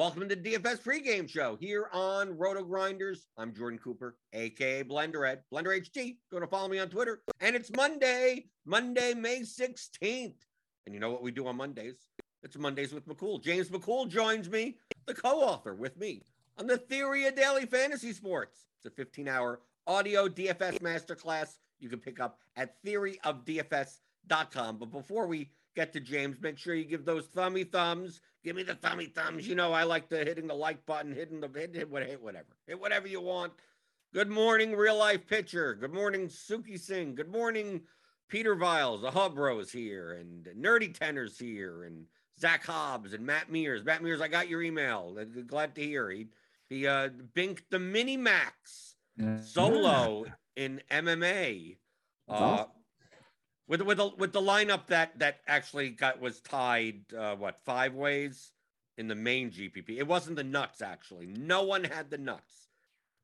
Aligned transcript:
Welcome 0.00 0.30
to 0.30 0.34
the 0.34 0.56
DFS 0.56 0.80
pregame 0.80 1.28
show 1.28 1.58
here 1.60 1.90
on 1.92 2.34
RotoGrinders. 2.38 3.26
I'm 3.36 3.52
Jordan 3.52 3.78
Cooper, 3.78 4.16
aka 4.32 4.82
Blender 4.82 5.28
Ed, 5.28 5.42
Blender 5.52 5.78
HD. 5.78 6.16
Go 6.32 6.40
to 6.40 6.46
follow 6.46 6.68
me 6.68 6.78
on 6.78 6.88
Twitter. 6.88 7.20
And 7.40 7.54
it's 7.54 7.70
Monday, 7.76 8.46
Monday, 8.64 9.12
May 9.12 9.40
16th. 9.40 10.36
And 10.86 10.94
you 10.94 11.00
know 11.00 11.10
what 11.10 11.22
we 11.22 11.30
do 11.30 11.46
on 11.46 11.58
Mondays? 11.58 12.06
It's 12.42 12.56
Mondays 12.56 12.94
with 12.94 13.06
McCool. 13.06 13.44
James 13.44 13.68
McCool 13.68 14.08
joins 14.08 14.48
me, 14.48 14.78
the 15.04 15.12
co-author 15.12 15.74
with 15.74 15.98
me 15.98 16.22
on 16.56 16.66
the 16.66 16.78
Theory 16.78 17.26
of 17.26 17.36
Daily 17.36 17.66
Fantasy 17.66 18.14
Sports. 18.14 18.68
It's 18.82 18.98
a 18.98 19.04
15-hour 19.04 19.60
audio 19.86 20.28
DFS 20.28 20.78
masterclass 20.78 21.58
you 21.78 21.90
can 21.90 21.98
pick 21.98 22.20
up 22.20 22.38
at 22.56 22.82
theoryofdfs.com. 22.86 24.78
But 24.78 24.92
before 24.92 25.26
we 25.26 25.50
get 25.74 25.92
to 25.92 26.00
James, 26.00 26.36
make 26.40 26.58
sure 26.58 26.74
you 26.74 26.84
give 26.84 27.04
those 27.04 27.26
thummy 27.26 27.64
thumbs. 27.64 28.20
Give 28.44 28.56
me 28.56 28.62
the 28.62 28.74
thummy 28.74 29.06
thumbs. 29.06 29.46
You 29.46 29.54
know, 29.54 29.72
I 29.72 29.84
like 29.84 30.08
the 30.08 30.18
hitting 30.18 30.46
the 30.46 30.54
like 30.54 30.84
button, 30.86 31.14
hitting 31.14 31.40
the 31.40 31.48
hit, 31.48 31.74
hit, 31.74 31.88
hit 31.90 31.90
whatever, 31.90 32.46
hit 32.66 32.80
whatever 32.80 33.06
you 33.06 33.20
want. 33.20 33.52
Good 34.12 34.30
morning, 34.30 34.74
real 34.74 34.96
life 34.96 35.26
pitcher. 35.26 35.74
Good 35.74 35.92
morning, 35.92 36.28
Suki 36.28 36.78
Singh. 36.78 37.14
Good 37.14 37.30
morning, 37.30 37.82
Peter 38.28 38.56
Viles. 38.56 39.02
The 39.02 39.10
Hub 39.10 39.38
Rose 39.38 39.70
here, 39.70 40.14
and 40.14 40.48
Nerdy 40.58 40.92
Tenors 40.92 41.38
here, 41.38 41.84
and 41.84 42.06
Zach 42.40 42.64
Hobbs 42.64 43.12
and 43.12 43.24
Matt 43.24 43.52
Mears. 43.52 43.84
Matt 43.84 44.02
Mears, 44.02 44.20
I 44.20 44.28
got 44.28 44.48
your 44.48 44.62
email. 44.62 45.16
Glad 45.46 45.74
to 45.76 45.82
hear. 45.82 46.10
He 46.10 46.28
he 46.68 46.86
uh 46.86 47.10
binked 47.34 47.64
the 47.70 47.78
mini 47.78 48.16
max 48.16 48.96
solo 49.42 50.24
in 50.56 50.80
MMA. 50.90 51.76
Uh, 52.28 52.32
awesome 52.32 52.79
with 53.70 53.82
with 53.82 53.98
the 53.98 54.10
with 54.18 54.32
the 54.32 54.40
lineup 54.40 54.88
that 54.88 55.16
that 55.20 55.38
actually 55.46 55.90
got 55.90 56.20
was 56.20 56.40
tied 56.40 57.02
uh, 57.16 57.36
what 57.36 57.56
five 57.60 57.94
ways 57.94 58.50
in 58.98 59.06
the 59.06 59.14
main 59.14 59.50
GPP. 59.50 59.96
It 59.96 60.08
wasn't 60.08 60.36
the 60.36 60.44
nuts 60.44 60.82
actually. 60.82 61.26
No 61.26 61.62
one 61.62 61.84
had 61.84 62.10
the 62.10 62.18
nuts, 62.18 62.68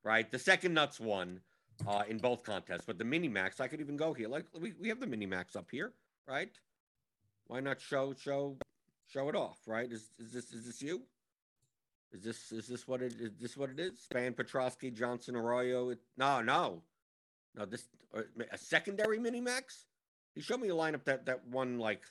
right? 0.05 0.31
The 0.31 0.39
second 0.39 0.73
nuts 0.73 1.01
won 1.01 1.41
uh, 1.87 2.05
in 2.09 2.19
both 2.19 2.45
contests, 2.45 2.85
but 2.87 2.97
the 2.97 3.05
mini 3.05 3.29
max 3.29 3.61
I 3.61 3.67
could 3.67 3.81
even 3.81 3.97
go 3.97 4.15
here. 4.15 4.29
Like 4.29 4.45
we, 4.59 4.73
we 4.81 4.89
have 4.89 5.01
the 5.01 5.07
mini 5.09 5.27
max 5.27 5.57
up 5.57 5.67
here, 5.69 5.93
right? 6.29 6.53
Why 7.49 7.59
not 7.59 7.81
show 7.81 8.15
show 8.15 8.57
show 9.09 9.29
it 9.29 9.35
off, 9.35 9.59
right? 9.67 9.91
Is 9.91 10.11
is 10.21 10.33
this 10.33 10.53
is 10.53 10.65
this 10.65 10.81
you? 10.81 11.03
Is 12.13 12.23
this 12.23 12.53
is 12.53 12.69
this 12.69 12.87
what 12.87 13.03
it 13.03 13.15
is? 13.19 13.33
This 13.41 13.57
what 13.57 13.71
it 13.71 13.81
is? 13.81 14.07
Spann 14.09 14.37
Petroski, 14.37 14.95
Johnson, 14.95 15.35
Arroyo. 15.35 15.91
It, 15.91 15.99
no, 16.17 16.41
no, 16.41 16.83
no. 17.57 17.65
This 17.65 17.89
uh, 18.17 18.23
a 18.53 18.59
secondary 18.59 19.19
mini 19.19 19.41
max. 19.41 19.87
He 20.37 20.43
showed 20.43 20.61
me 20.61 20.69
a 20.69 20.75
lineup 20.75 21.05
that 21.05 21.27
that 21.27 21.49
won 21.49 21.79
like 21.81 22.05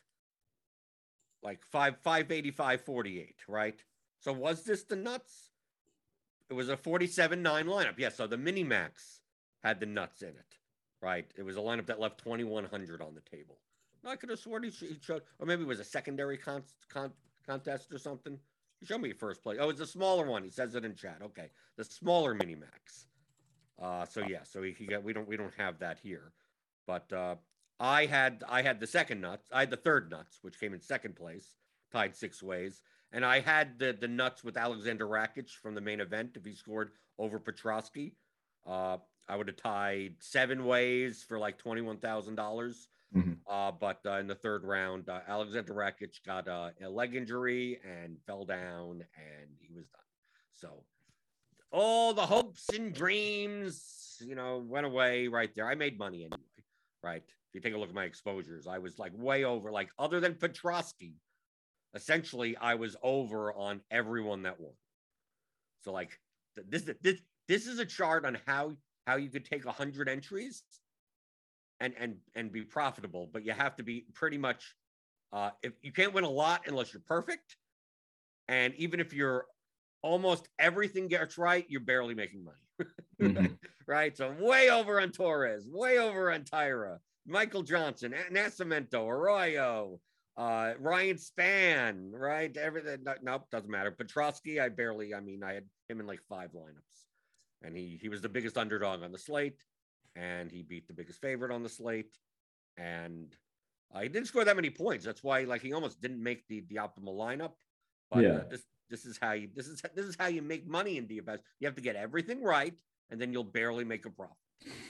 like 1.41 1.63
five 1.63 1.95
five 2.03 2.31
eighty 2.31 2.51
five 2.51 2.81
forty 2.81 3.21
eight, 3.21 3.37
right? 3.47 3.81
So 4.19 4.33
was 4.33 4.63
this 4.63 4.83
the 4.83 4.95
nuts? 4.97 5.51
It 6.49 6.53
was 6.53 6.69
a 6.69 6.77
47 6.77 7.41
9 7.41 7.65
lineup. 7.65 7.95
Yeah, 7.97 8.09
so 8.09 8.27
the 8.27 8.37
mini 8.37 8.63
max 8.63 9.21
had 9.63 9.79
the 9.79 9.85
nuts 9.85 10.21
in 10.21 10.29
it, 10.29 10.57
right? 11.01 11.25
It 11.35 11.43
was 11.43 11.57
a 11.57 11.59
lineup 11.59 11.87
that 11.87 11.99
left 11.99 12.19
2100 12.23 13.01
on 13.01 13.15
the 13.15 13.21
table. 13.21 13.57
I 14.05 14.15
could 14.15 14.29
have 14.29 14.39
sworn 14.39 14.63
he 14.63 14.71
showed, 15.01 15.23
or 15.39 15.47
maybe 15.47 15.63
it 15.63 15.67
was 15.67 15.79
a 15.79 15.83
secondary 15.83 16.37
con, 16.37 16.63
con, 16.89 17.11
contest 17.47 17.91
or 17.91 17.97
something. 17.97 18.37
He 18.79 18.85
showed 18.85 19.01
me 19.01 19.11
first 19.13 19.41
place. 19.41 19.57
Oh, 19.59 19.69
it's 19.69 19.81
a 19.81 19.87
smaller 19.87 20.25
one. 20.25 20.43
He 20.43 20.51
says 20.51 20.75
it 20.75 20.85
in 20.85 20.93
chat. 20.93 21.17
Okay, 21.23 21.49
the 21.77 21.83
smaller 21.83 22.35
mini 22.35 22.55
max. 22.55 23.07
Uh, 23.81 24.05
so 24.05 24.21
yeah, 24.21 24.43
so 24.43 24.61
he, 24.61 24.71
he 24.71 24.85
got 24.85 25.03
we 25.03 25.13
don't 25.13 25.27
we 25.27 25.37
don't 25.37 25.53
have 25.57 25.79
that 25.79 25.97
here, 25.97 26.31
but 26.85 27.11
uh, 27.11 27.35
I 27.79 28.05
had 28.05 28.43
I 28.47 28.61
had 28.61 28.79
the 28.79 28.87
second 28.87 29.21
nuts. 29.21 29.49
I 29.51 29.61
had 29.61 29.69
the 29.69 29.77
third 29.77 30.09
nuts, 30.09 30.39
which 30.41 30.59
came 30.59 30.73
in 30.73 30.81
second 30.81 31.15
place, 31.15 31.55
tied 31.91 32.15
six 32.15 32.41
ways. 32.41 32.81
And 33.11 33.25
I 33.25 33.39
had 33.39 33.79
the 33.79 33.95
the 33.99 34.07
nuts 34.07 34.43
with 34.43 34.57
Alexander 34.57 35.07
Rakic 35.07 35.49
from 35.49 35.75
the 35.75 35.81
main 35.81 35.99
event. 35.99 36.31
If 36.35 36.45
he 36.45 36.55
scored 36.55 36.91
over 37.17 37.39
Petroski, 37.39 38.13
uh, 38.65 38.97
I 39.27 39.35
would 39.35 39.47
have 39.47 39.57
tied 39.57 40.15
seven 40.19 40.65
ways 40.65 41.25
for 41.27 41.37
like 41.37 41.57
twenty 41.57 41.81
one 41.81 41.97
thousand 41.97 42.35
dollars. 42.35 42.87
Mm-hmm. 43.15 43.33
Uh, 43.49 43.71
but 43.71 43.99
uh, 44.05 44.17
in 44.17 44.27
the 44.27 44.35
third 44.35 44.63
round, 44.63 45.07
uh, 45.07 45.19
Alexander 45.27 45.73
Rakic 45.73 46.23
got 46.25 46.47
uh, 46.47 46.71
a 46.83 46.89
leg 46.89 47.15
injury 47.15 47.79
and 47.85 48.17
fell 48.25 48.43
down, 48.43 49.03
and 49.15 49.49
he 49.59 49.73
was 49.73 49.85
done. 49.87 50.01
So 50.55 50.83
all 51.71 52.13
the 52.13 52.25
hopes 52.25 52.69
and 52.69 52.93
dreams, 52.93 54.17
you 54.19 54.35
know, 54.35 54.63
went 54.65 54.85
away 54.85 55.27
right 55.27 55.53
there. 55.55 55.67
I 55.67 55.75
made 55.75 55.97
money 55.97 56.23
anyway, 56.23 56.37
right? 57.03 57.23
You 57.55 57.61
take 57.61 57.73
a 57.73 57.77
look 57.77 57.89
at 57.89 57.95
my 57.95 58.03
exposures, 58.03 58.67
I 58.67 58.79
was 58.79 58.99
like 58.99 59.13
way 59.15 59.45
over, 59.45 59.71
like 59.71 59.89
other 59.97 60.19
than 60.19 60.33
Petroski, 60.33 61.13
essentially 61.93 62.57
I 62.57 62.75
was 62.75 62.95
over 63.01 63.53
on 63.53 63.81
everyone 63.89 64.43
that 64.43 64.59
won. 64.59 64.73
So 65.83 65.93
like 65.93 66.19
this 66.69 66.83
this 67.01 67.21
this 67.47 67.65
is 67.65 67.79
a 67.79 67.85
chart 67.85 68.25
on 68.25 68.37
how 68.45 68.73
how 69.07 69.15
you 69.15 69.29
could 69.29 69.45
take 69.45 69.65
a 69.65 69.71
hundred 69.71 70.09
entries 70.09 70.63
and 71.79 71.93
and 71.97 72.17
and 72.35 72.51
be 72.51 72.61
profitable, 72.61 73.29
but 73.31 73.45
you 73.45 73.53
have 73.53 73.75
to 73.77 73.83
be 73.83 74.05
pretty 74.13 74.37
much 74.37 74.75
uh 75.31 75.51
if 75.63 75.73
you 75.81 75.93
can't 75.93 76.13
win 76.13 76.23
a 76.23 76.29
lot 76.29 76.63
unless 76.67 76.93
you're 76.93 77.03
perfect. 77.07 77.55
And 78.47 78.75
even 78.75 78.99
if 78.99 79.13
you're 79.13 79.45
almost 80.01 80.49
everything 80.59 81.07
gets 81.07 81.37
right, 81.37 81.65
you're 81.69 81.79
barely 81.81 82.15
making 82.15 82.43
money. 82.43 82.91
mm-hmm. 83.21 83.53
right. 83.87 84.15
So 84.15 84.35
way 84.39 84.69
over 84.69 84.99
on 84.99 85.11
Torres, 85.11 85.67
way 85.67 85.99
over 85.99 86.31
on 86.31 86.41
Tyra, 86.41 86.97
Michael 87.27 87.63
Johnson, 87.63 88.13
Nascimento, 88.31 89.07
Arroyo, 89.07 89.99
uh, 90.37 90.73
Ryan 90.79 91.17
Spann, 91.17 92.11
right? 92.11 92.55
Everything. 92.55 93.03
No, 93.03 93.13
nope, 93.23 93.47
doesn't 93.51 93.69
matter. 93.69 93.91
Petroski, 93.91 94.61
I 94.61 94.69
barely. 94.69 95.13
I 95.13 95.19
mean, 95.19 95.43
I 95.43 95.53
had 95.53 95.63
him 95.89 95.99
in 95.99 96.07
like 96.07 96.21
five 96.21 96.51
lineups, 96.51 97.05
and 97.63 97.75
he 97.75 97.97
he 98.01 98.09
was 98.09 98.21
the 98.21 98.29
biggest 98.29 98.57
underdog 98.57 99.01
on 99.01 99.11
the 99.11 99.17
slate, 99.17 99.63
and 100.15 100.51
he 100.51 100.61
beat 100.61 100.87
the 100.87 100.93
biggest 100.93 101.21
favorite 101.21 101.51
on 101.51 101.63
the 101.63 101.69
slate, 101.69 102.15
and 102.77 103.35
uh, 103.93 104.01
he 104.01 104.09
didn't 104.09 104.27
score 104.27 104.43
that 104.43 104.55
many 104.55 104.69
points. 104.69 105.05
That's 105.05 105.23
why, 105.23 105.43
like, 105.43 105.61
he 105.61 105.73
almost 105.73 106.01
didn't 106.01 106.21
make 106.21 106.47
the 106.47 106.63
the 106.69 106.75
optimal 106.75 107.15
lineup. 107.15 107.53
But 108.11 108.23
yeah. 108.23 108.29
Uh, 108.29 108.43
this 108.49 108.63
this 108.89 109.05
is 109.05 109.17
how 109.19 109.31
you 109.31 109.49
this 109.55 109.67
is 109.67 109.81
this 109.95 110.05
is 110.05 110.15
how 110.19 110.27
you 110.27 110.41
make 110.41 110.67
money 110.67 110.97
in 110.97 111.07
DFS. 111.07 111.39
You 111.59 111.67
have 111.67 111.75
to 111.75 111.81
get 111.81 111.95
everything 111.95 112.43
right, 112.43 112.73
and 113.09 113.19
then 113.19 113.33
you'll 113.33 113.43
barely 113.43 113.83
make 113.83 114.05
a 114.05 114.11
profit 114.11 114.35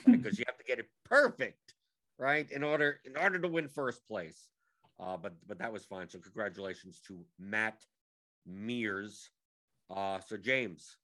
because 0.04 0.38
you 0.38 0.44
have 0.46 0.58
to 0.58 0.64
get 0.64 0.78
it 0.78 0.86
perfect 1.04 1.75
right? 2.18 2.50
In 2.50 2.62
order 2.62 3.00
in 3.04 3.16
order 3.16 3.38
to 3.38 3.48
win 3.48 3.68
first 3.68 4.06
place. 4.06 4.48
Uh, 4.98 5.16
but 5.16 5.34
but 5.46 5.58
that 5.58 5.72
was 5.72 5.84
fine. 5.84 6.08
So 6.08 6.18
congratulations 6.18 7.00
to 7.08 7.18
Matt 7.38 7.84
Mears. 8.46 9.30
Uh, 9.94 10.18
so 10.26 10.36
James, 10.36 10.96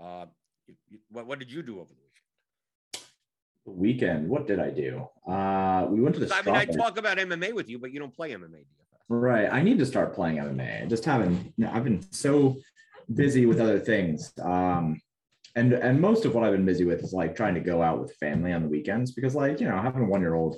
uh, 0.00 0.26
you, 0.66 0.74
you, 0.88 0.98
what 1.10 1.26
what 1.26 1.38
did 1.38 1.50
you 1.50 1.62
do 1.62 1.80
over 1.80 1.92
the 1.92 2.00
weekend? 2.00 3.06
The 3.64 3.70
weekend, 3.72 4.28
what 4.28 4.46
did 4.46 4.60
I 4.60 4.70
do? 4.70 5.08
Uh, 5.30 5.86
we 5.88 6.00
went 6.00 6.16
to 6.16 6.24
the. 6.24 6.34
I 6.34 6.42
mean, 6.42 6.56
I 6.56 6.64
talk 6.64 6.98
about 6.98 7.18
MMA 7.18 7.52
with 7.52 7.68
you, 7.68 7.78
but 7.78 7.92
you 7.92 8.00
don't 8.00 8.14
play 8.14 8.32
MMA 8.32 8.50
DFS. 8.50 8.66
Right. 9.08 9.48
I 9.50 9.62
need 9.62 9.78
to 9.78 9.86
start 9.86 10.14
playing 10.14 10.38
MMA. 10.38 10.82
I 10.82 10.86
just 10.86 11.04
haven't. 11.04 11.54
I've 11.70 11.84
been 11.84 12.04
so 12.12 12.56
busy 13.14 13.46
with 13.46 13.60
other 13.60 13.78
things. 13.78 14.32
Um, 14.42 15.00
and 15.56 15.72
and 15.72 16.00
most 16.00 16.24
of 16.24 16.34
what 16.34 16.44
I've 16.44 16.52
been 16.52 16.66
busy 16.66 16.84
with 16.84 17.02
is 17.02 17.12
like 17.12 17.34
trying 17.34 17.54
to 17.54 17.60
go 17.60 17.82
out 17.82 18.00
with 18.00 18.14
family 18.16 18.52
on 18.52 18.62
the 18.62 18.68
weekends 18.68 19.12
because 19.12 19.34
like 19.34 19.58
you 19.60 19.68
know 19.68 19.80
having 19.80 20.02
a 20.02 20.06
one 20.06 20.20
year 20.20 20.34
old 20.34 20.56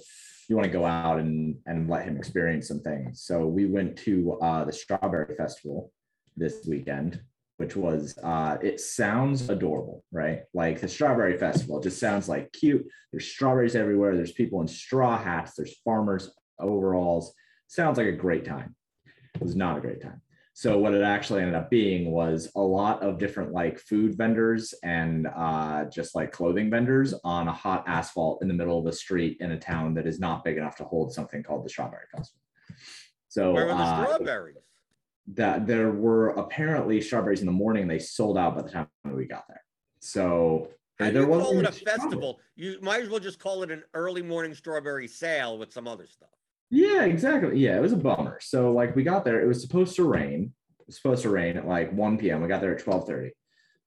you 0.48 0.56
want 0.56 0.66
to 0.66 0.72
go 0.72 0.84
out 0.84 1.19
and 1.19 1.56
and 1.66 1.88
let 1.88 2.04
him 2.04 2.16
experience 2.16 2.69
some 2.69 2.81
things. 2.81 3.22
So 3.22 3.47
we 3.47 3.66
went 3.66 3.97
to 3.98 4.38
uh, 4.42 4.64
the 4.64 4.72
Strawberry 4.72 5.36
Festival 5.36 5.92
this 6.36 6.66
weekend, 6.66 7.20
which 7.59 7.76
was 7.76 8.19
uh, 8.22 8.56
it 8.62 8.81
sounds 8.81 9.48
adorable, 9.48 10.04
right? 10.10 10.42
Like 10.53 10.80
the 10.80 10.89
Strawberry 10.89 11.39
Festival 11.39 11.80
just 11.80 12.01
sounds 12.01 12.28
like 12.28 12.53
cute. 12.53 12.86
There's 13.12 13.28
strawberries 13.28 13.77
everywhere. 13.77 14.16
There's 14.16 14.33
people 14.33 14.60
in 14.62 14.68
straw 14.68 15.16
hats. 15.16 15.54
There's 15.54 15.77
farmers 15.84 16.30
overalls. 16.59 17.34
Sounds 17.68 17.98
like 17.98 18.06
a 18.06 18.12
great 18.12 18.44
time. 18.44 18.74
It 19.34 19.42
was 19.42 19.54
not 19.54 19.78
a 19.78 19.80
great 19.80 20.01
time. 20.03 20.22
So 20.59 20.77
what 20.77 20.93
it 20.93 21.03
actually 21.03 21.43
ended 21.43 21.55
up 21.55 21.71
being 21.71 22.10
was 22.10 22.51
a 22.57 22.60
lot 22.60 23.01
of 23.01 23.16
different 23.16 23.53
like 23.53 23.78
food 23.78 24.16
vendors 24.16 24.75
and 24.83 25.28
uh, 25.28 25.84
just 25.84 26.16
like 26.16 26.33
clothing 26.33 26.69
vendors 26.69 27.15
on 27.22 27.47
a 27.47 27.53
hot 27.53 27.84
asphalt 27.87 28.43
in 28.43 28.49
the 28.49 28.55
middle 28.55 28.77
of 28.77 28.84
the 28.84 28.93
street 28.93 29.37
in 29.39 29.53
a 29.53 29.57
town 29.57 29.95
that 29.95 30.05
is 30.05 30.19
not 30.19 30.43
big 30.43 30.57
enough 30.57 30.75
to 30.78 30.84
hold 30.84 31.15
something 31.15 31.45
called 31.45 31.65
the 31.65 31.69
Strawberry 31.69 32.07
Festival. 32.10 32.41
So 33.28 33.53
where 33.53 33.66
were 33.66 33.75
the 33.75 33.78
uh, 33.78 34.05
strawberries? 34.16 34.57
That 35.34 35.69
there 35.69 35.93
were 35.93 36.31
apparently 36.31 37.01
strawberries 37.03 37.39
in 37.39 37.47
the 37.47 37.53
morning. 37.53 37.87
They 37.87 38.01
sold 38.01 38.37
out 38.37 38.57
by 38.57 38.63
the 38.63 38.71
time 38.71 38.89
we 39.04 39.27
got 39.27 39.45
there. 39.47 39.63
So 40.01 40.71
and 40.99 41.15
there 41.15 41.25
was 41.25 41.45
call 41.45 41.61
it 41.61 41.66
a 41.66 41.71
festival. 41.71 42.41
You 42.57 42.81
might 42.83 43.03
as 43.03 43.09
well 43.09 43.21
just 43.21 43.39
call 43.39 43.63
it 43.63 43.71
an 43.71 43.84
early 43.95 44.22
morning 44.22 44.54
strawberry 44.54 45.07
sale 45.07 45.57
with 45.57 45.72
some 45.72 45.87
other 45.87 46.09
stuff. 46.09 46.31
Yeah, 46.70 47.04
exactly. 47.04 47.59
Yeah, 47.59 47.76
it 47.76 47.82
was 47.82 47.92
a 47.92 47.97
bummer. 47.97 48.38
So 48.42 48.72
like 48.72 48.94
we 48.94 49.03
got 49.03 49.24
there, 49.24 49.41
it 49.41 49.47
was 49.47 49.62
supposed 49.62 49.97
to 49.97 50.04
rain. 50.04 50.53
It 50.80 50.86
was 50.86 50.97
supposed 50.97 51.22
to 51.22 51.30
rain 51.30 51.56
at 51.56 51.66
like 51.66 51.92
1 51.92 52.18
p.m. 52.18 52.42
We 52.42 52.48
got 52.48 52.60
there 52.60 52.76
at 52.76 52.84
12:30. 52.84 53.30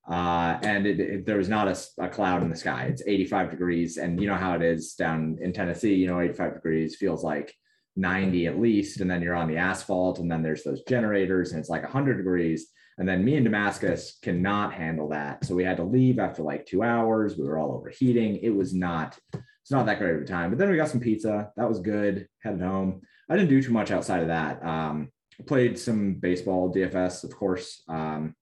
Uh, 0.09 0.59
and 0.63 0.87
it, 0.87 0.99
it, 0.99 1.25
there 1.25 1.37
was 1.37 1.47
not 1.47 1.67
a, 1.67 1.77
a, 1.99 2.09
cloud 2.09 2.41
in 2.41 2.49
the 2.49 2.55
sky. 2.55 2.85
It's 2.85 3.03
85 3.05 3.51
degrees, 3.51 3.97
and 3.97 4.19
you 4.19 4.27
know 4.27 4.35
how 4.35 4.53
it 4.55 4.63
is 4.63 4.95
down 4.95 5.37
in 5.39 5.53
Tennessee. 5.53 5.93
You 5.93 6.07
know, 6.07 6.19
85 6.19 6.55
degrees 6.55 6.95
feels 6.95 7.23
like 7.23 7.53
90 7.95 8.47
at 8.47 8.59
least, 8.59 8.99
and 8.99 9.09
then 9.09 9.21
you're 9.21 9.35
on 9.35 9.47
the 9.47 9.57
asphalt, 9.57 10.17
and 10.17 10.29
then 10.29 10.41
there's 10.41 10.63
those 10.63 10.81
generators, 10.87 11.51
and 11.51 11.59
it's 11.59 11.69
like 11.69 11.83
100 11.83 12.17
degrees. 12.17 12.67
And 12.97 13.07
then 13.07 13.23
me 13.23 13.35
and 13.35 13.45
Damascus 13.45 14.17
cannot 14.21 14.73
handle 14.73 15.09
that. 15.09 15.45
So 15.45 15.55
we 15.55 15.63
had 15.63 15.77
to 15.77 15.83
leave 15.83 16.19
after 16.19 16.43
like 16.43 16.65
two 16.65 16.83
hours. 16.83 17.37
We 17.37 17.45
were 17.45 17.57
all 17.57 17.73
overheating. 17.73 18.37
It 18.37 18.49
was 18.49 18.73
not, 18.73 19.17
it's 19.61 19.71
not 19.71 19.85
that 19.85 19.99
great 19.99 20.15
of 20.15 20.21
a 20.21 20.25
time. 20.25 20.49
But 20.49 20.59
then 20.59 20.69
we 20.69 20.77
got 20.77 20.89
some 20.89 20.99
pizza. 20.99 21.51
That 21.55 21.69
was 21.69 21.79
good. 21.79 22.27
Headed 22.39 22.61
home. 22.61 23.01
I 23.29 23.35
didn't 23.35 23.49
do 23.49 23.61
too 23.61 23.71
much 23.71 23.91
outside 23.91 24.21
of 24.21 24.27
that. 24.27 24.63
Um, 24.65 25.09
played 25.47 25.77
some 25.77 26.15
baseball, 26.15 26.73
DFS, 26.73 27.23
of 27.23 27.35
course. 27.35 27.83
Um, 27.87 28.35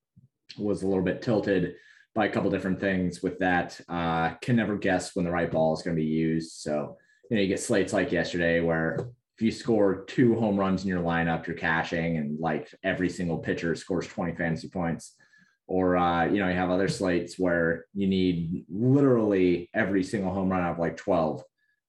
was 0.58 0.82
a 0.82 0.88
little 0.88 1.04
bit 1.04 1.22
tilted 1.22 1.76
by 2.16 2.26
a 2.26 2.30
couple 2.30 2.50
different 2.50 2.80
things 2.80 3.22
with 3.22 3.38
that. 3.40 3.80
Uh, 3.88 4.32
can 4.42 4.56
never 4.56 4.78
guess 4.78 5.16
when 5.16 5.26
the 5.26 5.32
right 5.32 5.52
ball 5.52 5.74
is 5.74 5.82
going 5.82 5.96
to 5.96 6.02
be 6.02 6.08
used. 6.08 6.54
So, 6.54 6.98
you 7.30 7.36
know, 7.36 7.42
you 7.42 7.48
get 7.48 7.60
slates 7.60 7.94
like 7.94 8.12
yesterday 8.12 8.62
where 8.62 9.12
if 9.38 9.44
you 9.44 9.52
score 9.52 10.04
two 10.06 10.36
home 10.36 10.60
runs 10.60 10.84
in 10.84 10.90
your 10.90 11.02
lineup, 11.02 11.48
you're 11.48 11.56
cashing 11.56 12.18
and 12.18 12.40
like 12.40 12.70
every 12.84 13.10
single 13.10 13.38
pitcher 13.38 13.76
scores 13.76 14.08
20 14.08 14.36
fantasy 14.36 14.70
points. 14.70 15.16
Or, 15.70 15.96
uh, 15.98 16.26
you 16.26 16.40
know, 16.40 16.50
you 16.50 16.56
have 16.56 16.72
other 16.72 16.88
slates 16.88 17.38
where 17.38 17.86
you 17.94 18.08
need 18.08 18.66
literally 18.70 19.70
every 19.76 20.04
single 20.04 20.34
home 20.34 20.50
run 20.50 20.66
of 20.66 20.80
like 20.80 20.98
12 20.98 21.44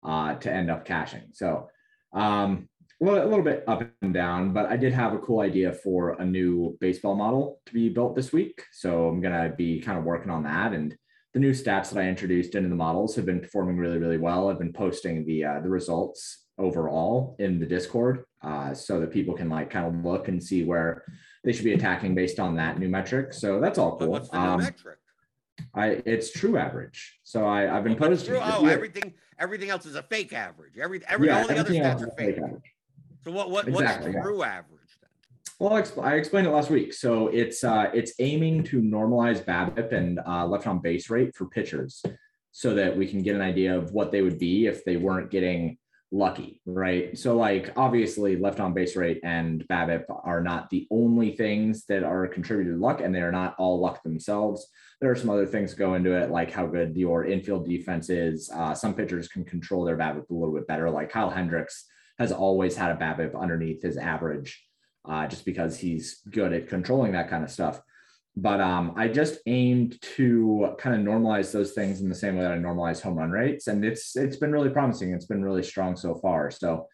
uh, 0.05 0.35
to 0.35 0.53
end 0.53 0.71
up 0.71 0.85
cashing. 0.85 1.31
So, 1.32 1.71
um, 2.12 2.69
a 3.00 3.05
little, 3.06 3.23
a 3.23 3.29
little 3.29 3.44
bit 3.44 3.65
up 3.67 3.82
and 4.03 4.12
down, 4.12 4.53
but 4.53 4.67
I 4.67 4.77
did 4.77 4.93
have 4.93 5.15
a 5.15 5.19
cool 5.19 5.41
idea 5.41 5.73
for 5.73 6.11
a 6.21 6.27
new 6.27 6.77
baseball 6.79 7.15
model 7.15 7.62
to 7.65 7.73
be 7.73 7.88
built 7.88 8.15
this 8.15 8.35
week. 8.35 8.62
So 8.73 9.09
I'm 9.09 9.23
going 9.23 9.32
to 9.32 9.56
be 9.56 9.81
kind 9.81 9.99
of 9.99 10.05
working 10.05 10.31
on 10.31 10.43
that. 10.43 10.75
And 10.75 10.94
the 11.33 11.41
new 11.41 11.53
stats 11.53 11.91
that 11.91 12.00
I 12.00 12.09
introduced 12.09 12.55
into 12.55 12.69
the 12.69 12.75
models 12.75 13.17
have 13.17 13.25
been 13.25 13.41
performing 13.41 13.79
really, 13.79 13.97
really 13.97 14.19
well. 14.19 14.50
I've 14.50 14.59
been 14.59 14.75
posting 14.75 15.25
the 15.25 15.44
uh, 15.44 15.61
the 15.61 15.71
results 15.71 16.44
overall 16.59 17.37
in 17.38 17.59
the 17.59 17.67
Discord 17.67 18.25
uh, 18.43 18.75
so 18.75 19.00
that 19.00 19.12
people 19.12 19.35
can 19.35 19.49
like 19.49 19.71
kind 19.71 19.87
of 19.87 20.05
look 20.05 20.29
and 20.29 20.43
see 20.43 20.65
where 20.65 21.05
they 21.45 21.53
should 21.53 21.65
be 21.65 21.73
attacking 21.73 22.15
based 22.15 22.39
on 22.39 22.57
that 22.57 22.79
new 22.79 22.89
metric. 22.89 23.33
So 23.33 23.61
that's 23.61 23.79
all 23.79 23.97
cool. 23.99 24.09
What's 24.09 24.29
the 24.29 24.39
um, 24.39 24.61
metric? 24.61 24.99
I 25.75 26.03
it's 26.07 26.31
true 26.31 26.57
average. 26.57 27.19
So 27.23 27.47
I 27.47 27.75
I've 27.75 27.85
been 27.85 27.95
oh, 27.95 28.09
posting. 28.09 28.35
Oh, 28.37 28.67
everything 28.67 29.15
everything 29.39 29.71
else 29.71 29.87
is 29.87 29.95
a 29.95 30.03
fake 30.03 30.33
average. 30.33 30.79
Every 30.79 31.01
every 31.09 31.29
yeah, 31.29 31.41
all 31.41 31.49
the 31.49 31.59
other 31.59 31.73
stats 31.73 32.03
are 32.03 32.11
fake. 32.17 32.39
so 33.23 33.31
what 33.31 33.51
what 33.51 33.69
exactly, 33.69 34.13
what's 34.13 34.25
true 34.25 34.41
yeah. 34.41 34.47
average 34.47 34.99
then? 35.01 35.11
Well, 35.59 35.75
I, 35.75 35.83
expl- 35.83 36.05
I, 36.05 36.15
explained 36.15 36.47
it 36.47 36.51
last 36.51 36.71
week. 36.71 36.95
So 36.95 37.29
it's 37.29 37.65
uh, 37.65 37.91
it's 37.93 38.15
aiming 38.19 38.65
to 38.65 38.81
normalize 38.81 39.45
BABIP 39.45 39.93
and 39.93 40.21
uh, 40.27 40.47
left 40.47 40.67
on 40.67 40.81
base 40.81 41.11
rate 41.11 41.35
for 41.35 41.47
pitchers, 41.47 42.03
so 42.51 42.75
that 42.75 42.97
we 42.97 43.07
can 43.07 43.23
get 43.23 43.35
an 43.35 43.43
idea 43.43 43.77
of 43.77 43.93
what 43.93 44.13
they 44.13 44.23
would 44.23 44.39
be 44.39 44.67
if 44.67 44.85
they 44.85 44.97
weren't 44.97 45.31
getting 45.31 45.77
lucky, 46.12 46.61
right? 46.67 47.17
So 47.17 47.37
like 47.37 47.73
obviously 47.77 48.37
left 48.37 48.61
on 48.61 48.75
base 48.75 48.97
rate 48.97 49.21
and 49.23 49.67
BABIP 49.69 50.05
are 50.25 50.43
not 50.43 50.69
the 50.71 50.87
only 50.91 51.37
things 51.37 51.85
that 51.87 52.03
are 52.03 52.27
contributed 52.27 52.75
to 52.75 52.81
luck, 52.81 53.01
and 53.01 53.15
they 53.15 53.21
are 53.21 53.33
not 53.33 53.55
all 53.59 53.81
luck 53.81 54.03
themselves. 54.03 54.67
There 55.01 55.11
are 55.11 55.17
some 55.17 55.31
other 55.31 55.47
things 55.47 55.75
go 55.75 55.95
into 55.95 56.12
it, 56.12 56.31
like 56.31 56.51
how 56.51 56.67
good 56.67 56.97
your 56.97 57.25
infield 57.25 57.67
defense 57.67 58.11
is. 58.11 58.51
Uh, 58.51 58.75
some 58.75 58.95
pitchers 58.95 59.29
can 59.29 59.45
control 59.45 59.85
their 59.85 59.97
BABIP 59.97 60.29
a 60.29 60.35
little 60.35 60.55
bit 60.55 60.67
better, 60.67 60.91
like 60.91 61.11
Kyle 61.11 61.31
Hendricks 61.31 61.87
has 62.19 62.33
always 62.33 62.77
had 62.77 62.91
a 62.91 62.97
BABIP 62.97 63.41
underneath 63.41 63.83
his 63.83 63.97
average, 63.97 64.62
uh, 65.09 65.27
just 65.27 65.45
because 65.45 65.79
he's 65.79 66.21
good 66.31 66.53
at 66.53 66.69
controlling 66.69 67.12
that 67.12 67.31
kind 67.31 67.45
of 67.45 67.51
stuff. 67.51 67.81
But 68.41 68.61
um, 68.61 68.95
I 68.97 69.09
just 69.09 69.39
aimed 69.47 70.01
to 70.17 70.75
kind 70.79 70.97
of 70.97 71.07
normalize 71.07 71.53
those 71.53 71.73
things 71.73 72.01
in 72.01 72.09
the 72.09 72.15
same 72.15 72.37
way 72.37 72.43
that 72.43 72.53
I 72.53 72.57
normalize 72.57 73.03
home 73.03 73.19
run 73.19 73.31
rates, 73.31 73.67
and 73.67 73.85
it's 73.85 74.17
it's 74.17 74.37
been 74.37 74.53
really 74.53 74.71
promising. 74.71 75.13
It's 75.13 75.27
been 75.27 75.45
really 75.45 75.63
strong 75.63 75.95
so 75.95 76.15
far. 76.15 76.51
So 76.51 76.87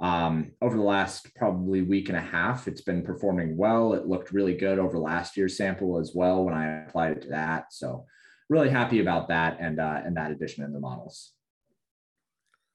um, 0.00 0.52
over 0.62 0.76
the 0.76 0.82
last 0.82 1.34
probably 1.34 1.82
week 1.82 2.08
and 2.08 2.16
a 2.16 2.20
half, 2.20 2.68
it's 2.68 2.82
been 2.82 3.02
performing 3.02 3.56
well. 3.56 3.94
It 3.94 4.06
looked 4.06 4.32
really 4.32 4.56
good 4.56 4.78
over 4.78 4.96
last 4.96 5.36
year's 5.36 5.56
sample 5.56 5.98
as 5.98 6.12
well 6.14 6.44
when 6.44 6.54
I 6.54 6.84
applied 6.84 7.16
it 7.16 7.22
to 7.22 7.28
that. 7.30 7.72
So 7.72 8.06
really 8.48 8.70
happy 8.70 9.00
about 9.00 9.26
that 9.28 9.58
and 9.58 9.80
uh, 9.80 10.02
and 10.04 10.16
that 10.16 10.30
addition 10.30 10.62
in 10.62 10.72
the 10.72 10.80
models. 10.80 11.32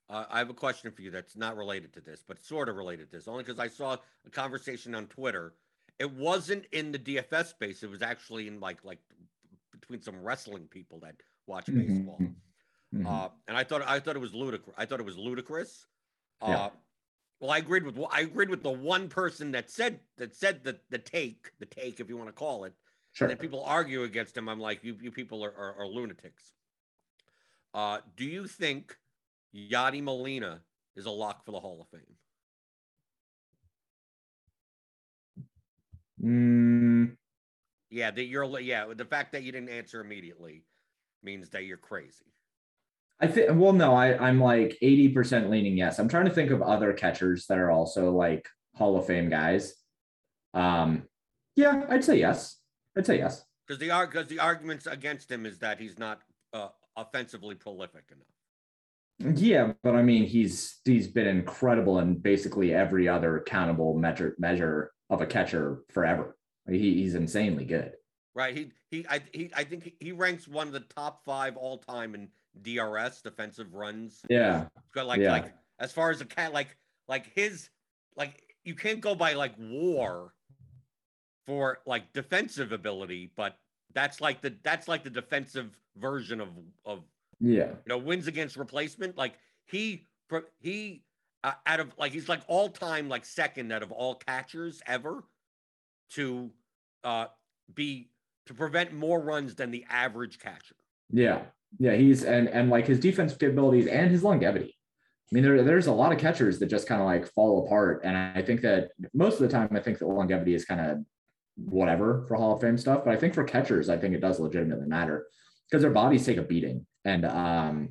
Uh, 0.09 0.25
I 0.30 0.39
have 0.39 0.50
a 0.50 0.53
question 0.53 0.91
for 0.91 1.01
you 1.01 1.12
that's 1.12 1.38
not 1.38 1.56
related 1.56 1.94
to 1.94 2.01
this, 2.01 2.23
but 2.27 2.41
sort 2.41 2.68
of 2.68 2.75
related 2.75 3.12
to 3.12 3.18
this, 3.18 3.27
only 3.27 3.44
because 3.44 3.59
I 3.59 3.69
saw 3.69 3.95
a 4.25 4.30
conversation 4.30 4.95
on 4.95 5.07
Twitter. 5.07 5.53
It 5.99 6.11
wasn't 6.11 6.65
in 6.71 6.91
the 6.91 6.99
DFS 6.99 7.47
space; 7.47 7.83
it 7.83 7.89
was 7.89 8.01
actually 8.01 8.47
in 8.47 8.59
like 8.59 8.83
like 8.83 8.99
between 9.71 10.01
some 10.01 10.21
wrestling 10.21 10.67
people 10.69 10.99
that 10.99 11.15
watch 11.45 11.65
mm-hmm. 11.65 11.79
baseball. 11.79 12.19
Mm-hmm. 12.94 13.07
Uh, 13.07 13.29
and 13.47 13.57
I 13.57 13.63
thought 13.63 13.81
I 13.88 13.99
thought 13.99 14.15
it 14.15 14.19
was 14.19 14.33
ludicrous. 14.33 14.75
I 14.77 14.85
thought 14.85 14.99
it 14.99 15.05
was 15.05 15.17
ludicrous. 15.17 15.88
Uh, 16.41 16.47
yeah. 16.49 16.69
Well, 17.39 17.51
I 17.51 17.57
agreed 17.59 17.83
with 17.83 17.99
I 18.11 18.21
agreed 18.21 18.49
with 18.49 18.63
the 18.63 18.71
one 18.71 19.09
person 19.09 19.51
that 19.51 19.69
said 19.69 19.99
that 20.17 20.35
said 20.35 20.63
the 20.63 20.79
the 20.89 20.97
take 20.97 21.51
the 21.59 21.65
take 21.65 21.99
if 21.99 22.09
you 22.09 22.17
want 22.17 22.29
to 22.29 22.33
call 22.33 22.65
it. 22.65 22.73
Sure. 23.13 23.27
And 23.27 23.39
people 23.39 23.63
argue 23.63 24.03
against 24.03 24.38
him. 24.38 24.47
I'm 24.47 24.59
like, 24.59 24.83
you 24.83 24.95
you 25.01 25.11
people 25.11 25.44
are 25.44 25.53
are, 25.53 25.75
are 25.79 25.88
lunatics. 25.88 26.53
Uh, 27.73 27.99
do 28.15 28.25
you 28.25 28.47
think? 28.47 28.95
Yadi 29.55 30.03
Molina 30.03 30.61
is 30.95 31.05
a 31.05 31.11
lock 31.11 31.45
for 31.45 31.51
the 31.51 31.59
Hall 31.59 31.81
of 31.81 31.88
Fame? 31.89 32.15
Mm. 36.23 37.15
Yeah, 37.89 38.11
that 38.11 38.25
you're 38.25 38.59
yeah, 38.59 38.85
the 38.95 39.05
fact 39.05 39.31
that 39.31 39.43
you 39.43 39.51
didn't 39.51 39.69
answer 39.69 40.01
immediately 40.01 40.63
means 41.23 41.49
that 41.49 41.65
you're 41.65 41.77
crazy. 41.77 42.25
I 43.19 43.27
think 43.27 43.49
well, 43.53 43.73
no, 43.73 43.95
I, 43.95 44.17
I'm 44.17 44.39
like 44.39 44.77
80% 44.81 45.49
leaning 45.49 45.77
yes. 45.77 45.99
I'm 45.99 46.09
trying 46.09 46.25
to 46.25 46.33
think 46.33 46.51
of 46.51 46.61
other 46.61 46.93
catchers 46.93 47.45
that 47.47 47.57
are 47.57 47.71
also 47.71 48.11
like 48.11 48.47
Hall 48.75 48.97
of 48.97 49.05
Fame 49.05 49.29
guys. 49.29 49.73
Um, 50.53 51.03
yeah, 51.55 51.85
I'd 51.89 52.03
say 52.03 52.19
yes. 52.19 52.57
I'd 52.95 53.05
say 53.05 53.17
yes. 53.17 53.43
Because 53.67 53.79
the 53.79 54.07
because 54.09 54.27
the 54.27 54.39
arguments 54.39 54.85
against 54.85 55.31
him 55.31 55.45
is 55.45 55.59
that 55.59 55.79
he's 55.79 55.97
not 55.97 56.21
uh, 56.53 56.69
offensively 56.95 57.55
prolific 57.55 58.05
enough. 58.11 59.35
Yeah, 59.37 59.73
but 59.83 59.95
I 59.95 60.03
mean, 60.03 60.25
he's 60.25 60.79
he's 60.85 61.07
been 61.07 61.27
incredible 61.27 61.99
in 61.99 62.15
basically 62.15 62.73
every 62.73 63.07
other 63.07 63.43
countable 63.45 63.97
measure 63.97 64.35
measure 64.37 64.91
of 65.09 65.21
a 65.21 65.25
catcher 65.25 65.80
forever. 65.89 66.38
He, 66.69 66.95
he's 66.95 67.15
insanely 67.15 67.65
good. 67.65 67.94
Right. 68.36 68.56
He 68.56 68.71
he 68.92 69.06
I 69.09 69.21
he 69.33 69.50
I 69.56 69.63
think 69.63 69.94
he 70.00 70.12
ranks 70.12 70.48
one 70.48 70.68
of 70.68 70.74
the 70.74 70.81
top 70.81 71.24
five 71.25 71.57
all 71.57 71.78
time 71.78 72.14
in 72.14 72.28
DRS 72.61 73.21
defensive 73.21 73.73
runs. 73.73 74.21
Yeah. 74.30 74.66
Got 74.94 75.07
like 75.07 75.21
yeah. 75.21 75.31
like 75.31 75.54
as 75.80 75.92
far 75.92 76.11
as 76.11 76.21
a 76.21 76.26
cat 76.26 76.54
like 76.54 76.78
like 77.07 77.31
his 77.33 77.69
like 78.16 78.44
you 78.64 78.76
can't 78.76 79.02
go 79.02 79.16
by 79.16 79.33
like 79.33 79.54
war 79.57 80.33
for 81.47 81.80
like 81.85 82.11
defensive 82.14 82.73
ability, 82.73 83.31
but 83.35 83.57
that's 83.94 84.21
like 84.21 84.42
the 84.42 84.54
that's 84.64 84.87
like 84.87 85.04
the 85.04 85.09
defensive 85.09 85.80
version 85.95 86.42
of 86.42 86.49
of 86.85 87.04
yeah. 87.40 87.69
You 87.69 87.87
know, 87.87 87.97
wins 87.97 88.28
against 88.28 88.56
replacement. 88.57 89.18
Like 89.18 89.35
he 89.66 90.06
he 90.59 91.04
uh, 91.44 91.53
out 91.65 91.79
of 91.79 91.91
like 91.97 92.11
he's 92.11 92.29
like 92.29 92.41
all 92.47 92.69
time 92.69 93.09
like 93.09 93.25
second 93.25 93.71
out 93.71 93.83
of 93.83 93.91
all 93.91 94.15
catchers 94.15 94.81
ever 94.85 95.23
to 96.11 96.49
uh 97.03 97.25
be 97.73 98.09
to 98.45 98.53
prevent 98.53 98.94
more 98.94 99.19
runs 99.19 99.56
than 99.56 99.71
the 99.71 99.85
average 99.89 100.39
catcher. 100.39 100.75
Yeah. 101.11 101.41
Yeah, 101.79 101.95
he's 101.95 102.23
and 102.23 102.47
and 102.47 102.69
like 102.69 102.87
his 102.87 102.99
defensive 102.99 103.39
capabilities 103.39 103.87
and 103.87 104.09
his 104.09 104.23
longevity. 104.23 104.73
I 105.31 105.35
mean, 105.35 105.44
there, 105.44 105.61
there's 105.63 105.87
a 105.87 105.94
lot 105.94 106.13
of 106.13 106.19
catchers 106.19 106.57
that 106.59 106.67
just 106.67 106.87
kind 106.87 107.01
of 107.01 107.06
like 107.06 107.27
fall 107.33 107.65
apart. 107.65 108.01
And 108.06 108.15
I 108.17 108.41
think 108.41 108.61
that 108.61 108.91
most 109.13 109.33
of 109.33 109.39
the 109.41 109.49
time, 109.49 109.67
I 109.73 109.81
think 109.81 109.99
that 109.99 110.07
longevity 110.07 110.53
is 110.53 110.63
kind 110.63 110.79
of 110.79 110.99
whatever 111.57 112.23
for 112.27 112.35
Hall 112.35 112.56
of 112.56 112.61
Fame 112.61 112.77
stuff. 112.77 113.03
But 113.03 113.13
I 113.13 113.17
think 113.17 113.33
for 113.33 113.44
catchers, 113.44 113.89
I 113.89 113.97
think 113.97 114.15
it 114.15 114.21
does 114.21 114.39
legitimately 114.39 114.87
matter 114.87 115.27
because 115.69 115.81
their 115.81 115.91
bodies 115.91 116.25
take 116.25 116.37
a 116.37 116.41
beating 116.41 116.85
and 117.03 117.25
um, 117.25 117.89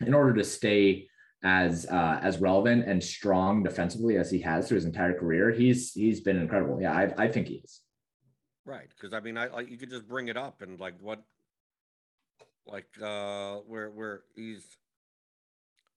in 0.00 0.14
order 0.14 0.34
to 0.34 0.44
stay 0.44 1.08
as 1.44 1.86
uh, 1.86 2.18
as 2.22 2.38
relevant 2.38 2.88
and 2.88 3.02
strong 3.02 3.62
defensively 3.62 4.16
as 4.16 4.30
he 4.30 4.40
has 4.40 4.68
through 4.68 4.76
his 4.76 4.84
entire 4.84 5.18
career, 5.18 5.50
he's 5.50 5.92
he's 5.92 6.20
been 6.20 6.36
incredible. 6.36 6.80
Yeah, 6.80 6.92
I, 6.92 7.24
I 7.24 7.28
think 7.28 7.48
he 7.48 7.56
is. 7.64 7.80
Right, 8.64 8.88
because 8.88 9.14
I 9.14 9.20
mean, 9.20 9.38
I 9.38 9.46
like 9.48 9.70
you 9.70 9.78
could 9.78 9.90
just 9.90 10.08
bring 10.08 10.28
it 10.28 10.36
up 10.36 10.62
and 10.62 10.78
like 10.78 10.94
what, 11.00 11.22
like 12.66 12.88
uh, 13.02 13.56
where 13.66 13.90
where 13.90 14.22
he's 14.34 14.76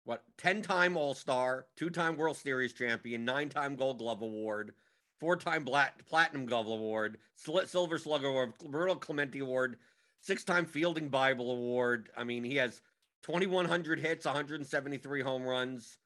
what 0.03 0.24
ten 0.38 0.62
time 0.62 0.95
All 0.95 1.13
Star, 1.13 1.65
two 1.75 1.89
time 1.89 2.17
World 2.17 2.38
Series 2.38 2.74
champion, 2.74 3.25
nine 3.25 3.50
time 3.50 3.75
Gold 3.75 3.98
Glove 3.98 4.21
Award, 4.21 4.74
four 5.19 5.36
time 5.36 5.65
Plat- 5.65 6.05
Platinum 6.07 6.45
Glove 6.45 6.67
Award, 6.67 7.17
Silver 7.36 7.98
Slugger 7.98 8.27
Award, 8.27 8.53
Roberto 8.63 8.95
Clemente 8.95 9.39
Award, 9.39 9.77
six 10.21 10.43
time 10.43 10.65
Fielding 10.65 11.10
Bible 11.10 11.51
Award. 11.51 12.10
I 12.15 12.24
mean, 12.24 12.43
he 12.43 12.55
has 12.57 12.81
2,100 13.24 14.00
hits, 14.00 14.25
173 14.25 15.22
home 15.22 15.44
runs, 15.44 15.98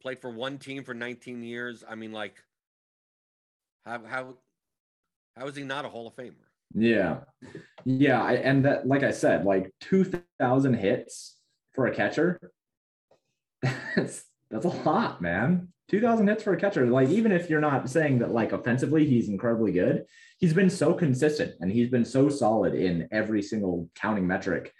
played 0.00 0.18
for 0.18 0.30
one 0.30 0.58
team 0.58 0.84
for 0.84 0.94
19 0.94 1.42
years. 1.42 1.84
I 1.88 1.94
mean, 1.94 2.12
like, 2.12 2.42
how, 3.84 4.02
how, 4.04 4.34
how 5.36 5.46
is 5.46 5.56
he 5.56 5.64
not 5.64 5.84
a 5.84 5.88
Hall 5.88 6.06
of 6.06 6.14
Famer? 6.14 6.34
Yeah. 6.74 7.18
Yeah. 7.84 8.22
I, 8.22 8.34
and 8.34 8.64
that, 8.64 8.86
like 8.86 9.02
I 9.02 9.12
said, 9.12 9.44
like 9.44 9.72
2,000 9.82 10.74
hits 10.74 11.38
for 11.74 11.86
a 11.86 11.94
catcher, 11.94 12.38
that's, 13.62 14.24
that's 14.50 14.64
a 14.64 14.68
lot, 14.68 15.22
man. 15.22 15.68
2,000 15.88 16.26
hits 16.26 16.42
for 16.42 16.52
a 16.52 16.60
catcher. 16.60 16.86
Like, 16.86 17.08
even 17.08 17.32
if 17.32 17.48
you're 17.48 17.60
not 17.60 17.88
saying 17.88 18.18
that, 18.18 18.32
like, 18.32 18.52
offensively, 18.52 19.06
he's 19.06 19.28
incredibly 19.28 19.72
good, 19.72 20.04
he's 20.38 20.52
been 20.52 20.70
so 20.70 20.92
consistent 20.92 21.54
and 21.60 21.70
he's 21.70 21.88
been 21.88 22.04
so 22.04 22.28
solid 22.28 22.74
in 22.74 23.08
every 23.12 23.40
single 23.40 23.88
counting 23.94 24.26
metric 24.26 24.72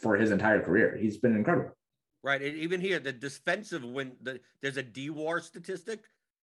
for 0.00 0.16
his 0.16 0.30
entire 0.30 0.60
career. 0.60 0.96
He's 1.00 1.18
been 1.18 1.36
incredible. 1.36 1.76
Right. 2.22 2.42
And 2.42 2.56
even 2.56 2.80
here, 2.80 2.98
the 2.98 3.12
defensive 3.12 3.84
when 3.84 4.12
the, 4.22 4.40
there's 4.60 4.76
a 4.76 4.82
D 4.82 5.10
war 5.10 5.40
statistic, 5.40 6.04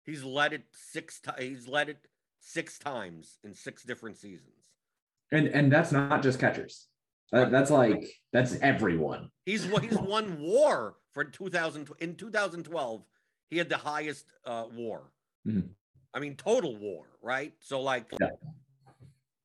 he's 0.04 0.24
led 0.24 0.52
it 0.52 0.64
six 0.72 1.20
times. 1.20 1.40
He's 1.40 1.68
led 1.68 1.88
it 1.88 1.98
six 2.40 2.78
times 2.78 3.38
in 3.44 3.54
six 3.54 3.82
different 3.84 4.16
seasons. 4.16 4.54
And 5.32 5.48
and 5.48 5.70
that's 5.70 5.92
not 5.92 6.22
just 6.22 6.40
catchers. 6.40 6.88
That, 7.30 7.52
that's 7.52 7.70
like 7.70 8.04
that's 8.32 8.56
everyone. 8.60 9.30
He's 9.46 9.64
he's 9.64 9.98
won 9.98 10.40
war 10.40 10.96
for 11.12 11.24
2000 11.24 11.88
in 12.00 12.16
2012. 12.16 13.04
He 13.50 13.58
had 13.58 13.68
the 13.68 13.76
highest 13.76 14.26
uh, 14.44 14.64
war. 14.72 15.12
Mhm. 15.46 15.68
I 16.12 16.18
mean, 16.18 16.34
total 16.34 16.76
war, 16.76 17.06
right? 17.22 17.52
So 17.60 17.80
like, 17.80 18.06
Yeah. 18.20 18.30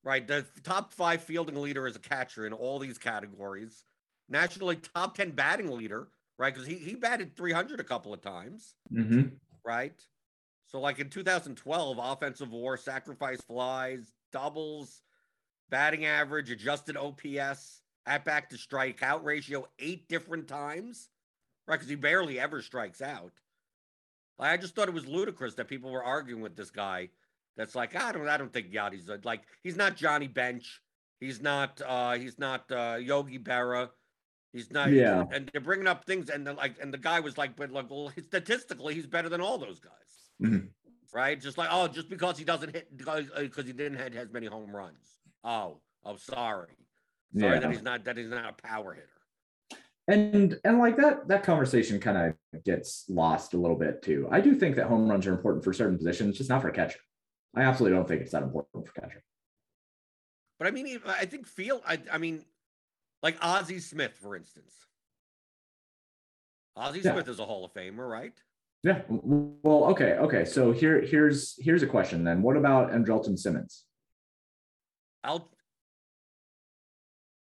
right, 0.02 0.26
the 0.26 0.44
top 0.64 0.92
five 0.92 1.22
fielding 1.22 1.54
leader 1.54 1.86
is 1.86 1.94
a 1.94 2.00
catcher 2.00 2.44
in 2.46 2.52
all 2.52 2.80
these 2.80 2.98
categories. 2.98 3.84
Nationally, 4.28 4.76
top 4.76 5.14
ten 5.16 5.30
batting 5.30 5.70
leader, 5.70 6.08
right? 6.38 6.52
Because 6.52 6.66
he 6.68 6.76
he 6.76 6.94
batted 6.94 7.36
300 7.36 7.80
a 7.80 7.84
couple 7.84 8.12
of 8.12 8.20
times, 8.20 8.74
Mhm. 8.92 9.38
right? 9.64 10.00
So 10.66 10.80
like 10.80 10.98
in 10.98 11.08
2012, 11.10 11.98
offensive 12.00 12.50
war, 12.50 12.76
sacrifice 12.76 13.40
flies, 13.42 14.12
doubles, 14.32 15.02
batting 15.68 16.04
average, 16.06 16.50
adjusted 16.50 16.96
OPS, 16.96 17.82
at 18.06 18.24
back 18.24 18.50
to 18.50 18.56
strikeout 18.56 19.22
ratio 19.24 19.68
eight 19.78 20.08
different 20.08 20.48
times, 20.48 21.08
right? 21.66 21.76
Because 21.76 21.88
he 21.88 21.94
barely 21.96 22.38
ever 22.40 22.60
strikes 22.62 23.00
out. 23.00 23.32
Like, 24.38 24.50
I 24.52 24.56
just 24.56 24.74
thought 24.74 24.88
it 24.88 24.94
was 24.94 25.06
ludicrous 25.06 25.54
that 25.54 25.66
people 25.68 25.90
were 25.90 26.04
arguing 26.04 26.42
with 26.42 26.56
this 26.56 26.70
guy. 26.70 27.10
That's 27.56 27.74
like 27.74 27.94
I 27.96 28.12
don't 28.12 28.28
I 28.28 28.36
don't 28.36 28.52
think 28.52 28.70
Yadi's 28.72 29.08
a, 29.08 29.20
like 29.24 29.42
he's 29.62 29.76
not 29.76 29.96
Johnny 29.96 30.28
Bench. 30.28 30.82
He's 31.20 31.40
not 31.40 31.80
uh 31.80 32.14
he's 32.14 32.38
not 32.38 32.70
uh 32.70 32.98
Yogi 33.00 33.38
Berra. 33.38 33.90
He's 34.56 34.70
not 34.70 34.90
Yeah. 34.90 35.24
and 35.32 35.50
they're 35.52 35.60
bringing 35.60 35.86
up 35.86 36.06
things 36.06 36.30
and 36.30 36.46
like 36.56 36.76
and 36.80 36.92
the 36.92 36.98
guy 36.98 37.20
was 37.20 37.36
like 37.36 37.54
but 37.56 37.70
like 37.70 37.90
well 37.90 38.10
statistically 38.24 38.94
he's 38.94 39.06
better 39.06 39.28
than 39.28 39.40
all 39.42 39.58
those 39.58 39.78
guys. 39.80 39.92
Mhm. 40.42 40.68
Right? 41.12 41.38
Just 41.40 41.58
like 41.58 41.68
oh 41.70 41.88
just 41.88 42.08
because 42.08 42.38
he 42.38 42.44
doesn't 42.44 42.74
hit 42.74 42.96
because 42.96 43.26
because 43.38 43.66
he 43.66 43.72
didn't 43.72 43.98
hit 43.98 44.14
as 44.16 44.32
many 44.32 44.46
home 44.46 44.74
runs. 44.74 44.96
Oh, 45.44 45.80
oh 46.04 46.16
sorry. 46.16 46.74
Sorry 47.38 47.54
Yeah. 47.54 47.60
that 47.60 47.70
he's 47.70 47.82
not 47.82 48.04
that 48.04 48.16
he's 48.16 48.30
not 48.30 48.48
a 48.58 48.62
power 48.66 48.94
hitter. 48.94 49.80
and 50.08 50.58
and 50.64 50.78
like 50.78 50.96
that 50.96 51.28
that 51.28 51.42
conversation 51.42 52.00
kind 52.00 52.16
of 52.54 52.64
gets 52.64 53.04
lost 53.10 53.52
a 53.52 53.58
little 53.58 53.76
bit 53.76 54.00
too. 54.00 54.26
I 54.30 54.40
do 54.40 54.54
think 54.54 54.76
that 54.76 54.86
home 54.86 55.06
runs 55.10 55.26
are 55.26 55.32
important 55.32 55.64
for 55.64 55.74
certain 55.74 55.98
positions, 55.98 56.38
just 56.38 56.48
not 56.48 56.62
for 56.62 56.70
catcher. 56.70 57.00
I 57.54 57.62
absolutely 57.62 57.96
don't 57.98 58.08
think 58.08 58.22
it's 58.22 58.32
that 58.32 58.42
important 58.42 58.86
for 58.86 58.92
catcher. 59.00 59.22
But 60.58 60.68
I 60.68 60.70
mean, 60.70 61.00
I 61.06 61.26
think 61.26 61.46
field. 61.46 61.82
I, 61.86 61.98
I 62.10 62.16
mean, 62.16 62.42
like 63.22 63.36
Ozzie 63.42 63.80
Smith, 63.80 64.12
for 64.20 64.36
instance. 64.36 64.74
Ozzie 66.76 67.00
Yeah. 67.00 67.12
Smith 67.12 67.28
is 67.28 67.38
a 67.38 67.44
Hall 67.44 67.64
of 67.64 67.72
Famer, 67.72 68.08
right? 68.08 68.34
Yeah. 68.82 69.02
Well, 69.08 69.84
okay, 69.86 70.12
okay. 70.12 70.44
So 70.44 70.72
here 70.72 71.00
here's 71.00 71.56
here's 71.58 71.82
a 71.82 71.86
question 71.86 72.24
then. 72.24 72.42
What 72.42 72.56
about 72.56 72.92
Andrelton 72.92 73.38
Simmons? 73.38 73.84
I'll. 75.24 75.50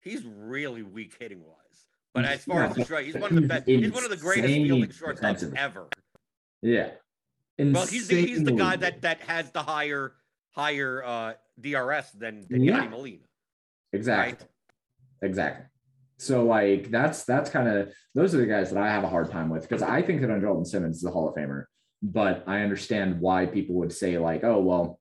He's 0.02 0.24
really 0.26 0.84
weak 0.84 1.16
hitting 1.20 1.42
wise, 1.44 1.86
but 2.14 2.26
as 2.26 2.44
far 2.44 2.66
as 2.66 2.76
the 2.76 3.02
he's 3.02 3.16
one 3.16 3.36
of 3.36 3.42
the 3.42 3.48
best. 3.48 3.66
He's 3.68 3.92
one 3.92 4.04
of 4.04 4.10
the 4.10 4.18
greatest 4.18 4.54
fielding 4.54 4.90
shortstops 4.90 5.56
ever. 5.56 5.88
Yeah. 6.62 6.92
Well, 7.58 7.86
he's 7.86 8.08
the, 8.08 8.16
he's 8.16 8.44
the 8.44 8.52
guy 8.52 8.76
that 8.76 9.02
that 9.02 9.22
has 9.22 9.52
the 9.52 9.62
higher 9.64 10.14
higher 10.52 11.04
uh, 11.04 11.34
DRS 11.60 12.12
than 12.12 12.46
than 12.50 12.64
Yeah. 12.64 12.82
Yadi 12.82 12.90
Molina. 12.90 13.24
Exactly. 13.94 14.34
Right. 14.34 14.51
Exactly. 15.22 15.66
So 16.18 16.46
like 16.46 16.92
that's 16.92 17.24
that's 17.24 17.50
kind 17.50 17.68
of 17.68 17.94
those 18.14 18.36
are 18.36 18.38
the 18.38 18.46
guys 18.46 18.72
that 18.72 18.82
I 18.82 18.90
have 18.90 19.04
a 19.04 19.10
hard 19.10 19.32
time 19.32 19.50
with 19.50 19.64
because 19.64 19.82
I 19.82 20.02
think 20.02 20.22
that 20.22 20.30
Andrelton 20.30 20.68
Simmons 20.68 20.98
is 20.98 21.06
a 21.06 21.12
Hall 21.12 21.28
of 21.28 21.36
Famer, 21.36 21.66
but 22.04 22.44
I 22.46 22.62
understand 22.62 23.20
why 23.20 23.48
people 23.48 23.76
would 23.76 23.92
say 23.92 24.18
like, 24.18 24.44
oh 24.44 24.60
well, 24.60 25.00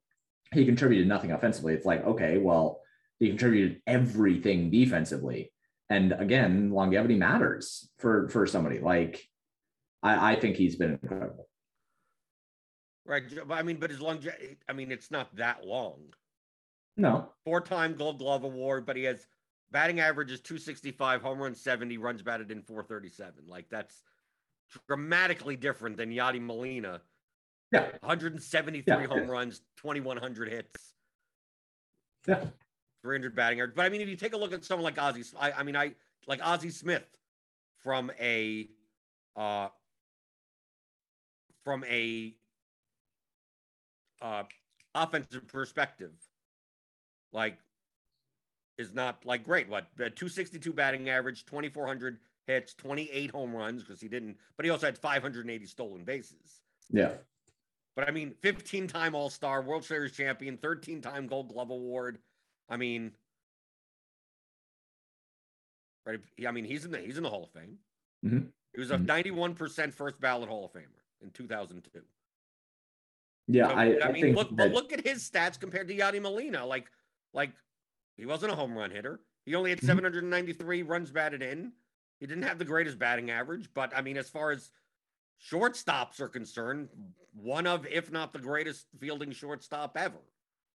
he 0.53 0.65
contributed 0.65 1.07
nothing 1.07 1.31
offensively. 1.31 1.73
It's 1.73 1.85
like 1.85 2.03
okay, 2.05 2.37
well, 2.37 2.81
he 3.19 3.29
contributed 3.29 3.81
everything 3.85 4.71
defensively, 4.71 5.53
and 5.89 6.11
again, 6.11 6.71
longevity 6.71 7.15
matters 7.15 7.89
for 7.99 8.27
for 8.29 8.47
somebody 8.47 8.79
like. 8.79 9.23
I, 10.03 10.31
I 10.31 10.39
think 10.39 10.55
he's 10.55 10.75
been 10.77 10.93
incredible. 10.93 11.47
Right. 13.05 13.21
But 13.47 13.53
I 13.53 13.61
mean, 13.61 13.77
but 13.77 13.91
his 13.91 14.01
longevity. 14.01 14.57
I 14.67 14.73
mean, 14.73 14.91
it's 14.91 15.11
not 15.11 15.35
that 15.35 15.63
long. 15.63 15.99
No, 16.97 17.29
four-time 17.45 17.93
Gold 17.93 18.17
Glove 18.17 18.43
award, 18.43 18.87
but 18.87 18.95
he 18.95 19.03
has 19.03 19.25
batting 19.71 19.99
average 19.99 20.31
is 20.31 20.41
265, 20.41 21.21
home 21.21 21.39
run 21.39 21.55
70, 21.55 21.97
runs 21.97 22.21
batted 22.21 22.51
in 22.51 22.61
437. 22.61 23.45
Like 23.47 23.69
that's 23.69 24.01
dramatically 24.87 25.55
different 25.55 25.97
than 25.97 26.11
Yadi 26.11 26.41
Molina. 26.41 27.01
Yeah. 27.71 27.89
173 28.01 28.83
Yeah. 28.85 29.07
home 29.07 29.29
runs, 29.29 29.61
2100 29.77 30.49
hits, 30.49 30.93
yeah, 32.27 32.43
300 33.01 33.33
batting 33.33 33.61
average. 33.61 33.75
But 33.75 33.85
I 33.85 33.89
mean, 33.89 34.01
if 34.01 34.09
you 34.09 34.17
take 34.17 34.33
a 34.33 34.37
look 34.37 34.51
at 34.51 34.65
someone 34.65 34.83
like 34.83 35.01
Ozzie, 35.01 35.23
I, 35.39 35.53
I 35.53 35.63
mean, 35.63 35.77
I 35.77 35.95
like 36.27 36.45
Ozzie 36.45 36.69
Smith 36.69 37.07
from 37.81 38.11
a 38.19 38.67
uh 39.37 39.69
from 41.63 41.85
a 41.85 42.35
uh 44.21 44.43
offensive 44.93 45.47
perspective, 45.47 46.11
like 47.31 47.57
is 48.81 48.93
not 48.93 49.25
like 49.25 49.43
great. 49.43 49.69
What 49.69 49.83
uh, 49.99 50.09
262 50.15 50.73
batting 50.73 51.09
average, 51.09 51.45
2400 51.45 52.19
hits, 52.47 52.73
28 52.73 53.31
home 53.31 53.55
runs 53.55 53.83
because 53.83 54.01
he 54.01 54.07
didn't, 54.09 54.35
but 54.57 54.65
he 54.65 54.71
also 54.71 54.87
had 54.87 54.97
580 54.97 55.65
stolen 55.65 56.03
bases. 56.03 56.61
yeah, 56.89 57.11
But 57.95 58.07
I 58.09 58.11
mean, 58.11 58.33
15 58.41 58.87
time 58.87 59.15
All 59.15 59.29
Star, 59.29 59.61
World 59.61 59.85
Series 59.85 60.11
champion, 60.11 60.57
13 60.57 61.01
time 61.01 61.27
Gold 61.27 61.49
Glove 61.53 61.69
Award. 61.69 62.17
I 62.67 62.77
mean, 62.77 63.11
right? 66.05 66.19
I 66.45 66.51
mean, 66.51 66.65
he's 66.65 66.83
in 66.83 66.91
the 66.91 66.99
he's 66.99 67.17
in 67.17 67.23
the 67.23 67.29
Hall 67.29 67.43
of 67.43 67.51
Fame. 67.51 67.77
Mhm. 68.25 68.47
He 68.73 68.79
was 68.79 68.91
a 68.91 68.97
Mhm. 68.97 69.05
91% 69.05 69.93
first 69.93 70.19
ballot 70.19 70.49
Hall 70.49 70.65
of 70.65 70.71
Famer 70.73 71.01
in 71.21 71.29
2002. 71.31 72.03
yeah. 73.47 73.67
So, 73.67 73.73
I, 73.75 73.99
I, 74.07 74.11
mean, 74.11 74.21
think 74.23 74.37
look, 74.37 74.49
that, 74.49 74.55
but 74.57 74.71
look 74.71 74.93
at 74.93 75.05
his 75.05 75.29
stats 75.29 75.59
compared 75.59 75.87
to 75.89 75.95
Yadi 75.95 76.21
Molina. 76.21 76.65
Like, 76.65 76.89
like 77.33 77.51
he 78.17 78.25
wasn't 78.25 78.51
a 78.51 78.55
home 78.55 78.77
run 78.77 78.91
hitter. 78.91 79.19
He 79.45 79.55
only 79.55 79.69
had 79.71 79.79
Mhm. 79.79 79.85
793 79.87 80.83
runs 80.83 81.11
batted 81.11 81.41
in. 81.41 81.73
He 82.19 82.27
didn't 82.27 82.43
have 82.43 82.59
the 82.59 82.65
greatest 82.65 82.99
batting 82.99 83.31
average, 83.31 83.69
but 83.73 83.95
I 83.95 84.01
mean, 84.01 84.17
as 84.17 84.29
far 84.29 84.51
as 84.51 84.69
shortstops 85.41 86.19
are 86.19 86.27
concerned, 86.29 86.89
one 87.33 87.65
of, 87.65 87.87
if 87.87 88.11
not 88.11 88.33
the 88.33 88.39
greatest 88.39 88.87
fielding 88.99 89.31
shortstop 89.31 89.97
ever. 89.97 90.19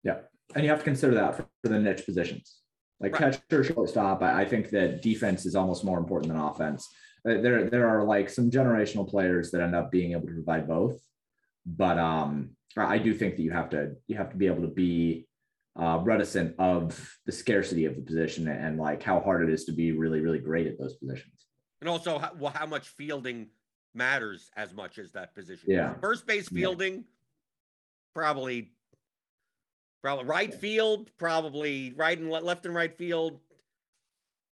Yeah. 0.04 0.20
And 0.54 0.64
you 0.64 0.70
have 0.70 0.78
to 0.80 0.84
consider 0.84 1.14
that 1.14 1.34
for, 1.36 1.46
for 1.62 1.68
the 1.68 1.78
niche 1.80 2.04
positions 2.04 2.58
like 3.00 3.18
Right. 3.18 3.32
catcher 3.50 3.64
shortstop 3.64 4.22
I, 4.22 4.42
I 4.42 4.44
think 4.44 4.70
that 4.70 5.02
defense 5.02 5.44
is 5.46 5.56
almost 5.56 5.84
more 5.84 5.98
important 5.98 6.32
than 6.32 6.40
offense 6.40 6.88
Uh, 7.28 7.40
there 7.40 7.68
there 7.70 7.88
are 7.88 8.04
like 8.04 8.28
some 8.28 8.50
generational 8.50 9.08
players 9.08 9.50
that 9.50 9.60
end 9.60 9.74
up 9.74 9.90
being 9.90 10.12
able 10.12 10.26
to 10.28 10.34
provide 10.34 10.68
both 10.68 11.00
but 11.66 11.98
um 11.98 12.50
i 12.76 12.98
do 12.98 13.12
think 13.14 13.36
that 13.36 13.42
you 13.42 13.50
have 13.50 13.70
to 13.70 13.96
you 14.06 14.16
have 14.16 14.30
to 14.30 14.36
be 14.36 14.46
able 14.46 14.62
to 14.62 14.68
be 14.68 15.26
uh, 15.76 15.98
reticent 16.02 16.54
of 16.58 17.16
the 17.26 17.32
scarcity 17.32 17.84
of 17.86 17.96
the 17.96 18.02
position 18.02 18.46
and 18.48 18.78
like 18.78 19.02
how 19.02 19.20
hard 19.20 19.42
it 19.48 19.52
is 19.52 19.64
to 19.64 19.72
be 19.72 19.92
really 19.92 20.20
really 20.20 20.38
great 20.38 20.66
at 20.66 20.78
those 20.78 20.94
positions 20.96 21.46
And 21.80 21.88
also, 21.88 22.18
how, 22.18 22.30
well, 22.38 22.52
how 22.54 22.66
much 22.66 22.88
fielding 22.88 23.48
matters 23.94 24.50
as 24.56 24.72
much 24.74 24.98
as 24.98 25.12
that 25.12 25.34
position. 25.34 25.70
Yeah. 25.70 25.94
First 26.00 26.26
base 26.26 26.48
Yeah. 26.50 26.58
fielding, 26.60 27.04
probably, 28.14 28.72
probably 30.02 30.24
right 30.26 30.54
field, 30.54 31.10
probably 31.18 31.92
right 31.96 32.18
and 32.18 32.30
le- 32.30 32.40
left 32.40 32.66
and 32.66 32.74
right 32.74 32.94
field. 32.96 33.40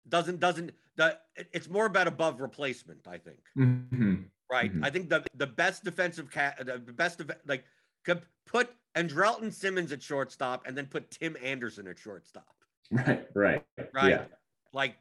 Doesn't 0.09 0.41
doesn't 0.41 0.73
the 0.97 1.19
it's 1.53 1.69
more 1.69 1.87
about 1.87 2.07
above 2.09 2.41
replacement. 2.41 3.07
I 3.07 3.19
think. 3.19 3.39
Mhm. 3.57 4.25
Right. 4.51 4.75
Mhm. 4.75 4.85
I 4.85 4.91
think 4.91 5.09
the 5.09 5.25
the 5.35 5.47
best 5.47 5.85
defensive 5.85 6.31
cat 6.31 6.59
the 6.67 6.79
best 6.93 7.21
of 7.21 7.31
like 7.47 7.65
could 8.05 8.23
put 8.47 8.69
Andrelton 8.97 9.53
Simmons 9.53 9.93
at 9.93 10.03
shortstop 10.03 10.67
and 10.67 10.77
then 10.77 10.87
put 10.87 11.11
Tim 11.11 11.37
Anderson 11.43 11.87
at 11.89 11.99
shortstop. 11.99 12.55
right 12.91 13.27
right 13.35 13.65
Right. 13.95 14.11
yeah 14.11 14.25
Like, 14.73 14.97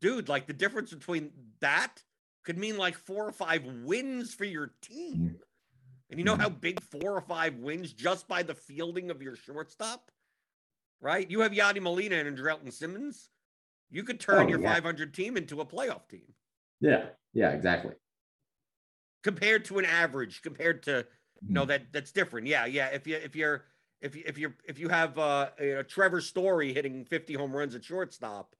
dude, 0.00 0.28
like 0.28 0.46
the 0.46 0.52
difference 0.52 0.92
between 0.92 1.30
that 1.60 2.02
could 2.44 2.58
mean 2.58 2.76
like 2.76 2.96
four 2.96 3.26
or 3.26 3.32
five 3.32 3.64
wins 3.84 4.34
for 4.34 4.44
your 4.44 4.72
team. 4.80 5.16
Mm-hmm. 5.16 5.36
And 6.10 6.18
you 6.18 6.24
know 6.24 6.36
how 6.36 6.48
mm-hmm. 6.48 6.58
big 6.60 6.80
four 6.82 7.16
or 7.16 7.20
five 7.22 7.56
wins 7.56 7.92
just 7.92 8.28
by 8.28 8.42
the 8.42 8.54
fielding 8.54 9.10
of 9.10 9.22
your 9.22 9.34
shortstop? 9.34 10.10
Right? 11.00 11.28
You 11.30 11.40
have 11.40 11.52
Yadi 11.52 11.80
Molina 11.80 12.16
and 12.16 12.36
Andrelton 12.36 12.72
Simmons. 12.72 13.30
You 13.90 14.04
could 14.04 14.20
turn 14.20 14.46
Oh, 14.46 14.48
your 14.48 14.60
yeah. 14.60 14.74
500 14.74 15.12
team 15.12 15.36
into 15.36 15.60
a 15.60 15.66
playoff 15.66 16.08
team 16.08 16.34
yeah 16.80 17.04
yeah 17.32 17.50
exactly 17.50 17.92
compared 19.22 19.64
to 19.66 19.78
an 19.78 19.84
average, 19.84 20.42
compared 20.42 20.82
to 20.82 21.06
No, 21.48 21.64
that 21.64 21.92
that's 21.92 22.12
different. 22.12 22.46
Yeah, 22.46 22.66
yeah. 22.66 22.88
If 22.88 23.06
you 23.06 23.16
if 23.16 23.34
you're 23.34 23.64
if 24.00 24.16
you 24.16 24.22
if 24.26 24.38
you're 24.38 24.54
if 24.64 24.78
you 24.78 24.88
have 24.88 25.18
uh 25.18 25.50
you 25.60 25.74
know, 25.74 25.82
Trevor 25.82 26.20
Story 26.20 26.72
hitting 26.72 27.04
50 27.04 27.34
home 27.34 27.54
runs 27.54 27.74
at 27.74 27.84
shortstop, 27.84 28.54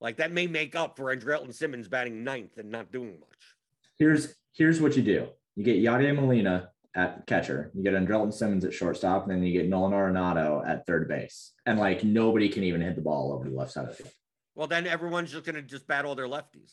like 0.00 0.16
that 0.16 0.32
may 0.32 0.46
make 0.46 0.74
up 0.74 0.96
for 0.96 1.14
Andrelton 1.14 1.54
Simmons 1.54 1.88
batting 1.88 2.24
ninth 2.24 2.58
and 2.58 2.70
not 2.70 2.92
doing 2.92 3.18
much. 3.20 3.56
Here's 3.98 4.34
here's 4.52 4.80
what 4.80 4.96
you 4.96 5.02
do. 5.02 5.28
You 5.56 5.64
get 5.64 5.76
Yadier 5.76 6.14
Molina 6.14 6.70
at 6.94 7.26
catcher, 7.26 7.70
you 7.74 7.82
get 7.82 7.94
Andrelton 7.94 8.32
Simmons 8.32 8.64
at 8.64 8.74
shortstop, 8.74 9.22
and 9.22 9.32
then 9.32 9.42
you 9.42 9.52
get 9.52 9.68
Nolan 9.68 9.92
Arenado 9.92 10.66
at 10.68 10.86
third 10.86 11.08
base. 11.08 11.52
And 11.64 11.78
like 11.78 12.04
nobody 12.04 12.48
can 12.48 12.64
even 12.64 12.80
hit 12.80 12.96
the 12.96 13.02
ball 13.02 13.32
over 13.32 13.48
the 13.48 13.54
left 13.54 13.72
side 13.72 13.88
of 13.88 13.96
the 13.96 14.02
field. 14.02 14.14
Well, 14.54 14.66
then 14.66 14.86
everyone's 14.86 15.32
just 15.32 15.44
gonna 15.44 15.62
just 15.62 15.86
bat 15.86 16.04
all 16.04 16.14
their 16.14 16.28
lefties. 16.28 16.72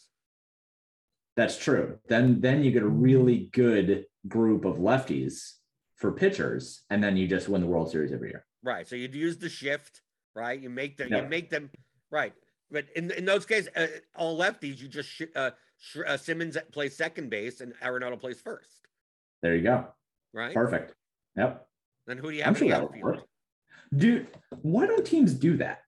That's 1.38 1.58
true. 1.58 2.00
Then 2.08 2.42
then 2.42 2.64
you 2.64 2.72
get 2.72 2.84
a 2.84 2.88
really 2.88 3.50
good 3.54 4.06
group 4.28 4.66
of 4.66 4.78
lefties 4.78 5.54
for 5.96 6.12
pitchers, 6.12 6.84
and 6.90 7.04
then 7.04 7.18
you 7.18 7.28
just 7.28 7.50
win 7.50 7.62
the 7.62 7.68
World 7.68 7.92
Series 7.92 8.12
every 8.12 8.30
year. 8.30 8.46
Right. 8.64 8.88
So 8.88 8.96
you'd 8.96 9.16
use 9.16 9.38
the 9.38 9.50
shift, 9.50 10.02
right? 10.36 10.60
You 10.60 10.70
make 10.70 10.98
them, 10.98 11.12
you 11.14 11.24
make 11.24 11.50
them, 11.50 11.70
right. 12.12 12.34
But 12.72 12.86
in 12.96 13.12
in 13.12 13.26
those 13.26 13.46
cases, 13.46 13.70
uh, 13.76 13.88
all 14.16 14.38
lefties, 14.38 14.80
you 14.80 14.88
just 14.88 15.10
sh- 15.10 15.24
uh, 15.36 15.52
sh- 15.78 15.98
uh, 16.06 16.18
Simmons 16.18 16.58
plays 16.72 16.96
second 16.96 17.30
base 17.30 17.62
and 17.62 17.74
Arenado 17.84 18.20
plays 18.20 18.40
first, 18.42 18.70
There 19.42 19.56
you 19.56 19.64
go. 19.64 19.88
right? 20.34 20.54
Perfect. 20.54 20.94
Yep. 21.36 21.66
Then 22.06 22.18
who 22.18 22.30
do 22.30 22.36
you 22.38 22.44
have? 22.44 22.50
I'm 22.54 22.60
sure 22.60 22.70
that 22.70 22.82
would 22.92 23.02
work. 23.02 23.20
Dude, 23.96 24.28
why 24.62 24.86
don't 24.86 25.06
teams 25.06 25.34
do 25.34 25.58
that? 25.58 25.80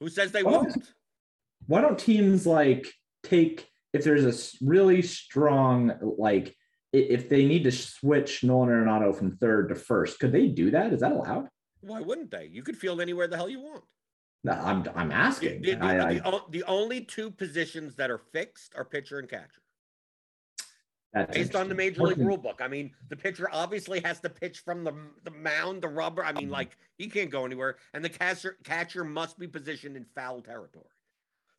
Who 0.00 0.08
says 0.08 0.32
they 0.32 0.42
Well, 0.42 0.62
won't? 0.62 0.92
Why 1.66 1.80
don't 1.80 1.98
teams 1.98 2.46
like 2.46 2.86
take 3.22 3.68
if 3.92 4.04
there's 4.04 4.24
a 4.24 4.64
really 4.64 5.02
strong 5.02 5.92
like 6.18 6.54
if 6.92 7.28
they 7.28 7.44
need 7.44 7.64
to 7.64 7.70
switch 7.72 8.42
Nolan 8.42 8.70
Arenado 8.70 9.14
from 9.14 9.36
third 9.36 9.68
to 9.68 9.74
first, 9.74 10.18
could 10.18 10.32
they 10.32 10.48
do 10.48 10.70
that? 10.70 10.92
Is 10.92 11.00
that 11.00 11.12
allowed? 11.12 11.48
Why 11.82 12.00
wouldn't 12.00 12.30
they? 12.30 12.48
You 12.50 12.62
could 12.62 12.76
field 12.78 13.00
anywhere 13.00 13.28
the 13.28 13.36
hell 13.36 13.48
you 13.48 13.60
want. 13.60 13.84
No, 14.44 14.52
I'm 14.52 14.84
I'm 14.94 15.12
asking. 15.12 15.62
the- 15.62 15.74
the- 15.74 15.84
I, 15.84 16.08
I, 16.08 16.14
the 16.14 16.26
o- 16.26 16.46
the 16.50 16.64
only 16.64 17.02
two 17.02 17.30
positions 17.30 17.94
that 17.96 18.10
are 18.10 18.18
fixed 18.32 18.72
are 18.76 18.84
pitcher 18.84 19.18
and 19.18 19.28
catcher, 19.28 19.60
that's 21.12 21.36
based 21.36 21.54
on 21.56 21.68
the 21.68 21.74
major 21.74 22.02
league 22.02 22.18
rule 22.18 22.36
book. 22.36 22.60
I 22.62 22.68
mean, 22.68 22.92
the 23.10 23.16
pitcher 23.16 23.48
obviously 23.52 24.00
has 24.00 24.20
to 24.20 24.30
pitch 24.30 24.60
from 24.60 24.84
the 24.84 24.94
the 25.24 25.30
mound, 25.32 25.82
the 25.82 25.88
rubber. 25.88 26.24
I 26.24 26.32
mean, 26.32 26.48
Mhm. 26.48 26.52
like 26.52 26.76
he 26.96 27.08
can't 27.08 27.30
go 27.30 27.44
anywhere, 27.44 27.76
and 27.94 28.04
the 28.04 28.08
catcher 28.08 28.56
catcher 28.64 29.04
must 29.04 29.38
be 29.38 29.46
positioned 29.46 29.96
in 29.96 30.04
foul 30.14 30.40
territory. 30.40 30.86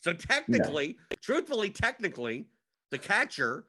So 0.02 0.14
technically, 0.14 0.98
truthfully, 1.22 1.70
technically, 1.72 2.50
the 2.92 3.00
catcher 3.00 3.68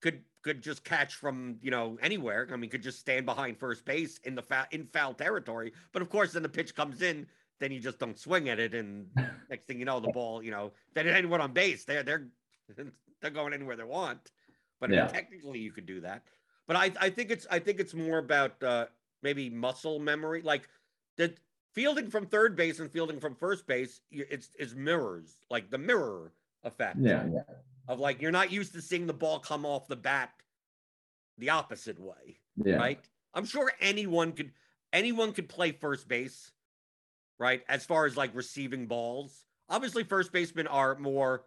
could 0.00 0.24
could 0.42 0.62
just 0.62 0.84
catch 0.84 1.14
from 1.16 1.58
you 1.62 1.70
know 1.70 1.98
anywhere. 2.00 2.48
I 2.52 2.56
mean, 2.56 2.70
could 2.70 2.82
just 2.82 3.00
stand 3.00 3.26
behind 3.26 3.58
first 3.58 3.84
base 3.84 4.18
in 4.18 4.34
the 4.34 4.42
foul 4.42 4.66
in 4.70 4.86
foul 4.86 5.14
territory. 5.14 5.72
But 5.92 6.02
of 6.02 6.10
course, 6.10 6.32
then 6.32 6.42
the 6.42 6.48
pitch 6.48 6.74
comes 6.74 7.02
in, 7.02 7.28
then 7.60 7.72
you 7.72 7.80
just 7.80 7.98
don't 7.98 8.18
swing 8.18 8.48
at 8.48 8.58
it, 8.60 8.74
and 8.74 9.10
next 9.48 9.66
thing 9.66 9.78
you 9.78 9.84
know, 9.84 10.00
the 10.00 10.08
ball, 10.08 10.42
you 10.42 10.50
know, 10.50 10.72
then 10.94 11.08
anyone 11.08 11.40
on 11.40 11.52
base, 11.52 11.84
they're 11.84 12.02
they're 12.02 12.30
they're 13.20 13.30
going 13.30 13.52
anywhere 13.54 13.76
they 13.76 13.84
want. 13.84 14.32
But 14.80 14.92
Yeah. 14.92 15.08
technically, 15.08 15.58
you 15.60 15.72
could 15.72 15.86
do 15.86 16.00
that. 16.02 16.24
But 16.66 16.76
I 16.76 16.92
I 17.00 17.10
think 17.10 17.30
it's 17.30 17.46
I 17.50 17.58
think 17.58 17.80
it's 17.80 17.94
more 17.94 18.18
about 18.18 18.62
uh, 18.62 18.86
maybe 19.22 19.50
muscle 19.50 19.98
memory, 19.98 20.42
like 20.42 20.68
the 21.16 21.36
fielding 21.74 22.10
from 22.10 22.26
third 22.26 22.56
base 22.56 22.78
and 22.80 22.90
fielding 22.90 23.20
from 23.20 23.34
first 23.34 23.66
base. 23.66 24.00
It's 24.10 24.50
is 24.58 24.74
mirrors, 24.74 25.36
like 25.50 25.70
the 25.70 25.78
mirror 25.78 26.32
effect 26.64 26.96
Yeah, 27.00 27.26
yeah. 27.32 27.42
of 27.86 28.00
like 28.00 28.20
you're 28.20 28.30
not 28.32 28.50
used 28.50 28.72
to 28.74 28.82
seeing 28.82 29.06
the 29.06 29.12
ball 29.12 29.38
come 29.38 29.64
off 29.64 29.88
the 29.88 29.96
bat 29.96 30.30
the 31.38 31.50
opposite 31.50 31.98
way, 32.00 32.40
Yeah. 32.56 32.76
right? 32.76 33.00
I'm 33.34 33.44
sure 33.44 33.72
anyone 33.80 34.32
could 34.32 34.52
anyone 34.92 35.32
could 35.32 35.48
play 35.48 35.72
first 35.72 36.08
base, 36.08 36.50
right? 37.38 37.62
As 37.68 37.84
far 37.84 38.06
as 38.06 38.16
like 38.16 38.34
receiving 38.34 38.86
balls. 38.86 39.44
Obviously 39.68 40.02
first 40.02 40.32
basemen 40.32 40.66
are 40.66 40.96
more, 40.96 41.44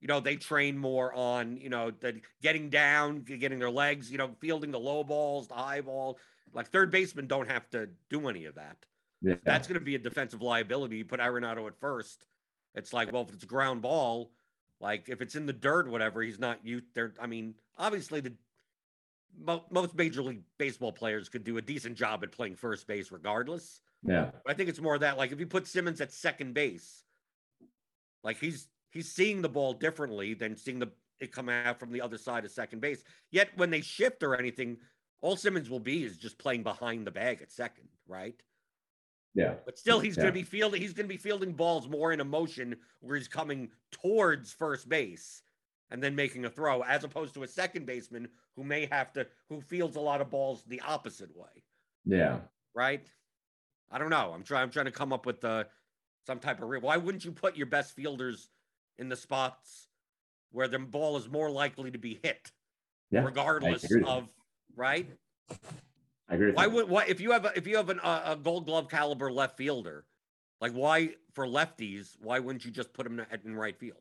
you 0.00 0.06
know, 0.08 0.20
they 0.20 0.36
train 0.36 0.78
more 0.78 1.12
on, 1.12 1.56
you 1.56 1.68
know, 1.68 1.90
the 1.90 2.20
getting 2.40 2.70
down, 2.70 3.20
getting 3.22 3.58
their 3.58 3.70
legs, 3.70 4.10
you 4.10 4.16
know, 4.18 4.30
fielding 4.40 4.70
the 4.70 4.78
low 4.78 5.02
balls, 5.04 5.48
the 5.48 5.54
high 5.54 5.80
ball. 5.80 6.18
Like 6.52 6.70
third 6.70 6.90
basemen 6.92 7.26
don't 7.26 7.50
have 7.50 7.68
to 7.70 7.88
do 8.08 8.28
any 8.28 8.44
of 8.44 8.54
that. 8.54 8.76
Yeah. 9.24 9.34
That's 9.44 9.66
going 9.66 9.78
to 9.78 9.84
be 9.84 9.94
a 9.94 9.98
defensive 9.98 10.42
liability. 10.42 10.98
You 10.98 11.04
put 11.04 11.20
Arenado 11.20 11.66
at 11.66 11.78
first. 11.80 12.24
It's 12.74 12.92
like, 12.92 13.12
well, 13.12 13.22
if 13.22 13.32
it's 13.32 13.44
a 13.44 13.46
ground 13.46 13.82
ball, 13.82 14.32
like 14.80 15.08
if 15.08 15.22
it's 15.22 15.34
in 15.34 15.46
the 15.46 15.52
dirt, 15.52 15.88
whatever, 15.88 16.22
he's 16.22 16.38
not 16.38 16.58
you 16.62 16.82
there. 16.94 17.14
I 17.20 17.26
mean, 17.26 17.54
obviously, 17.78 18.20
the 18.20 18.34
most 19.70 19.94
major 19.94 20.22
league 20.22 20.42
baseball 20.58 20.92
players 20.92 21.28
could 21.28 21.44
do 21.44 21.56
a 21.56 21.62
decent 21.62 21.96
job 21.96 22.22
at 22.22 22.32
playing 22.32 22.56
first 22.56 22.86
base, 22.86 23.10
regardless. 23.10 23.80
yeah. 24.06 24.30
I 24.46 24.54
think 24.54 24.68
it's 24.68 24.80
more 24.80 24.94
of 24.94 25.00
that. 25.00 25.16
Like 25.16 25.32
if 25.32 25.40
you 25.40 25.46
put 25.46 25.66
Simmons 25.66 26.00
at 26.00 26.12
second 26.12 26.54
base, 26.54 27.04
like 28.22 28.38
he's 28.38 28.68
he's 28.90 29.10
seeing 29.10 29.42
the 29.42 29.48
ball 29.48 29.72
differently 29.72 30.34
than 30.34 30.56
seeing 30.56 30.78
the 30.78 30.90
it 31.20 31.32
come 31.32 31.48
out 31.48 31.78
from 31.78 31.92
the 31.92 32.00
other 32.00 32.18
side 32.18 32.44
of 32.44 32.50
second 32.50 32.80
base. 32.80 33.02
Yet 33.30 33.50
when 33.56 33.70
they 33.70 33.80
shift 33.80 34.22
or 34.22 34.36
anything, 34.36 34.78
all 35.20 35.36
Simmons 35.36 35.70
will 35.70 35.80
be 35.80 36.04
is 36.04 36.18
just 36.18 36.38
playing 36.38 36.62
behind 36.62 37.06
the 37.06 37.10
bag 37.10 37.40
at 37.40 37.50
second, 37.50 37.88
right? 38.06 38.40
Yeah. 39.34 39.54
But 39.64 39.78
still, 39.78 39.98
he's 40.00 40.16
Yeah. 40.16 40.24
going 40.24 40.34
to 40.34 40.40
be 40.40 40.44
fielding. 40.44 40.80
He's 40.80 40.92
going 40.92 41.06
to 41.08 41.12
be 41.12 41.18
fielding 41.18 41.52
balls 41.52 41.88
more 41.88 42.12
in 42.12 42.20
a 42.20 42.24
motion 42.24 42.76
where 43.00 43.16
he's 43.16 43.28
coming 43.28 43.70
towards 43.90 44.52
first 44.52 44.88
base 44.88 45.42
and 45.90 46.02
then 46.02 46.14
making 46.14 46.44
a 46.44 46.50
throw, 46.50 46.82
as 46.82 47.04
opposed 47.04 47.34
to 47.34 47.42
a 47.42 47.48
second 47.48 47.84
baseman 47.86 48.28
who 48.56 48.64
may 48.64 48.86
have 48.86 49.12
to 49.14 49.26
who 49.48 49.60
fields 49.60 49.96
a 49.96 50.00
lot 50.00 50.20
of 50.20 50.30
balls 50.30 50.62
the 50.64 50.80
opposite 50.80 51.34
way, 51.36 51.64
Yeah. 52.04 52.40
right? 52.74 53.06
I 53.90 53.98
don't 53.98 54.10
know. 54.10 54.32
I'm 54.32 54.42
trying. 54.44 54.62
I'm 54.62 54.70
trying 54.70 54.86
to 54.86 54.90
come 54.92 55.12
up 55.12 55.26
with 55.26 55.44
uh, 55.44 55.64
some 56.26 56.38
type 56.38 56.62
of. 56.62 56.68
Re- 56.68 56.78
Why 56.78 56.96
wouldn't 56.96 57.24
you 57.24 57.32
put 57.32 57.56
your 57.56 57.66
best 57.66 57.94
fielders 57.94 58.48
in 58.98 59.08
the 59.08 59.16
spots 59.16 59.88
where 60.52 60.68
the 60.68 60.78
ball 60.78 61.16
is 61.16 61.28
more 61.28 61.50
likely 61.50 61.90
to 61.90 61.98
be 61.98 62.18
hit, 62.22 62.50
Yeah. 63.10 63.24
regardless 63.24 63.82
agree 63.84 63.98
with 64.00 64.06
you. 64.08 64.12
of 64.12 64.28
right? 64.76 65.08
I 66.28 66.34
agree 66.34 66.46
with 66.48 66.56
Why 66.56 66.66
would 66.66 66.88
why 66.88 67.04
if 67.06 67.20
you 67.20 67.32
have 67.32 67.44
a, 67.44 67.52
if 67.56 67.66
you 67.66 67.76
have 67.76 67.90
an, 67.90 68.00
uh, 68.00 68.22
a 68.26 68.36
Gold 68.36 68.66
Glove 68.66 68.88
caliber 68.88 69.30
left 69.30 69.56
fielder, 69.56 70.04
like 70.60 70.72
why 70.72 71.10
for 71.34 71.46
lefties, 71.46 72.16
why 72.20 72.38
wouldn't 72.38 72.64
you 72.64 72.70
just 72.70 72.92
put 72.92 73.06
him 73.06 73.20
in 73.44 73.54
right 73.54 73.78
field? 73.78 73.98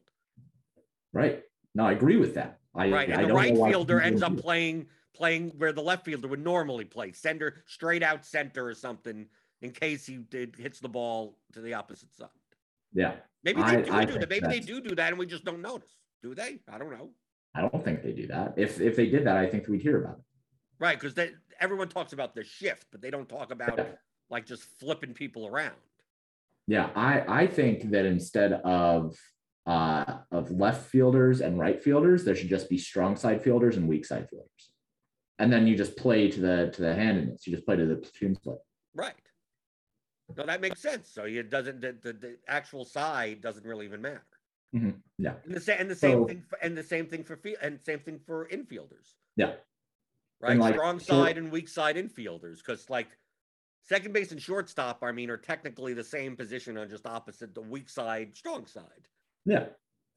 Right. 1.11 1.43
No, 1.75 1.85
I 1.85 1.91
agree 1.91 2.17
with 2.17 2.35
that. 2.35 2.59
I, 2.75 2.89
Right, 2.89 3.09
I 3.09 3.13
and 3.13 3.23
the 3.23 3.27
don't 3.27 3.29
know 3.29 3.35
right 3.35 3.71
fielder 3.71 3.99
ends 4.01 4.21
up 4.21 4.37
playing 4.37 4.87
playing 5.13 5.49
where 5.57 5.71
the 5.73 5.81
left 5.81 6.05
fielder 6.05 6.27
would 6.27 6.43
normally 6.43 6.85
play, 6.85 7.11
center 7.11 7.63
straight 7.67 8.01
out 8.01 8.25
center 8.25 8.65
or 8.65 8.73
something, 8.73 9.27
in 9.61 9.71
case 9.71 10.05
he 10.05 10.17
did 10.17 10.55
hits 10.57 10.79
the 10.79 10.89
ball 10.89 11.37
to 11.53 11.61
the 11.61 11.73
opposite 11.73 12.13
side. 12.15 12.29
Yeah. 12.93 13.15
Maybe 13.43 13.61
they 13.61 13.67
I- 13.67 13.81
do 13.81 13.93
I 13.93 14.05
do 14.05 14.13
that. 14.19 14.29
Maybe 14.29 14.47
they 14.47 14.59
do 14.59 14.79
do 14.81 14.95
that, 14.95 15.09
and 15.09 15.19
we 15.19 15.25
just 15.25 15.43
don't 15.43 15.61
notice. 15.61 15.95
Do 16.21 16.33
they? 16.33 16.61
I 16.71 16.77
don't 16.77 16.91
know. 16.91 17.09
I 17.53 17.61
don't 17.61 17.83
think 17.83 18.01
they 18.01 18.13
do 18.13 18.27
that. 18.27 18.53
If 18.55 18.79
if 18.79 18.95
they 18.95 19.07
did 19.07 19.25
that, 19.25 19.35
I 19.37 19.45
think 19.45 19.67
we'd 19.67 19.81
hear 19.81 20.01
about 20.01 20.19
it. 20.19 20.23
Right, 20.79 20.99
because 20.99 21.13
everyone 21.63 21.87
talks 21.87 22.13
about 22.13 22.35
the 22.35 22.43
shift, 22.43 22.87
but 22.91 23.01
they 23.01 23.09
don't 23.09 23.29
talk 23.29 23.51
about 23.51 23.79
like 24.29 24.45
just 24.45 24.63
flipping 24.79 25.13
people 25.13 25.47
around. 25.47 25.75
Yeah, 26.67 26.89
I 26.95 27.43
I 27.43 27.47
think 27.47 27.89
that 27.91 28.05
instead 28.05 28.53
of 28.53 29.15
uh 29.65 30.17
of 30.31 30.51
left 30.51 30.89
fielders 30.89 31.39
and 31.41 31.57
right 31.57 31.81
fielders, 31.81 32.23
there 32.25 32.35
should 32.35 32.49
just 32.49 32.69
be 32.69 32.77
strong 32.77 33.15
side 33.15 33.41
fielders 33.41 33.77
and 33.77 33.87
weak 33.87 34.05
side 34.05 34.27
fielders. 34.29 34.49
And 35.39 35.51
then 35.51 35.65
you 35.67 35.75
just 35.75 35.95
play 35.97 36.29
to 36.29 36.39
the 36.39 36.69
to 36.73 36.81
the 36.81 36.93
handedness. 36.93 37.47
You 37.47 37.53
just 37.53 37.65
play 37.65 37.77
to 37.77 37.85
the 37.85 37.95
platoon 37.95 38.35
split. 38.35 38.59
Right. 38.93 39.15
No, 40.37 40.45
that 40.45 40.61
makes 40.61 40.81
sense. 40.81 41.09
So 41.09 41.23
it 41.25 41.49
doesn't 41.49 41.81
the, 41.81 41.95
the, 42.01 42.13
the 42.13 42.37
actual 42.47 42.85
side 42.85 43.41
doesn't 43.41 43.65
really 43.65 43.85
even 43.85 44.01
matter. 44.01 44.23
Mhm, 44.75 44.95
yeah. 45.17 45.35
And 45.45 45.53
the 45.53 45.59
same 45.59 45.77
and 45.79 45.89
the 45.89 45.95
same 45.95 46.19
So- 46.19 46.27
thing 46.27 46.43
for, 46.49 46.57
and 46.61 46.77
the 46.77 46.83
same 46.83 47.05
thing 47.07 47.23
for 47.23 47.35
field 47.37 47.57
and 47.61 47.79
same 47.83 47.99
thing 47.99 48.19
for 48.25 48.47
infielders. 48.49 49.07
Yeah. 49.35 49.53
Right. 50.43 50.57
like, 50.57 50.75
Strong 50.75 50.99
short- 50.99 51.07
side 51.07 51.37
and 51.37 51.51
weak 51.51 51.69
side 51.69 51.95
infielders, 51.95 52.57
because 52.57 52.89
like 52.89 53.07
second 53.83 54.13
base 54.13 54.31
and 54.31 54.41
shortstop, 54.41 54.99
I 55.01 55.11
mean, 55.13 55.29
are 55.29 55.37
technically 55.37 55.93
the 55.93 56.03
same 56.03 56.35
position 56.35 56.77
on 56.77 56.89
just 56.89 57.05
opposite 57.05 57.55
the 57.55 57.61
weak 57.61 57.89
side, 57.89 58.35
strong 58.35 58.65
side. 58.65 59.07
Yeah. 59.45 59.67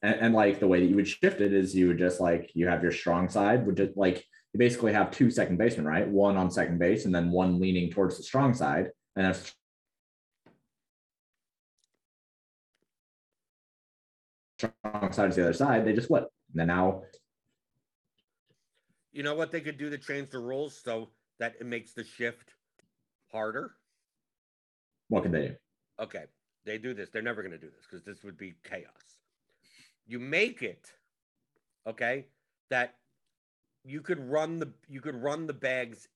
And, 0.02 0.14
and 0.16 0.34
like 0.34 0.58
the 0.58 0.66
way 0.66 0.80
that 0.80 0.86
you 0.86 0.96
would 0.96 1.08
shift 1.08 1.40
it 1.40 1.52
is 1.52 1.74
you 1.74 1.88
would 1.88 1.98
just 1.98 2.20
like 2.20 2.50
you 2.54 2.66
have 2.66 2.82
your 2.82 2.92
strong 2.92 3.28
side, 3.28 3.64
would 3.66 3.76
just 3.76 3.96
like 3.96 4.24
you 4.52 4.58
basically 4.58 4.92
have 4.92 5.10
two 5.12 5.30
second 5.30 5.58
basemen, 5.58 5.86
right? 5.86 6.08
One 6.08 6.36
on 6.36 6.50
second 6.50 6.78
base 6.78 7.04
and 7.04 7.14
then 7.14 7.30
one 7.30 7.60
leaning 7.60 7.90
towards 7.90 8.16
the 8.16 8.24
strong 8.24 8.52
side. 8.52 8.90
And 9.14 9.28
if 9.28 9.54
strong 14.58 15.12
side 15.12 15.30
is 15.30 15.36
the 15.36 15.42
other 15.42 15.52
side, 15.52 15.84
they 15.84 15.92
just 15.92 16.08
flip. 16.08 16.24
And 16.52 16.60
then 16.60 16.66
now 16.66 17.02
You 19.16 19.22
know 19.22 19.34
what 19.34 19.50
they 19.50 19.62
could 19.62 19.78
do 19.78 19.88
to 19.88 19.96
change 19.96 20.28
the 20.28 20.38
rules 20.38 20.78
so 20.84 21.08
that 21.38 21.54
it 21.58 21.64
makes 21.64 21.94
the 21.94 22.04
shift 22.04 22.52
harder? 23.32 23.72
what 25.08 25.22
can 25.22 25.32
they 25.32 25.48
do? 25.48 25.54
Okay, 25.98 26.24
they 26.66 26.76
do 26.76 26.92
this. 26.92 27.08
They're 27.08 27.22
never 27.22 27.40
going 27.40 27.52
to 27.52 27.58
do 27.58 27.70
this 27.70 27.86
because 27.90 28.04
this 28.04 28.22
would 28.24 28.36
be 28.36 28.56
chaos. 28.62 29.20
You 30.06 30.18
make 30.18 30.62
it, 30.62 30.92
okay, 31.86 32.26
that 32.68 32.96
you 33.84 34.02
could 34.02 34.18
run 34.18 34.58
the 34.58 34.70
you 34.86 35.00
could 35.00 35.14
run 35.14 35.46
the 35.46 35.54
bags 35.54 36.08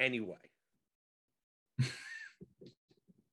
anyway. 0.00 0.34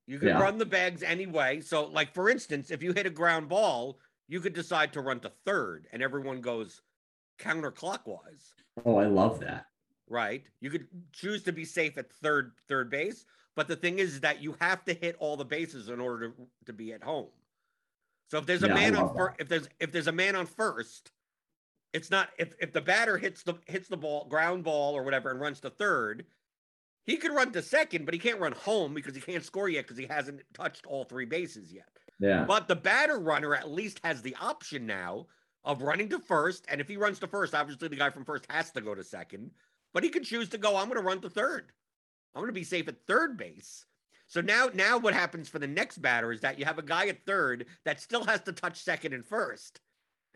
you 0.05 0.19
could 0.19 0.27
Yeah. 0.27 0.39
run 0.39 0.59
the 0.59 0.67
bags 0.67 1.01
anyway. 1.01 1.61
So, 1.61 1.85
like 1.85 2.13
for 2.13 2.29
instance, 2.29 2.69
if 2.69 2.83
you 2.83 2.93
hit 2.93 3.07
a 3.07 3.09
ground 3.09 3.49
ball, 3.49 3.97
you 4.27 4.39
could 4.39 4.53
decide 4.53 4.93
to 4.93 5.01
run 5.01 5.19
to 5.21 5.31
third, 5.45 5.87
and 5.91 6.03
everyone 6.03 6.41
goes 6.41 6.83
counterclockwise. 7.39 8.53
Oh, 8.85 8.97
I 8.97 9.07
love 9.07 9.39
that. 9.39 9.65
Right? 10.07 10.43
You 10.59 10.69
could 10.69 10.87
choose 11.11 11.43
to 11.43 11.51
be 11.51 11.65
safe 11.65 11.97
at 11.97 12.11
third 12.11 12.53
third 12.67 12.89
base, 12.89 13.25
but 13.55 13.67
the 13.67 13.75
thing 13.75 13.99
is 13.99 14.19
that 14.21 14.41
you 14.41 14.55
have 14.59 14.83
to 14.85 14.93
hit 14.93 15.15
all 15.19 15.37
the 15.37 15.45
bases 15.45 15.89
in 15.89 15.99
order 15.99 16.29
to, 16.29 16.35
to 16.65 16.73
be 16.73 16.93
at 16.93 17.03
home. 17.03 17.27
So 18.29 18.37
if 18.37 18.45
there's 18.45 18.63
a 18.63 18.67
Yeah, 18.67 18.73
man 18.73 18.95
on 18.95 19.15
first, 19.15 19.35
if 19.39 19.47
there's 19.47 19.69
if 19.79 19.91
there's 19.91 20.07
a 20.07 20.11
man 20.11 20.35
on 20.35 20.45
first, 20.45 21.11
it's 21.93 22.11
not 22.11 22.29
if 22.37 22.53
if 22.59 22.73
the 22.73 22.81
batter 22.81 23.17
hits 23.17 23.43
the 23.43 23.55
hits 23.67 23.87
the 23.87 23.97
ball 23.97 24.25
ground 24.27 24.63
ball 24.63 24.95
or 24.95 25.03
whatever 25.03 25.29
and 25.31 25.39
runs 25.39 25.59
to 25.61 25.69
third, 25.69 26.25
he 27.05 27.17
could 27.17 27.33
run 27.33 27.51
to 27.51 27.61
second, 27.61 28.05
but 28.05 28.13
he 28.13 28.19
can't 28.19 28.39
run 28.39 28.51
home 28.53 28.93
because 28.93 29.15
he 29.15 29.21
can't 29.21 29.43
score 29.43 29.69
yet 29.69 29.85
because 29.85 29.97
he 29.97 30.05
hasn't 30.05 30.41
touched 30.53 30.85
all 30.85 31.03
three 31.03 31.25
bases 31.25 31.71
yet. 31.71 31.89
Yeah. 32.19 32.45
But 32.45 32.67
the 32.67 32.75
batter 32.75 33.19
runner 33.19 33.55
at 33.55 33.69
least 33.69 33.99
has 34.03 34.21
the 34.21 34.35
option 34.39 34.85
now 34.85 35.27
of 35.63 35.81
running 35.81 36.09
to 36.09 36.19
first. 36.19 36.65
And 36.69 36.79
if 36.81 36.87
he 36.87 36.97
runs 36.97 37.19
to 37.19 37.27
first, 37.27 37.55
obviously 37.55 37.87
the 37.87 37.95
guy 37.95 38.09
from 38.09 38.25
first 38.25 38.45
has 38.49 38.71
to 38.71 38.81
go 38.81 38.95
to 38.95 39.03
second. 39.03 39.51
But 39.93 40.03
he 40.03 40.09
could 40.09 40.23
choose 40.23 40.49
to 40.49 40.57
go, 40.57 40.77
I'm 40.77 40.87
going 40.87 40.99
to 40.99 41.05
run 41.05 41.21
to 41.21 41.29
third. 41.29 41.71
I'm 42.35 42.41
going 42.41 42.49
to 42.49 42.53
be 42.53 42.63
safe 42.63 42.87
at 42.87 43.05
third 43.07 43.37
base. 43.37 43.85
So 44.27 44.41
now, 44.41 44.69
now 44.73 44.99
what 44.99 45.15
happens 45.15 45.49
for 45.49 45.57
the 45.57 45.67
next 45.67 45.97
batter 45.99 46.31
is 46.31 46.41
that 46.41 46.59
you 46.59 46.65
have 46.65 46.77
a 46.77 46.83
guy 46.83 47.07
at 47.07 47.25
third 47.25 47.65
that 47.83 47.99
still 47.99 48.23
has 48.25 48.41
to 48.41 48.51
touch 48.51 48.83
second 48.83 49.13
and 49.13 49.25
first, 49.25 49.81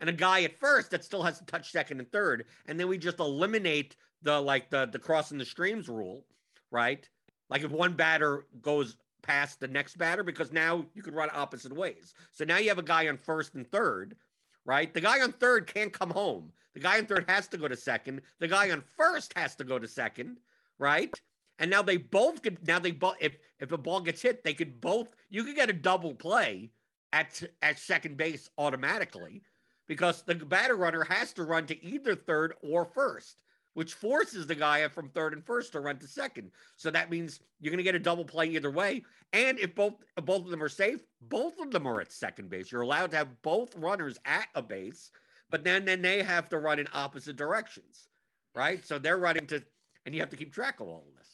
and 0.00 0.10
a 0.10 0.12
guy 0.12 0.42
at 0.42 0.58
first 0.58 0.90
that 0.90 1.04
still 1.04 1.22
has 1.22 1.38
to 1.38 1.46
touch 1.46 1.70
second 1.70 2.00
and 2.00 2.10
third. 2.10 2.46
And 2.66 2.78
then 2.78 2.88
we 2.88 2.98
just 2.98 3.20
eliminate 3.20 3.94
the 4.22 4.40
like 4.40 4.68
the 4.68 4.86
the 4.86 4.98
crossing 4.98 5.38
the 5.38 5.44
streams 5.44 5.88
rule, 5.88 6.26
right? 6.72 7.08
Like 7.48 7.62
if 7.62 7.70
one 7.70 7.92
batter 7.92 8.46
goes 8.60 8.96
past 9.22 9.60
the 9.60 9.68
next 9.68 9.96
batter, 9.96 10.24
because 10.24 10.52
now 10.52 10.84
you 10.94 11.02
could 11.02 11.14
run 11.14 11.30
opposite 11.32 11.72
ways. 11.72 12.14
So 12.32 12.44
now 12.44 12.58
you 12.58 12.70
have 12.70 12.78
a 12.78 12.82
guy 12.82 13.06
on 13.06 13.16
first 13.16 13.54
and 13.54 13.70
third, 13.70 14.16
right? 14.64 14.92
The 14.92 15.00
guy 15.00 15.20
on 15.20 15.32
third 15.32 15.66
can't 15.66 15.92
come 15.92 16.10
home. 16.10 16.52
The 16.74 16.80
guy 16.80 16.98
on 16.98 17.06
third 17.06 17.24
has 17.28 17.46
to 17.48 17.56
go 17.56 17.68
to 17.68 17.76
second. 17.76 18.20
The 18.40 18.48
guy 18.48 18.70
on 18.70 18.82
first 18.96 19.32
has 19.36 19.54
to 19.56 19.64
go 19.64 19.78
to 19.78 19.86
second, 19.86 20.38
right? 20.78 21.14
And 21.58 21.70
now 21.70 21.82
they 21.82 21.98
both 21.98 22.42
could. 22.42 22.66
Now 22.66 22.80
they 22.80 22.90
both. 22.90 23.16
If 23.20 23.38
if 23.60 23.70
a 23.70 23.78
ball 23.78 24.00
gets 24.00 24.22
hit, 24.22 24.42
they 24.42 24.54
could 24.54 24.80
both. 24.80 25.14
You 25.30 25.44
could 25.44 25.54
get 25.54 25.70
a 25.70 25.74
double 25.74 26.14
play 26.14 26.72
at 27.12 27.40
at 27.62 27.78
second 27.78 28.16
base 28.16 28.50
automatically, 28.58 29.42
because 29.86 30.22
the 30.22 30.34
batter 30.34 30.74
runner 30.74 31.04
has 31.04 31.32
to 31.34 31.44
run 31.44 31.66
to 31.66 31.84
either 31.84 32.16
third 32.16 32.54
or 32.60 32.84
first, 32.84 33.43
which 33.74 33.94
forces 33.94 34.46
the 34.46 34.54
guy 34.54 34.86
from 34.88 35.08
third 35.10 35.32
and 35.32 35.44
first 35.44 35.72
to 35.72 35.80
run 35.80 35.98
to 35.98 36.08
second. 36.08 36.50
So 36.76 36.90
that 36.90 37.10
means 37.10 37.40
you're 37.60 37.70
going 37.70 37.78
to 37.78 37.84
get 37.84 37.94
a 37.94 38.00
double 38.00 38.24
play 38.24 38.46
either 38.46 38.70
way. 38.70 39.04
And 39.32 39.58
if 39.58 39.74
both 39.74 39.94
if 40.16 40.24
both 40.24 40.44
of 40.44 40.50
them 40.50 40.62
are 40.62 40.68
safe, 40.68 41.00
both 41.22 41.58
of 41.60 41.70
them 41.70 41.86
are 41.86 42.00
at 42.00 42.12
second 42.12 42.50
base. 42.50 42.72
You're 42.72 42.82
allowed 42.82 43.10
to 43.10 43.16
have 43.16 43.42
both 43.42 43.76
runners 43.76 44.18
at 44.24 44.46
a 44.54 44.62
base, 44.62 45.10
but 45.50 45.64
then 45.64 45.84
then 45.84 46.02
they 46.02 46.22
have 46.22 46.48
to 46.50 46.58
run 46.58 46.78
in 46.78 46.86
opposite 46.92 47.36
directions, 47.36 48.08
right? 48.54 48.84
So 48.86 48.98
they're 48.98 49.18
running 49.18 49.46
to, 49.48 49.62
and 50.06 50.14
you 50.14 50.20
have 50.20 50.30
to 50.30 50.36
keep 50.36 50.52
track 50.52 50.80
of 50.80 50.88
all 50.88 51.04
of 51.08 51.18
this. 51.18 51.24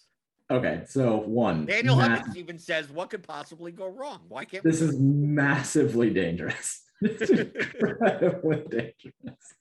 Okay. 0.50 0.82
So 0.86 1.18
one. 1.18 1.66
Daniel 1.66 1.94
ma- 1.96 2.08
Huggins 2.08 2.36
even 2.36 2.58
says, 2.58 2.90
"What 2.90 3.10
could 3.10 3.22
possibly 3.22 3.70
go 3.70 3.88
wrong? 3.88 4.20
Why 4.28 4.44
can't 4.44 4.64
this 4.64 4.80
we?" 4.80 4.88
is 4.88 4.98
massively 4.98 6.10
dangerous. 6.10 6.82
It's 7.02 7.30
incredibly 7.30 8.62
dangerous. 8.68 9.54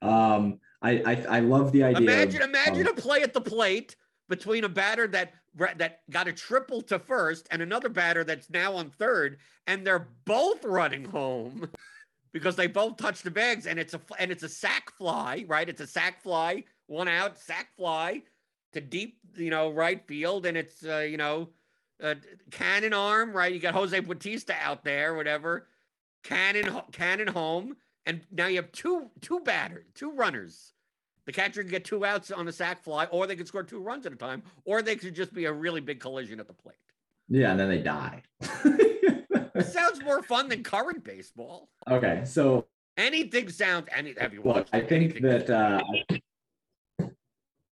Um, 0.00 0.60
I, 0.84 1.02
I 1.06 1.24
I 1.36 1.40
love 1.40 1.72
the 1.72 1.82
idea. 1.82 2.02
Imagine, 2.02 2.42
of, 2.42 2.48
imagine 2.50 2.86
of- 2.86 2.98
a 2.98 3.00
play 3.00 3.22
at 3.22 3.32
the 3.32 3.40
plate 3.40 3.96
between 4.28 4.64
a 4.64 4.68
batter 4.68 5.06
that 5.08 5.32
that 5.76 6.00
got 6.10 6.28
a 6.28 6.32
triple 6.32 6.82
to 6.82 6.98
first 6.98 7.48
and 7.50 7.62
another 7.62 7.88
batter 7.88 8.22
that's 8.22 8.50
now 8.50 8.74
on 8.74 8.90
third, 8.90 9.38
and 9.66 9.86
they're 9.86 10.08
both 10.26 10.64
running 10.64 11.04
home 11.04 11.68
because 12.32 12.54
they 12.54 12.66
both 12.66 12.98
touch 12.98 13.22
the 13.22 13.30
bags, 13.30 13.66
and 13.66 13.78
it's 13.78 13.94
a 13.94 14.00
and 14.18 14.30
it's 14.30 14.42
a 14.42 14.48
sack 14.48 14.92
fly, 14.92 15.44
right? 15.48 15.68
It's 15.68 15.80
a 15.80 15.86
sack 15.86 16.22
fly, 16.22 16.64
one 16.86 17.08
out, 17.08 17.38
sack 17.38 17.68
fly 17.76 18.22
to 18.72 18.80
deep, 18.80 19.18
you 19.36 19.50
know, 19.50 19.70
right 19.70 20.06
field, 20.06 20.44
and 20.44 20.56
it's 20.56 20.84
uh, 20.84 20.98
you 20.98 21.16
know, 21.16 21.48
uh, 22.02 22.16
cannon 22.50 22.92
arm, 22.92 23.32
right? 23.32 23.52
You 23.52 23.58
got 23.58 23.74
Jose 23.74 23.98
Bautista 24.00 24.54
out 24.60 24.84
there, 24.84 25.14
whatever, 25.14 25.68
cannon 26.24 26.82
cannon 26.92 27.28
home, 27.28 27.76
and 28.04 28.20
now 28.30 28.48
you 28.48 28.56
have 28.56 28.72
two 28.72 29.10
two 29.22 29.40
batters, 29.40 29.86
two 29.94 30.12
runners. 30.12 30.73
The 31.26 31.32
catcher 31.32 31.62
can 31.62 31.70
get 31.70 31.84
two 31.84 32.04
outs 32.04 32.30
on 32.30 32.48
a 32.48 32.52
sack 32.52 32.82
fly, 32.84 33.06
or 33.06 33.26
they 33.26 33.36
could 33.36 33.48
score 33.48 33.62
two 33.62 33.80
runs 33.80 34.04
at 34.06 34.12
a 34.12 34.16
time, 34.16 34.42
or 34.64 34.82
they 34.82 34.96
could 34.96 35.14
just 35.14 35.32
be 35.32 35.46
a 35.46 35.52
really 35.52 35.80
big 35.80 36.00
collision 36.00 36.38
at 36.40 36.46
the 36.46 36.52
plate. 36.52 36.76
yeah, 37.28 37.50
and 37.50 37.60
then 37.60 37.68
they 37.68 37.82
die. 37.82 38.22
It 39.56 39.66
sounds 39.66 40.02
more 40.02 40.20
fun 40.20 40.48
than 40.48 40.64
current 40.64 41.04
baseball. 41.04 41.68
okay, 41.88 42.22
so 42.24 42.66
Anything 42.96 43.48
sounds 43.48 43.86
any. 43.94 44.14
Have 44.20 44.32
you 44.34 44.42
look. 44.44 44.66
I 44.72 44.80
think 44.80 45.20
that 45.20 45.50
uh, 45.50 45.80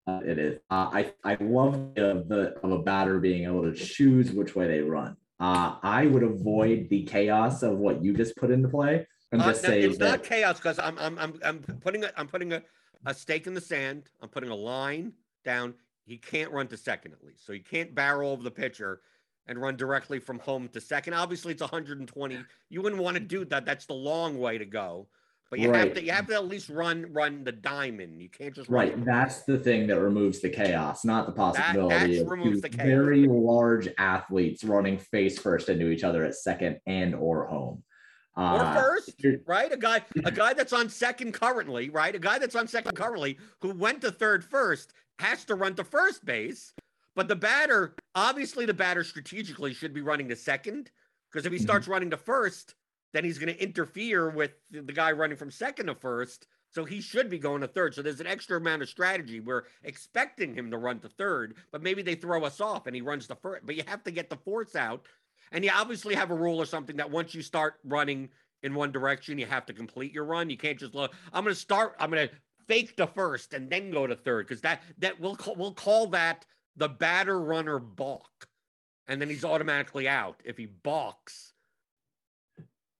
uh, 0.07 0.21
it 0.25 0.39
is. 0.39 0.59
Uh, 0.71 0.91
I 0.93 1.13
I 1.25 1.37
love 1.41 1.95
the, 1.95 2.25
the 2.27 2.55
of 2.63 2.73
a 2.73 2.79
batter 2.79 3.19
being 3.21 3.45
able 3.45 3.63
to 3.63 3.73
choose 3.73 4.33
which 4.33 4.55
way 4.57 4.67
they 4.67 4.81
run. 4.81 5.17
Uh, 5.39 5.77
I 5.83 6.07
would 6.07 6.23
avoid 6.25 6.89
the 6.89 7.05
chaos 7.05 7.63
of 7.63 7.79
what 7.79 8.03
you 8.03 8.15
just 8.15 8.37
put 8.37 8.51
into 8.51 8.69
play 8.69 9.07
and 9.33 9.41
Uh, 9.43 9.47
just 9.47 9.63
no, 9.65 9.69
say 9.69 9.83
it's 9.83 9.99
that 9.99 10.11
not 10.11 10.23
chaos 10.25 10.57
because 10.59 10.79
I'm 10.81 10.99
I'm 10.99 11.19
I'm 11.19 11.41
I'm 11.45 11.59
putting 11.81 12.05
a 12.05 12.13
I'm 12.17 12.27
putting 12.29 12.53
a, 12.53 12.63
a 13.07 13.15
stake 13.15 13.47
in 13.47 13.55
the 13.55 13.61
sand. 13.61 14.05
I'm 14.21 14.29
putting 14.29 14.51
a 14.51 14.55
line 14.55 15.13
down. 15.45 15.75
He 16.05 16.17
can't 16.17 16.51
run 16.51 16.67
to 16.69 16.77
second 16.77 17.13
at 17.13 17.25
least, 17.25 17.47
so 17.47 17.53
he 17.53 17.61
can't 17.61 17.95
barrel 17.95 18.31
over 18.31 18.43
the 18.43 18.51
pitcher 18.51 19.01
and 19.47 19.61
run 19.61 19.77
directly 19.77 20.19
from 20.19 20.39
home 20.39 20.69
to 20.69 20.81
second. 20.81 21.15
Obviously, 21.15 21.53
it's 21.53 21.63
120. 21.63 22.39
You 22.71 22.83
wouldn't 22.83 23.03
want 23.03 23.17
to 23.17 23.21
do 23.21 23.45
that. 23.47 23.65
That's 23.65 23.87
the 23.87 23.95
long 23.95 24.39
way 24.39 24.59
to 24.59 24.65
go. 24.65 25.09
But 25.51 25.61
you 25.61 25.71
have 25.71 25.93
to 25.93 26.03
you 26.03 26.13
have 26.13 26.27
to 26.29 26.35
at 26.35 26.49
least 26.49 26.71
run 26.71 27.13
run 27.13 27.45
the 27.45 27.53
diamond. 27.53 28.23
You 28.23 28.31
can't 28.31 28.55
just 28.55 28.71
run 28.71 28.89
Right, 28.89 29.05
that's 29.05 29.43
the 29.43 29.59
thing 29.59 29.87
that 29.89 30.01
removes 30.01 30.41
the 30.41 30.49
chaos, 30.49 31.05
not 31.05 31.27
the 31.27 31.33
possibility 31.33 32.15
that's 32.15 32.21
of 32.23 32.31
removes 32.31 32.57
two 32.57 32.61
the 32.63 32.69
chaos. 32.71 32.87
very 32.87 33.27
large 33.27 33.87
athletes 33.99 34.65
running 34.65 34.97
face 34.97 35.39
first 35.39 35.69
into 35.69 35.91
each 35.91 36.05
other 36.05 36.25
at 36.25 36.37
second 36.37 36.81
and 36.87 37.15
or 37.15 37.45
home. 37.45 37.83
Or 38.37 38.43
Uh, 38.61 38.75
first, 38.75 39.21
right? 39.47 39.73
A 39.73 39.77
guy, 39.77 40.03
a 40.25 40.31
guy 40.31 40.55
that's 40.55 40.73
on 40.73 40.89
second 40.89 41.33
currently, 41.33 41.91
right? 41.91 42.15
A 42.15 42.19
guy 42.19 42.39
that's 42.39 42.55
on 42.55 42.67
second 42.67 42.97
currently 42.97 43.39
who 43.61 43.71
went 43.75 44.01
to 44.03 44.11
third 44.11 44.45
first 44.45 44.93
has 45.19 45.45
to 45.47 45.55
run 45.55 45.75
to 45.75 45.85
first 45.85 46.25
base. 46.25 46.73
But 47.15 47.29
the 47.29 47.37
batter, 47.37 47.95
obviously, 48.15 48.65
the 48.65 48.73
batter 48.75 49.05
strategically 49.05 49.75
should 49.75 49.93
be 49.93 50.01
running 50.01 50.29
to 50.31 50.37
second 50.37 50.91
because 51.31 51.45
if 51.45 51.53
he 51.53 51.59
starts 51.59 51.87
running 51.87 52.11
to 52.11 52.17
first, 52.17 52.75
then 53.13 53.23
he's 53.25 53.39
going 53.39 53.55
to 53.55 53.63
interfere 53.63 54.31
with 54.31 54.53
the 54.71 54.81
the 54.81 54.93
guy 54.95 55.13
running 55.13 55.37
from 55.37 55.51
second 55.51 55.87
to 55.87 55.95
first. 55.95 56.47
So 56.71 56.87
he 56.87 57.03
should 57.03 57.29
be 57.29 57.39
going 57.39 57.61
to 57.61 57.69
third. 57.69 57.95
So 57.95 58.01
there's 58.01 58.21
an 58.21 58.27
extra 58.27 58.57
amount 58.57 58.81
of 58.81 58.89
strategy. 58.89 59.41
We're 59.41 59.65
expecting 59.85 60.55
him 60.55 60.71
to 60.71 60.79
run 60.79 61.01
to 61.01 61.11
third, 61.11 61.57
but 61.71 61.83
maybe 61.83 62.01
they 62.01 62.15
throw 62.15 62.43
us 62.45 62.63
off 62.63 62.87
and 62.87 62.97
he 62.97 63.03
runs 63.03 63.27
to 63.27 63.35
first. 63.35 63.67
But 63.67 63.77
you 63.77 63.83
have 63.87 64.03
to 64.05 64.11
get 64.11 64.31
the 64.31 64.39
force 64.39 64.75
out. 64.75 65.05
And 65.53 65.65
you 65.65 65.71
obviously 65.73 66.15
have 66.15 66.31
a 66.31 66.35
rule 66.35 66.59
or 66.59 66.67
something 66.67 66.97
that 66.97 67.11
once 67.11 67.35
you 67.35 67.43
start 67.43 67.75
running 67.85 68.31
in 68.63 68.75
one 68.75 68.91
direction, 68.91 69.39
you 69.39 69.47
have 69.47 69.67
to 69.67 69.73
complete 69.73 70.13
your 70.13 70.25
run. 70.25 70.51
You 70.51 70.57
can't 70.57 70.79
just 70.79 70.95
look. 70.95 71.15
I'm 71.33 71.45
going 71.45 71.55
to 71.55 71.61
start. 71.61 71.95
I'm 72.01 72.11
going 72.11 72.29
to 72.29 72.35
fake 72.67 72.97
the 72.97 73.07
first 73.07 73.55
and 73.55 73.69
then 73.71 73.91
go 73.91 74.07
to 74.07 74.17
third 74.17 74.47
because 74.49 74.63
that 74.63 74.83
that 74.99 75.21
we'll 75.21 75.37
call, 75.37 75.55
we'll 75.57 75.75
call 75.75 76.07
that 76.09 76.47
the 76.77 76.89
batter 76.89 77.39
runner 77.41 77.79
balk, 77.79 78.31
and 79.07 79.21
then 79.21 79.29
he's 79.29 79.45
automatically 79.45 80.09
out 80.09 80.41
if 80.45 80.57
he 80.57 80.67
balks. 80.67 81.53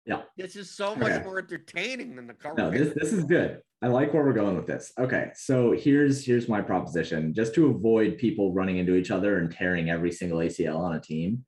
Yeah. 0.05 0.23
This 0.37 0.57
is 0.57 0.69
so 0.69 0.97
much 0.97 1.13
Okay. 1.13 1.25
more 1.25 1.39
entertaining 1.39 2.17
than 2.17 2.27
the 2.27 2.35
current. 2.35 2.59
No, 2.59 2.71
this 2.71 2.93
this 2.95 3.13
is 3.13 3.25
good. 3.25 3.63
I 3.81 3.87
like 3.89 4.13
where 4.13 4.25
we're 4.25 4.33
going 4.33 4.57
with 4.57 4.67
this. 4.67 4.93
Okay, 4.99 5.31
so 5.35 5.73
here's 5.73 6.25
here's 6.25 6.49
my 6.49 6.61
proposition. 6.61 7.33
Just 7.33 7.55
to 7.55 7.67
avoid 7.71 8.19
people 8.19 8.53
running 8.53 8.77
into 8.79 8.95
each 8.97 9.11
other 9.11 9.39
and 9.39 9.51
tearing 9.51 9.91
every 9.91 10.13
single 10.13 10.39
ACL 10.39 10.79
on 10.79 10.97
a 10.97 11.01
team, 11.01 11.45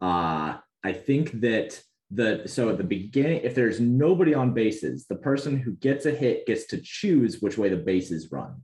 uh, 0.00 0.56
I 0.82 0.92
think 0.92 1.40
that 1.40 1.80
the 2.10 2.42
so 2.46 2.68
at 2.70 2.78
the 2.78 2.84
beginning, 2.84 3.40
if 3.42 3.54
there's 3.54 3.80
nobody 3.80 4.34
on 4.34 4.52
bases, 4.52 5.06
the 5.06 5.16
person 5.16 5.56
who 5.56 5.72
gets 5.74 6.06
a 6.06 6.10
hit 6.10 6.46
gets 6.46 6.66
to 6.66 6.80
choose 6.82 7.40
which 7.40 7.56
way 7.56 7.68
the 7.68 7.76
bases 7.76 8.30
run. 8.32 8.56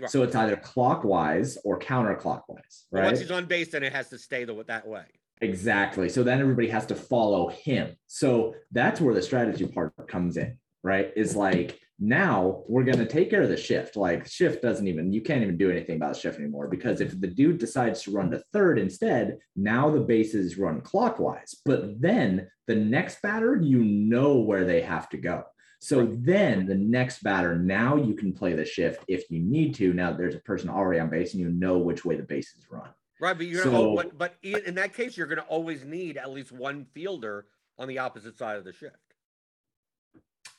Right. 0.00 0.10
So 0.10 0.22
it's 0.22 0.34
either 0.34 0.56
clockwise 0.56 1.58
or 1.64 1.78
counterclockwise, 1.78 2.84
right? 2.90 3.04
Once 3.04 3.20
he's 3.20 3.30
on 3.30 3.46
base, 3.46 3.70
then 3.70 3.82
it 3.82 3.92
has 3.92 4.08
to 4.10 4.18
stay 4.18 4.44
the, 4.44 4.64
that 4.64 4.86
way. 4.86 5.04
Exactly. 5.40 6.08
So 6.08 6.22
then 6.22 6.40
everybody 6.40 6.68
has 6.68 6.86
to 6.86 6.94
follow 6.94 7.48
him. 7.48 7.96
So 8.06 8.54
that's 8.70 9.00
where 9.00 9.14
the 9.14 9.22
strategy 9.22 9.66
part 9.66 9.92
comes 10.08 10.36
in, 10.36 10.56
right? 10.82 11.12
Is 11.16 11.34
like 11.34 11.80
now 11.98 12.62
we're 12.66 12.84
going 12.84 12.98
to 12.98 13.06
take 13.06 13.30
care 13.30 13.42
of 13.42 13.48
the 13.48 13.56
shift. 13.56 13.96
Like 13.96 14.26
shift 14.26 14.62
doesn't 14.62 14.88
even, 14.88 15.12
you 15.12 15.20
can't 15.20 15.42
even 15.42 15.56
do 15.56 15.70
anything 15.70 15.96
about 15.96 16.14
the 16.14 16.20
shift 16.20 16.38
anymore 16.38 16.68
because 16.68 17.00
if 17.00 17.20
the 17.20 17.28
dude 17.28 17.58
decides 17.58 18.02
to 18.02 18.10
run 18.10 18.30
to 18.30 18.42
third 18.52 18.78
instead, 18.78 19.38
now 19.56 19.90
the 19.90 20.00
bases 20.00 20.58
run 20.58 20.80
clockwise. 20.80 21.56
But 21.64 22.00
then 22.00 22.48
the 22.66 22.74
next 22.74 23.22
batter, 23.22 23.56
you 23.60 23.84
know 23.84 24.38
where 24.38 24.64
they 24.64 24.80
have 24.80 25.08
to 25.10 25.16
go. 25.16 25.44
So 25.80 26.06
then 26.12 26.66
the 26.66 26.76
next 26.76 27.22
batter, 27.24 27.56
now 27.56 27.96
you 27.96 28.14
can 28.14 28.32
play 28.32 28.52
the 28.52 28.64
shift 28.64 29.04
if 29.08 29.30
you 29.30 29.40
need 29.40 29.74
to. 29.76 29.92
Now 29.92 30.12
there's 30.12 30.36
a 30.36 30.40
person 30.40 30.70
already 30.70 31.00
on 31.00 31.10
base 31.10 31.34
and 31.34 31.40
you 31.40 31.50
know 31.50 31.78
which 31.78 32.04
way 32.04 32.16
the 32.16 32.22
bases 32.22 32.66
run. 32.70 32.88
Right, 33.20 33.36
but 33.36 33.46
you're 33.46 33.64
gonna, 33.64 33.78
oh, 33.78 33.94
but 33.94 34.18
but 34.18 34.34
in 34.42 34.74
that 34.76 34.94
case, 34.94 35.16
you're 35.16 35.28
going 35.28 35.38
to 35.38 35.44
always 35.44 35.84
need 35.84 36.16
at 36.16 36.30
least 36.30 36.50
one 36.50 36.86
fielder 36.92 37.46
on 37.78 37.86
the 37.86 37.98
opposite 37.98 38.36
side 38.36 38.56
of 38.56 38.64
the 38.64 38.72
shift. 38.72 38.96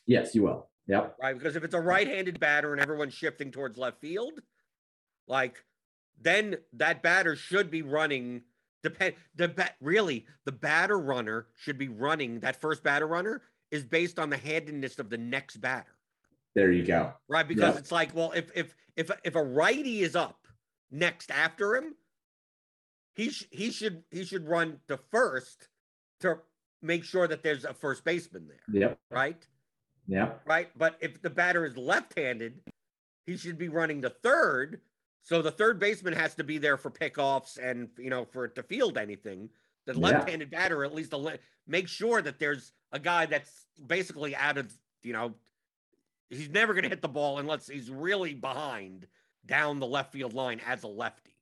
Yes, 0.06 0.34
you 0.36 0.44
will. 0.44 0.70
Yep. 0.88 1.16
Right, 1.22 1.38
because 1.38 1.56
if 1.56 1.64
it's 1.64 1.74
a 1.74 1.80
right-handed 1.80 2.40
batter 2.40 2.74
and 2.74 2.82
everyone's 2.82 3.14
shifting 3.14 3.52
towards 3.52 3.78
left 3.78 4.02
field, 4.02 4.42
like 5.28 5.64
then 6.22 6.58
that 6.74 7.02
batter 7.02 7.36
should 7.36 7.72
be 7.72 7.82
running. 7.82 8.42
Depend 8.84 9.16
the 9.36 9.48
bat 9.48 9.76
really 9.80 10.26
the 10.46 10.52
batter 10.52 11.00
runner 11.00 11.48
should 11.56 11.78
be 11.78 11.88
running 11.88 12.42
that 12.42 12.60
first 12.60 12.84
batter 12.84 13.08
runner 13.08 13.42
is 13.72 13.86
based 13.86 14.20
on 14.20 14.30
the 14.30 14.38
handedness 14.38 15.00
of 15.00 15.10
the 15.10 15.18
next 15.18 15.62
batter. 15.62 15.96
There 16.54 16.72
you 16.72 16.86
go. 16.86 17.14
Right, 17.28 17.48
because 17.48 17.76
yep. 17.76 17.78
it's 17.78 17.92
like, 17.92 18.14
well, 18.14 18.32
if 18.34 18.52
if 18.56 18.76
if 18.96 19.10
if 19.24 19.36
a 19.36 19.44
righty 19.44 20.02
is 20.02 20.16
up 20.16 20.48
next 20.92 21.32
after 21.32 21.76
him, 21.76 21.96
he 23.16 23.30
sh- 23.30 23.48
he 23.52 23.72
should 23.72 24.04
he 24.12 24.26
should 24.26 24.48
run 24.48 24.80
to 24.88 25.00
first 25.12 25.70
to 26.20 26.40
make 26.82 27.04
sure 27.04 27.28
that 27.28 27.42
there's 27.42 27.66
a 27.66 27.74
first 27.74 28.04
baseman 28.04 28.48
there. 28.48 28.82
Yep. 28.82 29.00
Right. 29.10 29.48
Yep. 30.08 30.42
Right. 30.46 30.70
But 30.78 30.98
if 31.02 31.22
the 31.22 31.30
batter 31.30 31.66
is 31.66 31.78
left-handed, 31.78 32.60
he 33.26 33.38
should 33.38 33.58
be 33.58 33.70
running 33.70 34.02
to 34.02 34.10
third. 34.10 34.82
So 35.22 35.42
the 35.42 35.52
third 35.52 35.80
baseman 35.80 36.14
has 36.14 36.36
to 36.36 36.44
be 36.44 36.58
there 36.58 36.78
for 36.78 36.92
pickoffs 36.92 37.58
and 37.58 37.90
you 37.98 38.10
know 38.10 38.26
for 38.26 38.48
to 38.48 38.64
field 38.64 38.98
anything. 38.98 39.50
The 39.86 39.94
left-handed 39.94 40.50
yeah. 40.52 40.60
batter 40.60 40.84
at 40.84 40.94
least 40.94 41.14
le- 41.14 41.38
make 41.68 41.88
sure 41.88 42.22
that 42.22 42.40
there's 42.40 42.72
a 42.92 43.00
guy 43.00 43.26
that's 43.26 43.66
basically 43.86 44.36
out 44.36 44.58
of 44.58 44.74
you 45.02 45.14
know 45.14 45.34
he's 46.30 46.50
never 46.50 46.74
going 46.74 46.84
to 46.84 46.90
hit 46.90 47.02
the 47.02 47.08
ball 47.08 47.40
unless 47.40 47.68
he's 47.68 47.90
really 47.90 48.34
behind 48.34 49.08
down 49.46 49.80
the 49.80 49.88
left 49.88 50.12
field 50.12 50.34
line 50.34 50.62
as 50.66 50.84
a 50.84 50.88
lefty. 50.88 51.36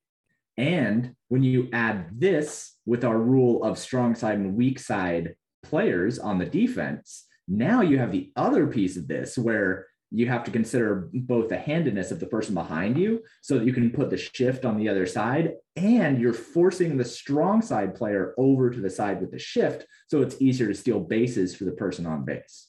And 0.58 1.16
when 1.30 1.44
you 1.44 1.70
add 1.72 2.20
this 2.20 2.76
with 2.86 3.04
our 3.04 3.18
rule 3.18 3.64
of 3.64 3.80
strong 3.80 4.16
side 4.16 4.38
and 4.38 4.56
weak 4.56 4.80
side 4.80 5.36
players 5.64 6.20
on 6.20 6.38
the 6.38 6.46
defense, 6.46 7.26
now 7.48 7.82
you 7.82 7.98
have 7.98 8.12
the 8.12 8.32
other 8.36 8.68
piece 8.68 8.98
of 8.98 9.08
this 9.08 9.38
where 9.38 9.88
you 10.14 10.28
have 10.28 10.44
to 10.44 10.52
consider 10.52 11.10
both 11.14 11.48
the 11.48 11.58
handedness 11.58 12.12
of 12.12 12.20
the 12.20 12.26
person 12.28 12.54
behind 12.54 12.98
you 12.98 13.24
so 13.42 13.58
that 13.58 13.66
you 13.66 13.72
can 13.72 13.92
put 13.92 14.10
the 14.10 14.18
shift 14.18 14.66
on 14.66 14.78
the 14.78 14.90
other 14.90 15.06
side 15.06 15.54
and 15.78 16.20
you're 16.20 16.34
forcing 16.34 16.98
the 16.98 17.06
strong 17.06 17.62
side 17.62 17.96
player 17.96 18.34
over 18.38 18.70
to 18.70 18.82
the 18.82 18.90
side 18.90 19.22
with 19.22 19.32
the 19.32 19.40
shift 19.40 19.86
so 20.08 20.22
it's 20.22 20.42
easier 20.42 20.68
to 20.68 20.76
steal 20.76 21.00
bases 21.00 21.56
for 21.56 21.64
the 21.64 21.72
person 21.72 22.06
on 22.06 22.26
base 22.26 22.68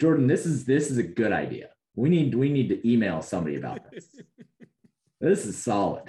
jordan 0.00 0.26
this 0.26 0.44
is 0.44 0.64
this 0.64 0.90
is 0.90 0.98
a 0.98 1.02
good 1.02 1.32
idea 1.32 1.68
we 1.94 2.08
need 2.08 2.34
we 2.34 2.50
need 2.50 2.68
to 2.68 2.90
email 2.90 3.22
somebody 3.22 3.56
about 3.56 3.88
this 3.92 4.20
This 5.20 5.46
is 5.46 5.58
solid. 5.58 6.04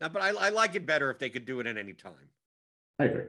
No, 0.00 0.08
but 0.08 0.22
I, 0.22 0.28
I 0.28 0.48
like 0.50 0.74
it 0.74 0.86
better 0.86 1.10
if 1.10 1.18
they 1.18 1.30
could 1.30 1.44
do 1.44 1.60
it 1.60 1.66
at 1.66 1.76
any 1.76 1.92
time. 1.92 2.12
I 2.98 3.04
agree. 3.04 3.24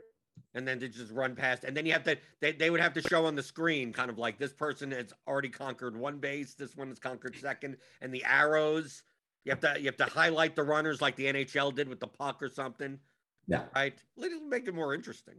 And 0.53 0.67
then 0.67 0.79
to 0.81 0.89
just 0.89 1.13
run 1.13 1.33
past, 1.33 1.63
and 1.63 1.77
then 1.77 1.85
you 1.85 1.93
have 1.93 2.03
to 2.03 2.17
they, 2.41 2.51
they 2.51 2.69
would 2.69 2.81
have 2.81 2.93
to 2.95 3.01
show 3.01 3.25
on 3.25 3.35
the 3.35 3.43
screen 3.43 3.93
kind 3.93 4.09
of 4.09 4.17
like 4.17 4.37
this 4.37 4.51
person 4.51 4.91
has 4.91 5.13
already 5.25 5.47
conquered 5.47 5.95
one 5.95 6.17
base, 6.17 6.55
this 6.55 6.75
one 6.75 6.89
has 6.89 6.99
conquered 6.99 7.37
second, 7.37 7.77
and 8.01 8.13
the 8.13 8.25
arrows. 8.25 9.01
You 9.45 9.51
have 9.51 9.61
to 9.61 9.79
you 9.79 9.85
have 9.85 9.97
to 9.97 10.05
highlight 10.05 10.57
the 10.57 10.63
runners 10.63 11.01
like 11.01 11.15
the 11.15 11.25
NHL 11.25 11.73
did 11.73 11.87
with 11.87 12.01
the 12.01 12.07
puck 12.07 12.43
or 12.43 12.49
something. 12.49 12.99
Yeah. 13.47 13.63
Right. 13.73 13.97
It'll 14.17 14.41
make 14.41 14.67
it 14.67 14.75
more 14.75 14.93
interesting. 14.93 15.35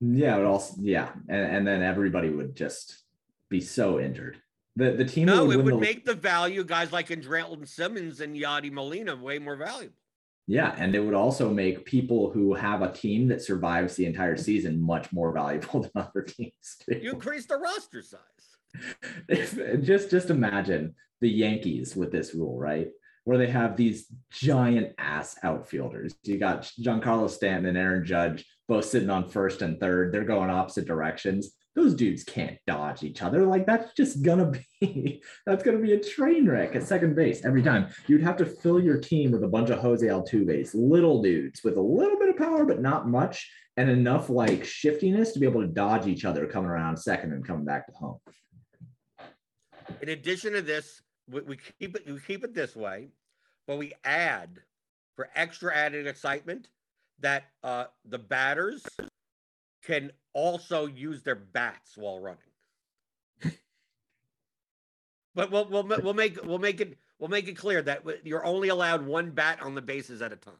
Yeah, 0.00 0.38
it 0.38 0.44
also 0.44 0.76
yeah, 0.80 1.10
and, 1.28 1.56
and 1.56 1.66
then 1.66 1.82
everybody 1.82 2.28
would 2.28 2.54
just 2.54 3.02
be 3.48 3.60
so 3.60 3.98
injured. 3.98 4.40
The 4.76 4.92
the 4.92 5.04
team. 5.04 5.26
No, 5.26 5.46
would 5.46 5.56
it 5.56 5.62
would 5.64 5.74
the... 5.74 5.78
make 5.78 6.04
the 6.04 6.14
value 6.14 6.64
guys 6.64 6.92
like 6.92 7.08
Andrelton 7.08 7.66
Simmons 7.66 8.20
and 8.20 8.36
Yadi 8.36 8.70
Molina 8.70 9.16
way 9.16 9.38
more 9.38 9.56
valuable. 9.56 9.94
Yeah, 10.46 10.74
and 10.78 10.94
it 10.94 11.00
would 11.00 11.14
also 11.14 11.52
make 11.52 11.84
people 11.84 12.30
who 12.30 12.54
have 12.54 12.82
a 12.82 12.92
team 12.92 13.26
that 13.28 13.42
survives 13.42 13.96
the 13.96 14.06
entire 14.06 14.36
season 14.36 14.80
much 14.80 15.12
more 15.12 15.32
valuable 15.32 15.80
than 15.82 15.90
other 15.96 16.22
teams. 16.22 16.76
Too. 16.80 17.00
You 17.02 17.12
increase 17.12 17.46
the 17.46 17.56
roster 17.56 18.02
size. 18.02 18.20
If, 19.28 19.82
just 19.82 20.10
just 20.10 20.30
imagine 20.30 20.94
the 21.20 21.30
Yankees 21.30 21.96
with 21.96 22.12
this 22.12 22.34
rule, 22.34 22.58
right? 22.58 22.88
Where 23.24 23.38
they 23.38 23.48
have 23.48 23.76
these 23.76 24.06
giant 24.30 24.94
ass 24.98 25.36
outfielders. 25.42 26.14
You 26.22 26.38
got 26.38 26.70
Giancarlo 26.80 27.28
Stanton 27.28 27.66
and 27.66 27.78
Aaron 27.78 28.04
Judge 28.04 28.44
both 28.68 28.84
sitting 28.84 29.10
on 29.10 29.28
first 29.28 29.62
and 29.62 29.80
third. 29.80 30.12
They're 30.12 30.24
going 30.24 30.50
opposite 30.50 30.86
directions 30.86 31.52
those 31.76 31.94
dudes 31.94 32.24
can't 32.24 32.58
dodge 32.66 33.04
each 33.04 33.22
other. 33.22 33.44
Like 33.44 33.66
that's 33.66 33.92
just 33.92 34.22
gonna 34.22 34.50
be 34.80 35.22
that's 35.46 35.62
gonna 35.62 35.78
be 35.78 35.92
a 35.92 36.02
train 36.02 36.48
wreck 36.48 36.74
at 36.74 36.82
second 36.82 37.14
base 37.14 37.44
every 37.44 37.62
time. 37.62 37.88
You'd 38.08 38.22
have 38.22 38.38
to 38.38 38.46
fill 38.46 38.80
your 38.80 38.98
team 38.98 39.30
with 39.30 39.44
a 39.44 39.48
bunch 39.48 39.68
of 39.68 39.78
Jose 39.78 40.04
Altuve's, 40.04 40.74
little 40.74 41.22
dudes 41.22 41.62
with 41.62 41.76
a 41.76 41.80
little 41.80 42.18
bit 42.18 42.30
of 42.30 42.38
power 42.38 42.64
but 42.64 42.80
not 42.80 43.08
much, 43.08 43.48
and 43.76 43.90
enough 43.90 44.30
like 44.30 44.64
shiftiness 44.64 45.32
to 45.32 45.38
be 45.38 45.46
able 45.46 45.60
to 45.60 45.68
dodge 45.68 46.06
each 46.06 46.24
other 46.24 46.46
coming 46.46 46.70
around 46.70 46.96
second 46.96 47.32
and 47.32 47.46
coming 47.46 47.66
back 47.66 47.86
to 47.86 47.92
home. 47.92 48.18
In 50.00 50.08
addition 50.08 50.54
to 50.54 50.62
this, 50.62 51.02
we, 51.30 51.42
we 51.42 51.58
keep 51.78 51.94
it 51.94 52.06
we 52.06 52.18
keep 52.20 52.42
it 52.42 52.54
this 52.54 52.74
way, 52.74 53.08
but 53.66 53.76
we 53.76 53.92
add 54.02 54.60
for 55.14 55.28
extra 55.34 55.76
added 55.76 56.06
excitement 56.06 56.68
that 57.20 57.44
uh, 57.62 57.84
the 58.06 58.18
batters 58.18 58.82
can 59.84 60.10
also 60.36 60.86
use 60.86 61.22
their 61.22 61.34
bats 61.34 61.96
while 61.96 62.20
running. 62.20 62.38
but 65.34 65.50
we'll, 65.50 65.66
we'll 65.68 65.84
we'll 66.02 66.14
make 66.14 66.44
we'll 66.44 66.58
make 66.58 66.80
it 66.80 66.98
we'll 67.18 67.30
make 67.30 67.48
it 67.48 67.54
clear 67.56 67.80
that 67.80 68.04
you're 68.22 68.44
only 68.44 68.68
allowed 68.68 69.06
one 69.06 69.30
bat 69.30 69.58
on 69.62 69.74
the 69.74 69.80
bases 69.82 70.20
at 70.20 70.32
a 70.32 70.36
time. 70.36 70.54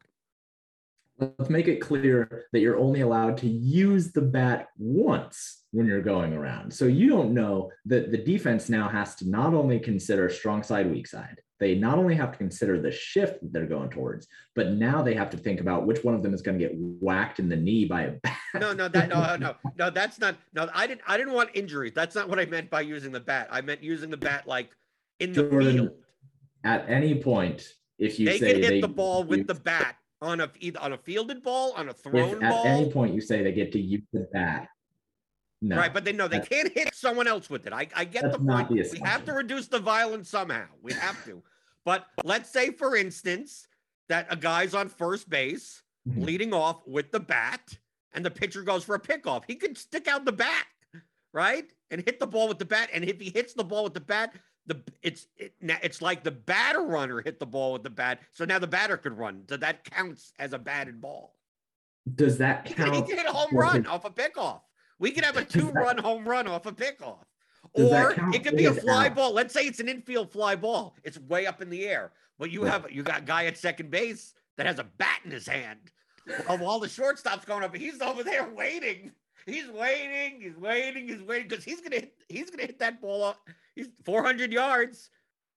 Let's 1.19 1.49
make 1.49 1.67
it 1.67 1.81
clear 1.81 2.45
that 2.53 2.59
you're 2.59 2.77
only 2.77 3.01
allowed 3.01 3.37
to 3.39 3.47
use 3.47 4.11
the 4.11 4.21
bat 4.21 4.67
once 4.77 5.63
when 5.71 5.87
you're 5.87 6.01
going 6.01 6.33
around. 6.33 6.71
So 6.71 6.85
you 6.85 7.09
don't 7.09 7.33
know 7.33 7.71
that 7.85 8.11
the 8.11 8.17
defense 8.19 8.69
now 8.69 8.87
has 8.87 9.15
to 9.15 9.29
not 9.29 9.55
only 9.55 9.79
consider 9.79 10.29
strong 10.29 10.61
side, 10.61 10.91
weak 10.91 11.07
side, 11.07 11.41
they 11.59 11.73
not 11.73 11.97
only 11.97 12.13
have 12.15 12.31
to 12.31 12.37
consider 12.37 12.79
the 12.79 12.91
shift 12.91 13.41
that 13.41 13.51
they're 13.51 13.65
going 13.65 13.89
towards, 13.89 14.27
but 14.55 14.73
now 14.73 15.01
they 15.01 15.15
have 15.15 15.31
to 15.31 15.37
think 15.37 15.59
about 15.59 15.87
which 15.87 16.03
one 16.03 16.13
of 16.13 16.21
them 16.21 16.33
is 16.33 16.43
going 16.43 16.59
to 16.59 16.63
get 16.63 16.75
whacked 16.75 17.39
in 17.39 17.49
the 17.49 17.55
knee 17.55 17.85
by 17.85 18.03
a 18.03 18.11
bat. 18.11 18.37
No, 18.53 18.73
no, 18.73 18.87
that 18.87 19.09
no, 19.09 19.35
no, 19.37 19.55
no, 19.75 19.89
that's 19.89 20.19
not. 20.19 20.35
No, 20.53 20.69
I 20.73 20.85
didn't. 20.85 21.01
I 21.07 21.17
didn't 21.17 21.33
want 21.33 21.49
injuries. 21.55 21.93
That's 21.95 22.15
not 22.15 22.29
what 22.29 22.39
I 22.39 22.45
meant 22.45 22.69
by 22.69 22.81
using 22.81 23.11
the 23.11 23.19
bat. 23.19 23.47
I 23.51 23.61
meant 23.61 23.81
using 23.81 24.11
the 24.11 24.17
bat 24.17 24.47
like 24.47 24.69
in 25.19 25.33
the 25.33 25.49
Jordan, 25.49 25.73
field. 25.73 25.89
At 26.63 26.87
any 26.87 27.15
point, 27.21 27.67
if 27.97 28.19
you 28.19 28.27
they 28.27 28.37
say 28.37 28.53
can 28.53 28.61
hit 28.61 28.69
they, 28.69 28.81
the 28.81 28.87
ball 28.87 29.23
with 29.23 29.47
the 29.47 29.55
bat 29.55 29.95
on 30.21 30.41
a 30.41 30.51
either 30.59 30.79
on 30.79 30.93
a 30.93 30.97
fielded 30.97 31.43
ball, 31.43 31.73
on 31.75 31.89
a 31.89 31.93
thrown 31.93 32.43
at 32.43 32.51
ball. 32.51 32.65
At 32.65 32.71
any 32.71 32.91
point, 32.91 33.13
you 33.13 33.21
say 33.21 33.43
they 33.43 33.51
get 33.51 33.71
to 33.73 33.79
use 33.79 34.03
the 34.13 34.27
bat. 34.31 34.69
No, 35.61 35.75
right, 35.75 35.93
but 35.93 36.05
they 36.05 36.13
know 36.13 36.27
they 36.27 36.39
can't 36.39 36.71
hit 36.71 36.93
someone 36.93 37.27
else 37.27 37.49
with 37.49 37.65
it. 37.65 37.73
I, 37.73 37.87
I 37.95 38.05
get 38.05 38.31
the 38.31 38.37
point. 38.37 38.69
The 38.69 38.89
we 38.93 38.99
have 38.99 39.25
to 39.25 39.33
reduce 39.33 39.67
the 39.67 39.79
violence 39.79 40.29
somehow. 40.29 40.67
We 40.83 40.93
have 40.93 41.23
to. 41.25 41.41
but 41.83 42.05
let's 42.23 42.51
say, 42.51 42.71
for 42.71 42.95
instance, 42.95 43.67
that 44.07 44.27
a 44.29 44.35
guy's 44.35 44.75
on 44.75 44.87
first 44.87 45.29
base, 45.29 45.81
mm-hmm. 46.07 46.21
leading 46.21 46.53
off 46.53 46.85
with 46.85 47.11
the 47.11 47.19
bat, 47.19 47.75
and 48.13 48.23
the 48.23 48.29
pitcher 48.29 48.61
goes 48.61 48.83
for 48.83 48.95
a 48.95 48.99
pickoff. 48.99 49.43
He 49.47 49.55
could 49.55 49.77
stick 49.77 50.07
out 50.07 50.25
the 50.25 50.31
bat, 50.31 50.65
right, 51.33 51.65
and 51.89 52.01
hit 52.01 52.19
the 52.19 52.27
ball 52.27 52.47
with 52.47 52.59
the 52.59 52.65
bat. 52.65 52.89
And 52.93 53.03
if 53.03 53.19
he 53.19 53.31
hits 53.31 53.53
the 53.53 53.63
ball 53.63 53.83
with 53.83 53.95
the 53.95 53.99
bat, 53.99 54.35
the 54.67 54.83
it's 55.01 55.27
it, 55.37 55.53
it's 55.61 56.01
like 56.01 56.23
the 56.23 56.31
batter 56.31 56.81
runner 56.81 57.21
hit 57.21 57.39
the 57.39 57.45
ball 57.45 57.73
with 57.73 57.83
the 57.83 57.89
bat. 57.89 58.19
So 58.33 58.45
now 58.45 58.59
the 58.59 58.67
batter 58.67 58.97
could 58.97 59.17
run. 59.17 59.43
So 59.49 59.57
that 59.57 59.83
counts 59.85 60.33
as 60.37 60.53
a 60.53 60.59
batted 60.59 61.01
ball. 61.01 61.33
Does 62.15 62.37
that 62.37 62.65
count? 62.75 62.95
He 62.95 63.01
can 63.01 63.17
hit 63.17 63.25
a 63.25 63.31
home 63.31 63.55
run 63.57 63.87
off 63.87 64.05
a 64.05 64.09
pickoff. 64.09 64.61
We 64.99 65.11
could 65.11 65.23
have 65.23 65.37
a 65.37 65.45
two-run 65.45 65.97
home 65.97 66.27
run 66.27 66.47
off 66.47 66.65
a 66.65 66.71
pickoff. 66.71 67.23
Or 67.73 68.15
it 68.33 68.43
could 68.43 68.55
be 68.55 68.65
a 68.65 68.73
fly 68.73 69.07
out? 69.07 69.15
ball. 69.15 69.33
Let's 69.33 69.53
say 69.53 69.65
it's 69.65 69.79
an 69.79 69.89
infield 69.89 70.31
fly 70.31 70.55
ball. 70.55 70.95
It's 71.03 71.19
way 71.19 71.45
up 71.45 71.61
in 71.61 71.69
the 71.69 71.85
air. 71.85 72.11
But 72.39 72.51
you 72.51 72.63
have 72.63 72.91
you 72.91 73.03
got 73.03 73.25
guy 73.25 73.45
at 73.45 73.57
second 73.57 73.89
base 73.89 74.33
that 74.57 74.65
has 74.65 74.79
a 74.79 74.83
bat 74.83 75.19
in 75.25 75.31
his 75.31 75.47
hand. 75.47 75.79
Of 76.49 76.61
all 76.61 76.79
the 76.79 76.87
shortstops 76.87 77.45
going 77.45 77.63
up, 77.63 77.75
he's 77.75 78.01
over 78.01 78.23
there 78.23 78.49
waiting. 78.53 79.11
He's 79.47 79.69
waiting. 79.69 80.41
He's 80.41 80.57
waiting. 80.57 81.07
He's 81.07 81.21
waiting 81.21 81.47
because 81.47 81.63
he's 81.63 81.81
gonna 81.81 81.95
hit. 81.95 82.13
He's 82.27 82.49
gonna 82.49 82.63
hit 82.63 82.79
that 82.79 83.01
ball. 83.01 83.23
Up. 83.23 83.39
He's 83.75 83.87
400 84.03 84.51
yards, 84.51 85.09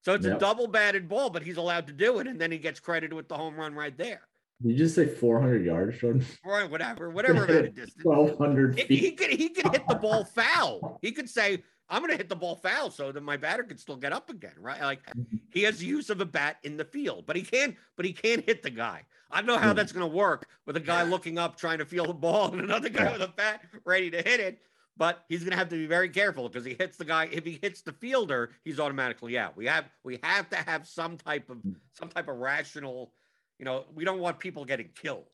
so 0.02 0.14
it's 0.14 0.24
yep. 0.24 0.36
a 0.36 0.38
double 0.38 0.68
batted 0.68 1.08
ball, 1.08 1.28
but 1.28 1.42
he's 1.42 1.56
allowed 1.56 1.88
to 1.88 1.92
do 1.92 2.20
it, 2.20 2.28
and 2.28 2.40
then 2.40 2.52
he 2.52 2.58
gets 2.58 2.78
credited 2.78 3.12
with 3.12 3.28
the 3.28 3.36
home 3.36 3.56
run 3.56 3.74
right 3.74 3.96
there. 3.98 4.22
Did 4.62 4.72
you 4.72 4.76
just 4.76 4.94
say 4.94 5.06
400 5.06 5.64
yards, 5.64 5.98
Jordan? 5.98 6.24
Or 6.44 6.66
whatever, 6.66 7.10
whatever 7.18 7.44
amount 7.44 7.66
of 7.66 7.74
distance. 7.74 8.04
1,200 8.04 8.76
feet. 8.76 8.90
He 8.90 9.12
could, 9.12 9.30
he 9.30 9.48
could 9.48 9.72
hit 9.72 9.88
the 9.88 9.94
ball 9.94 10.24
foul. 10.34 10.98
He 11.00 11.12
could 11.12 11.28
say, 11.28 11.62
I'm 11.88 12.02
going 12.02 12.10
to 12.10 12.16
hit 12.16 12.28
the 12.28 12.36
ball 12.36 12.56
foul 12.56 12.90
so 12.90 13.10
that 13.10 13.22
my 13.22 13.36
batter 13.36 13.62
can 13.62 13.78
still 13.78 13.96
get 13.96 14.12
up 14.12 14.30
again, 14.30 14.54
right? 14.60 14.80
Like 14.80 15.04
mm-hmm. 15.06 15.38
he 15.50 15.62
has 15.62 15.82
use 15.82 16.10
of 16.10 16.20
a 16.20 16.26
bat 16.26 16.58
in 16.62 16.76
the 16.76 16.84
field, 16.84 17.24
but 17.26 17.36
he 17.36 17.42
can't, 17.42 17.74
but 17.96 18.04
he 18.04 18.12
can't 18.12 18.44
hit 18.44 18.62
the 18.62 18.70
guy. 18.70 19.04
I 19.30 19.38
don't 19.38 19.46
know 19.46 19.58
how 19.58 19.72
that's 19.72 19.92
going 19.92 20.08
to 20.08 20.16
work 20.16 20.48
with 20.66 20.76
a 20.76 20.80
guy 20.80 21.04
looking 21.04 21.38
up 21.38 21.56
trying 21.56 21.78
to 21.78 21.84
feel 21.86 22.06
the 22.06 22.12
ball 22.12 22.52
and 22.52 22.60
another 22.60 22.88
guy 22.88 23.12
with 23.12 23.22
a 23.22 23.28
bat 23.28 23.62
ready 23.84 24.10
to 24.10 24.18
hit 24.18 24.40
it. 24.40 24.60
but 24.96 25.24
he's 25.28 25.40
going 25.40 25.52
to 25.52 25.56
have 25.56 25.68
to 25.68 25.76
be 25.76 25.86
very 25.86 26.08
careful 26.08 26.48
because 26.48 26.64
he 26.64 26.74
hits 26.74 26.96
the 26.96 27.04
guy. 27.04 27.28
If 27.30 27.44
he 27.44 27.58
hits 27.62 27.80
the 27.80 27.92
fielder, 27.92 28.50
he's 28.64 28.80
automatically 28.80 29.38
out. 29.38 29.56
We 29.56 29.66
have 29.66 29.86
we 30.04 30.18
have 30.22 30.50
to 30.50 30.56
have 30.56 30.86
some 30.86 31.16
type 31.16 31.48
of 31.48 31.58
some 31.92 32.08
type 32.08 32.28
of 32.28 32.36
rational. 32.36 33.12
You 33.60 33.66
know, 33.66 33.84
we 33.94 34.04
don't 34.06 34.18
want 34.20 34.38
people 34.38 34.64
getting 34.64 34.88
killed. 34.94 35.26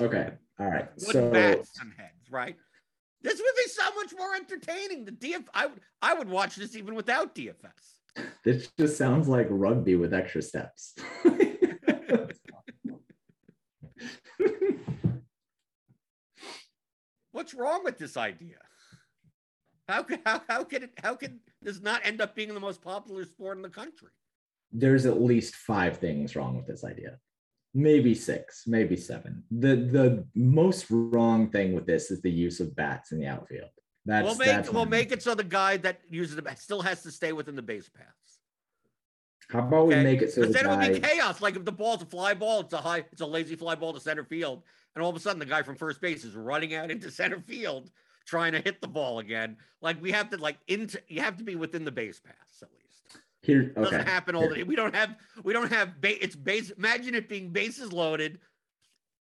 Okay. 0.00 0.32
All 0.58 0.66
right. 0.66 0.88
With 0.96 1.12
So 1.12 1.30
bats 1.30 1.70
and 1.80 1.92
heads, 1.96 2.28
right? 2.28 2.56
This 3.22 3.38
would 3.38 3.54
be 3.56 3.70
so 3.70 3.84
much 3.94 4.12
more 4.18 4.34
entertaining. 4.34 5.04
The 5.04 5.12
DF, 5.12 5.44
I 5.54 5.66
would 5.66 5.80
I 6.02 6.14
would 6.14 6.28
watch 6.28 6.56
this 6.56 6.74
even 6.74 6.96
without 6.96 7.36
DFS. 7.36 8.24
this 8.44 8.68
just 8.76 8.98
sounds 8.98 9.28
like 9.28 9.46
rugby 9.48 9.94
with 9.94 10.12
extra 10.12 10.42
steps. 10.42 10.96
What's 17.30 17.54
wrong 17.54 17.84
with 17.84 17.96
this 17.96 18.16
idea? 18.16 18.56
How 19.88 20.02
could 20.02 20.18
how, 20.26 20.42
how 20.48 20.64
could 20.64 20.82
it 20.82 20.90
how 21.00 21.14
could 21.14 21.38
this 21.62 21.80
not 21.80 22.00
end 22.04 22.20
up 22.20 22.34
being 22.34 22.52
the 22.52 22.58
most 22.58 22.82
popular 22.82 23.24
sport 23.24 23.56
in 23.56 23.62
the 23.62 23.68
country? 23.68 24.10
There's 24.72 25.06
at 25.06 25.20
least 25.20 25.56
five 25.56 25.98
things 25.98 26.36
wrong 26.36 26.56
with 26.56 26.66
this 26.66 26.84
idea. 26.84 27.18
Maybe 27.74 28.14
six, 28.14 28.64
maybe 28.66 28.96
seven. 28.96 29.44
The 29.50 29.76
the 29.76 30.24
most 30.34 30.86
wrong 30.90 31.50
thing 31.50 31.72
with 31.72 31.86
this 31.86 32.10
is 32.10 32.20
the 32.20 32.30
use 32.30 32.60
of 32.60 32.74
bats 32.74 33.12
in 33.12 33.20
the 33.20 33.26
outfield. 33.26 33.70
That's 34.04 34.24
we'll 34.24 34.34
that's 34.34 34.68
make 34.68 34.74
we'll 34.74 34.86
make 34.86 35.12
it 35.12 35.22
so 35.22 35.34
the 35.34 35.44
guy 35.44 35.76
that 35.78 36.00
uses 36.10 36.36
the 36.36 36.42
bat 36.42 36.58
still 36.58 36.82
has 36.82 37.02
to 37.02 37.10
stay 37.12 37.32
within 37.32 37.54
the 37.54 37.62
base 37.62 37.88
paths. 37.88 38.40
How 39.50 39.60
about 39.60 39.88
we 39.88 39.96
make 39.96 40.22
it 40.22 40.32
so 40.32 40.42
the 40.42 40.48
then 40.48 40.66
it 40.66 40.68
would 40.68 40.94
be 40.94 41.00
chaos. 41.00 41.40
Like 41.40 41.56
if 41.56 41.64
the 41.64 41.72
ball's 41.72 42.02
a 42.02 42.06
fly 42.06 42.34
ball, 42.34 42.60
it's 42.60 42.72
a 42.72 42.78
high, 42.78 43.04
it's 43.12 43.20
a 43.20 43.26
lazy 43.26 43.56
fly 43.56 43.74
ball 43.74 43.92
to 43.92 44.00
center 44.00 44.24
field, 44.24 44.62
and 44.94 45.02
all 45.02 45.10
of 45.10 45.16
a 45.16 45.20
sudden 45.20 45.38
the 45.38 45.46
guy 45.46 45.62
from 45.62 45.76
first 45.76 46.00
base 46.00 46.24
is 46.24 46.34
running 46.34 46.74
out 46.74 46.90
into 46.90 47.10
center 47.10 47.40
field 47.40 47.90
trying 48.26 48.52
to 48.52 48.60
hit 48.60 48.80
the 48.80 48.88
ball 48.88 49.18
again. 49.18 49.56
Like 49.82 50.00
we 50.00 50.12
have 50.12 50.30
to 50.30 50.36
like 50.36 50.58
into 50.68 51.00
you 51.08 51.20
have 51.20 51.36
to 51.38 51.44
be 51.44 51.56
within 51.56 51.84
the 51.84 51.92
base 51.92 52.20
paths 52.20 52.62
at 52.62 52.68
least. 52.70 52.79
Here 53.42 53.62
It 53.62 53.74
doesn't 53.74 54.06
happen 54.06 54.34
all 54.34 54.48
the 54.48 54.62
We 54.64 54.76
don't 54.76 54.94
have 54.94 55.16
we 55.42 55.52
don't 55.52 55.72
have 55.72 56.00
ba- 56.00 56.22
it's 56.22 56.36
base. 56.36 56.70
Imagine 56.70 57.14
it 57.14 57.28
being 57.28 57.50
bases 57.50 57.92
loaded. 57.92 58.38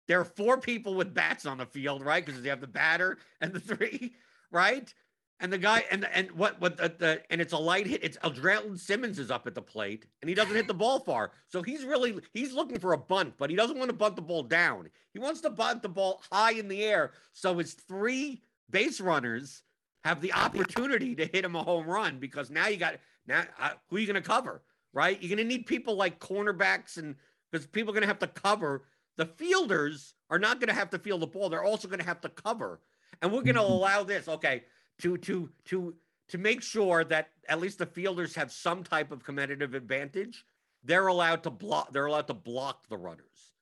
There 0.09 0.19
are 0.19 0.25
four 0.25 0.59
people 0.59 0.95
with 0.95 1.15
bats 1.15 1.47
on 1.47 1.59
the 1.59 1.67
field, 1.67 2.05
right? 2.05 2.25
Because 2.25 2.43
you 2.43 2.51
have 2.51 2.61
the 2.61 2.67
batter 2.67 3.19
and 3.41 3.53
the 3.53 3.61
three, 3.61 4.15
right? 4.51 4.93
And 5.41 5.53
the 5.53 5.59
guy 5.59 5.85
and 5.93 6.05
and 6.13 6.33
what 6.33 6.61
what 6.61 6.77
the, 6.77 6.93
the 6.99 7.23
and 7.31 7.41
it's 7.41 7.53
a 7.53 7.59
light 7.59 7.87
hit. 7.87 8.03
It's 8.03 8.17
Andrelton 8.19 8.77
Simmons 8.77 9.21
is 9.21 9.31
up 9.31 9.47
at 9.47 9.55
the 9.55 9.63
plate 9.63 10.07
and 10.21 10.29
he 10.29 10.35
doesn't 10.35 10.55
hit 10.55 10.67
the 10.67 10.75
ball 10.75 10.99
far. 10.99 11.31
So 11.47 11.63
he's 11.63 11.85
really 11.85 12.19
he's 12.33 12.53
looking 12.53 12.81
for 12.81 12.95
a 12.95 12.99
bunt, 12.99 13.35
but 13.39 13.51
he 13.51 13.55
doesn't 13.55 13.79
want 13.79 13.91
to 13.91 13.97
bunt 13.97 14.17
the 14.17 14.23
ball 14.23 14.43
down. 14.43 14.89
He 15.13 15.21
wants 15.21 15.41
to 15.43 15.51
bunt 15.51 15.83
the 15.83 15.89
ball 15.89 16.23
high 16.33 16.55
in 16.55 16.67
the 16.67 16.83
air. 16.83 17.13
So 17.33 17.59
his 17.59 17.75
three 17.75 18.43
base 18.69 19.01
runners 19.01 19.63
have 20.05 20.21
the 20.21 20.33
opportunity 20.33 21.15
to 21.15 21.27
hit 21.27 21.45
him 21.45 21.55
a 21.55 21.63
home 21.63 21.87
run 21.87 22.19
because 22.19 22.51
now 22.51 22.67
you 22.67 22.77
got 22.77 22.97
now 23.29 23.45
uh, 23.61 23.71
who 23.89 23.97
are 23.97 23.99
you 24.01 24.07
going 24.07 24.21
to 24.21 24.27
cover, 24.27 24.63
right? 24.93 25.21
You're 25.23 25.29
going 25.37 25.47
to 25.49 25.55
need 25.57 25.67
people 25.67 25.95
like 25.95 26.19
cornerbacks 26.19 26.97
and 26.97 27.15
because 27.53 27.67
people 27.67 27.91
are 27.91 27.95
going 27.95 28.03
to 28.03 28.09
have 28.09 28.19
to 28.21 28.27
cover. 28.27 28.83
The 29.17 29.27
fielders 29.27 30.15
are 30.31 30.39
not 30.39 30.61
going 30.61 30.69
to 30.69 30.75
have 30.75 30.91
to 30.91 30.99
field 30.99 31.23
the 31.23 31.27
ball. 31.27 31.49
They're 31.49 31.63
also 31.65 31.89
going 31.89 31.99
to 32.01 32.05
have 32.07 32.21
to 32.23 32.29
cover, 32.29 32.81
and 33.21 33.33
we're 33.33 33.43
going 33.43 33.57
to 33.57 33.61
Mhm. 33.61 33.71
allow 33.71 34.03
this. 34.03 34.29
Okay, 34.29 34.65
to 34.99 35.17
to 35.19 35.51
to 35.67 35.95
to 36.29 36.39
make 36.39 36.63
sure 36.63 37.05
that 37.05 37.31
at 37.49 37.61
least 37.61 37.79
the 37.79 37.87
fielders 37.87 38.35
have 38.35 38.51
some 38.53 38.83
type 38.85 39.11
of 39.13 39.23
competitive 39.25 39.75
advantage. 39.75 40.45
They're 40.83 41.07
allowed 41.09 41.43
to 41.45 41.51
block. 41.51 41.93
They're 41.93 42.07
allowed 42.07 42.29
to 42.29 42.35
block 42.35 42.89
the 42.89 42.97
runners, 42.97 43.53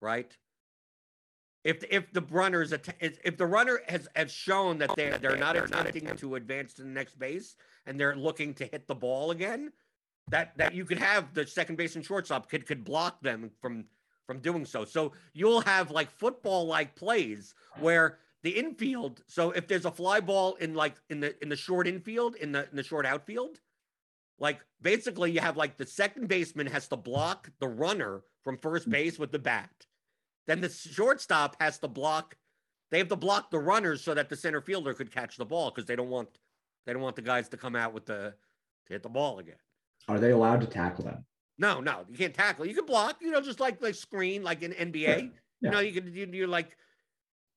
right? 0.00 0.36
If 1.64 1.82
if 1.90 2.12
the 2.12 2.20
runners 2.22 2.72
att- 2.72 2.96
if 3.00 3.36
the 3.36 3.46
runner 3.46 3.80
has 3.88 4.08
has 4.16 4.32
shown 4.32 4.78
that 4.78 4.94
they're 4.96 5.18
they're 5.18 5.36
not 5.36 5.56
attempting 5.56 6.04
to 6.18 6.34
advance 6.36 6.74
to 6.74 6.82
the 6.82 6.88
next 6.88 7.18
base 7.18 7.56
and 7.86 7.98
they're 7.98 8.16
looking 8.16 8.54
to 8.54 8.64
hit 8.66 8.86
the 8.86 8.94
ball 8.94 9.30
again, 9.30 9.72
that 10.28 10.56
that 10.56 10.74
you 10.74 10.84
could 10.84 10.98
have 10.98 11.34
the 11.34 11.46
second 11.46 11.76
base 11.76 11.96
and 11.96 12.04
shortstop 12.04 12.48
could 12.48 12.66
could 12.66 12.84
block 12.84 13.20
them 13.22 13.50
from 13.60 13.84
from 14.26 14.38
doing 14.38 14.64
so. 14.64 14.84
So 14.84 15.12
you'll 15.32 15.60
have 15.62 15.90
like 15.90 16.10
football 16.10 16.66
like 16.66 16.94
plays 16.94 17.54
where 17.78 18.18
the 18.42 18.50
infield. 18.50 19.22
So 19.26 19.50
if 19.50 19.66
there's 19.66 19.84
a 19.84 19.90
fly 19.90 20.20
ball 20.20 20.54
in 20.56 20.74
like 20.74 20.94
in 21.10 21.20
the 21.20 21.40
in 21.42 21.48
the 21.48 21.56
short 21.56 21.86
infield 21.86 22.36
in 22.36 22.52
the 22.52 22.68
in 22.70 22.76
the 22.76 22.82
short 22.82 23.06
outfield, 23.06 23.60
like 24.38 24.60
basically 24.80 25.32
you 25.32 25.40
have 25.40 25.56
like 25.56 25.76
the 25.76 25.86
second 25.86 26.28
baseman 26.28 26.66
has 26.66 26.88
to 26.88 26.96
block 26.96 27.50
the 27.60 27.68
runner 27.68 28.22
from 28.42 28.58
first 28.58 28.88
base 28.88 29.18
with 29.18 29.32
the 29.32 29.38
bat. 29.38 29.70
Then 30.46 30.60
the 30.60 30.68
shortstop 30.68 31.56
has 31.60 31.78
to 31.78 31.88
block. 31.88 32.36
They 32.90 32.98
have 32.98 33.08
to 33.08 33.16
block 33.16 33.50
the 33.50 33.58
runners 33.58 34.02
so 34.02 34.14
that 34.14 34.28
the 34.28 34.36
center 34.36 34.60
fielder 34.60 34.94
could 34.94 35.10
catch 35.10 35.36
the 35.36 35.44
ball 35.44 35.70
because 35.70 35.86
they 35.86 35.96
don't 35.96 36.10
want 36.10 36.28
they 36.86 36.92
don't 36.92 37.02
want 37.02 37.16
the 37.16 37.22
guys 37.22 37.48
to 37.50 37.56
come 37.56 37.76
out 37.76 37.92
with 37.92 38.06
the 38.06 38.34
to 38.86 38.92
hit 38.92 39.02
the 39.02 39.08
ball 39.08 39.38
again. 39.38 39.56
Are 40.08 40.18
they 40.18 40.30
allowed 40.30 40.60
to 40.60 40.66
tackle 40.66 41.04
them? 41.04 41.24
No, 41.58 41.80
no, 41.80 42.04
you 42.08 42.18
can't 42.18 42.34
tackle. 42.34 42.66
You 42.66 42.74
can 42.74 42.84
block, 42.84 43.16
you 43.20 43.30
know, 43.30 43.40
just 43.40 43.60
like 43.60 43.82
like 43.82 43.94
screen, 43.94 44.42
like 44.42 44.62
in 44.62 44.72
NBA. 44.72 44.94
Yeah, 45.04 45.20
You 45.60 45.70
know, 45.70 45.80
you 45.80 45.92
can 45.92 46.12
you, 46.12 46.28
you 46.32 46.46
like 46.46 46.76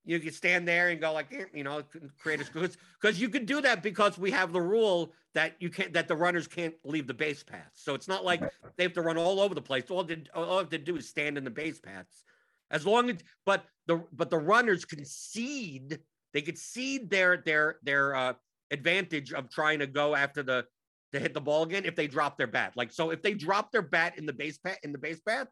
you 0.06 0.20
can 0.20 0.32
stand 0.32 0.66
there 0.66 0.88
and 0.90 1.02
go 1.02 1.12
like, 1.12 1.34
eh, 1.34 1.46
you 1.54 1.64
know, 1.64 1.84
create 2.18 2.40
a 2.40 2.46
because 2.46 2.78
because 3.02 3.20
you 3.20 3.28
can 3.30 3.46
do 3.46 3.60
that 3.62 3.84
because 3.84 4.18
we 4.18 4.32
have 4.32 4.54
the 4.54 4.62
rule 4.62 5.12
that 5.34 5.56
you 5.60 5.70
can't 5.70 5.92
that 5.94 6.08
the 6.08 6.16
runners 6.16 6.48
can't 6.48 6.76
leave 6.86 7.08
the 7.08 7.14
base 7.14 7.44
paths. 7.44 7.84
So 7.84 7.94
it's 7.94 8.08
not 8.08 8.24
like 8.24 8.42
they 8.78 8.84
have 8.84 8.94
to 8.94 9.02
run 9.02 9.18
all 9.18 9.42
over 9.42 9.54
the 9.54 9.62
place. 9.62 9.84
All 9.90 10.04
they 10.04 10.24
all 10.34 10.46
they 10.46 10.56
have 10.58 10.70
to 10.70 10.78
do 10.78 10.96
is 10.96 11.10
stand 11.10 11.38
in 11.38 11.44
the 11.44 11.52
base 11.52 11.80
paths. 11.80 12.24
As 12.72 12.86
long 12.86 13.10
as 13.10 13.18
but 13.46 13.66
the 13.88 14.04
but 14.14 14.30
the 14.30 14.38
runners 14.38 14.86
can 14.86 15.04
cede, 15.04 16.00
they 16.34 16.42
could 16.42 16.58
cede 16.58 17.10
their 17.10 17.38
their 17.38 17.78
their 17.84 18.16
uh 18.16 18.34
advantage 18.72 19.34
of 19.34 19.50
trying 19.50 19.80
to 19.80 19.88
go 19.88 20.16
after 20.16 20.44
the 20.44 20.66
to 21.14 21.20
hit 21.20 21.34
the 21.34 21.42
ball 21.42 21.64
again 21.64 21.86
if 21.86 21.96
they 21.96 22.08
drop 22.08 22.38
their 22.38 22.48
bat. 22.48 22.74
Like 22.76 22.92
so, 22.92 23.12
if 23.12 23.22
they 23.22 23.34
drop 23.34 23.72
their 23.72 23.82
bat 23.82 24.18
in 24.18 24.26
the 24.26 24.34
base 24.34 24.58
path 24.58 24.78
in 24.84 24.92
the 24.92 24.98
base 24.98 25.20
path, 25.22 25.48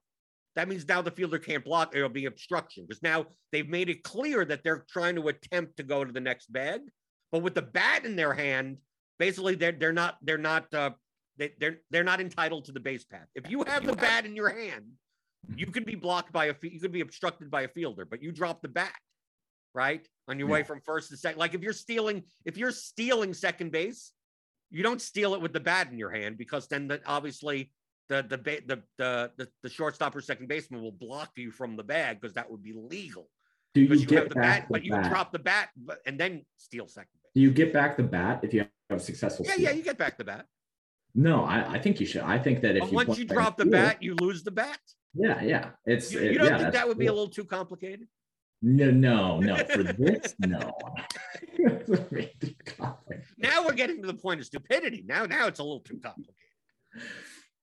that 0.55 0.67
means 0.67 0.87
now 0.87 1.01
the 1.01 1.11
fielder 1.11 1.39
can't 1.39 1.63
block. 1.63 1.95
It'll 1.95 2.09
be 2.09 2.25
obstruction 2.25 2.85
because 2.87 3.01
now 3.01 3.25
they've 3.51 3.67
made 3.67 3.89
it 3.89 4.03
clear 4.03 4.45
that 4.45 4.63
they're 4.63 4.85
trying 4.89 5.15
to 5.15 5.27
attempt 5.27 5.77
to 5.77 5.83
go 5.83 6.03
to 6.03 6.11
the 6.11 6.19
next 6.19 6.51
bag. 6.51 6.81
But 7.31 7.41
with 7.41 7.55
the 7.55 7.61
bat 7.61 8.05
in 8.05 8.15
their 8.15 8.33
hand, 8.33 8.77
basically 9.19 9.55
they're 9.55 9.73
they're 9.73 9.93
not 9.93 10.17
they're 10.21 10.37
not 10.37 10.73
uh, 10.73 10.91
they, 11.37 11.53
they're 11.59 11.77
they're 11.91 12.03
not 12.03 12.21
entitled 12.21 12.65
to 12.65 12.71
the 12.71 12.79
base 12.79 13.03
path. 13.03 13.27
If 13.35 13.49
you 13.49 13.63
have 13.63 13.85
the 13.85 13.95
bat 13.95 14.25
in 14.25 14.35
your 14.35 14.49
hand, 14.49 14.85
you 15.55 15.67
could 15.67 15.85
be 15.85 15.95
blocked 15.95 16.31
by 16.31 16.45
a 16.45 16.55
you 16.61 16.79
could 16.79 16.91
be 16.91 17.01
obstructed 17.01 17.51
by 17.51 17.63
a 17.63 17.67
fielder, 17.67 18.05
but 18.05 18.21
you 18.21 18.31
drop 18.31 18.61
the 18.61 18.67
bat 18.67 18.93
right 19.75 20.07
on 20.27 20.39
your 20.39 20.47
way 20.47 20.63
from 20.63 20.79
first 20.81 21.09
to 21.11 21.17
second. 21.17 21.37
Like 21.37 21.53
if 21.53 21.61
you're 21.61 21.73
stealing 21.73 22.23
if 22.45 22.57
you're 22.57 22.71
stealing 22.71 23.33
second 23.33 23.71
base, 23.71 24.11
you 24.71 24.81
don't 24.81 25.01
steal 25.01 25.35
it 25.35 25.41
with 25.41 25.53
the 25.53 25.59
bat 25.59 25.91
in 25.91 25.97
your 25.97 26.09
hand 26.09 26.37
because 26.37 26.67
then 26.67 26.87
the, 26.87 27.01
obviously 27.05 27.71
the 28.09 28.25
the, 28.27 28.37
the 28.37 28.83
the 28.97 29.31
the 29.37 29.47
the 29.61 29.69
shortstop 29.69 30.15
or 30.15 30.21
second 30.21 30.47
baseman 30.47 30.81
will 30.81 30.91
block 30.91 31.31
you 31.37 31.51
from 31.51 31.75
the 31.75 31.83
bag 31.83 32.19
because 32.21 32.33
that 32.33 32.49
would 32.49 32.63
be 32.63 32.73
legal 32.73 33.29
Do 33.73 33.81
you 33.81 33.93
you, 33.93 34.05
get 34.05 34.19
have 34.19 34.29
the 34.29 34.35
back 34.35 34.61
bat, 34.61 34.67
the 34.67 34.71
but 34.73 34.83
you 34.85 34.91
bat? 34.91 35.09
drop 35.11 35.31
the 35.31 35.39
bat 35.39 35.69
and 36.05 36.19
then 36.19 36.45
steal 36.57 36.87
second 36.87 37.09
base. 37.21 37.31
Do 37.35 37.41
you 37.41 37.51
get 37.51 37.73
back 37.73 37.97
the 37.97 38.03
bat 38.03 38.39
if 38.43 38.53
you 38.53 38.65
have 38.89 38.99
a 38.99 39.03
successful? 39.03 39.45
Yeah, 39.45 39.53
steal? 39.53 39.63
yeah, 39.65 39.71
you 39.71 39.83
get 39.83 39.97
back 39.97 40.17
the 40.17 40.23
bat. 40.23 40.45
No, 41.17 41.43
I, 41.45 41.75
I 41.75 41.79
think 41.79 41.99
you 42.01 42.05
should. 42.05 42.21
I 42.23 42.37
think 42.37 42.61
that 42.61 42.75
if 42.75 42.81
But 42.81 42.89
you 42.91 42.95
once 42.95 43.17
you 43.17 43.25
drop 43.25 43.57
the 43.57 43.65
bat, 43.65 44.03
you 44.03 44.15
lose 44.15 44.43
the 44.43 44.51
bat. 44.51 44.79
yeah, 45.13 45.41
yeah, 45.41 45.69
it's 45.85 46.11
You, 46.11 46.19
you 46.21 46.37
don't 46.37 46.47
yeah, 46.49 46.57
think 46.57 46.73
that 46.73 46.87
would 46.87 46.97
be 46.97 47.07
a 47.07 47.13
little 47.13 47.29
too 47.29 47.45
complicated? 47.45 48.07
No, 48.67 48.89
no, 48.89 49.39
no. 49.39 49.57
For 49.57 49.83
this, 49.97 50.33
no. 50.39 50.75
It's 51.53 51.87
way 52.11 52.33
too 52.41 52.55
complicated. 52.65 53.25
Now 53.37 53.63
we're 53.63 53.73
getting 53.73 54.01
to 54.01 54.07
the 54.07 54.15
point 54.15 54.39
of 54.39 54.47
stupidity. 54.47 55.03
Now, 55.05 55.27
now 55.27 55.45
it's 55.45 55.59
a 55.59 55.63
little 55.63 55.81
too 55.81 55.99
complicated. 55.99 56.33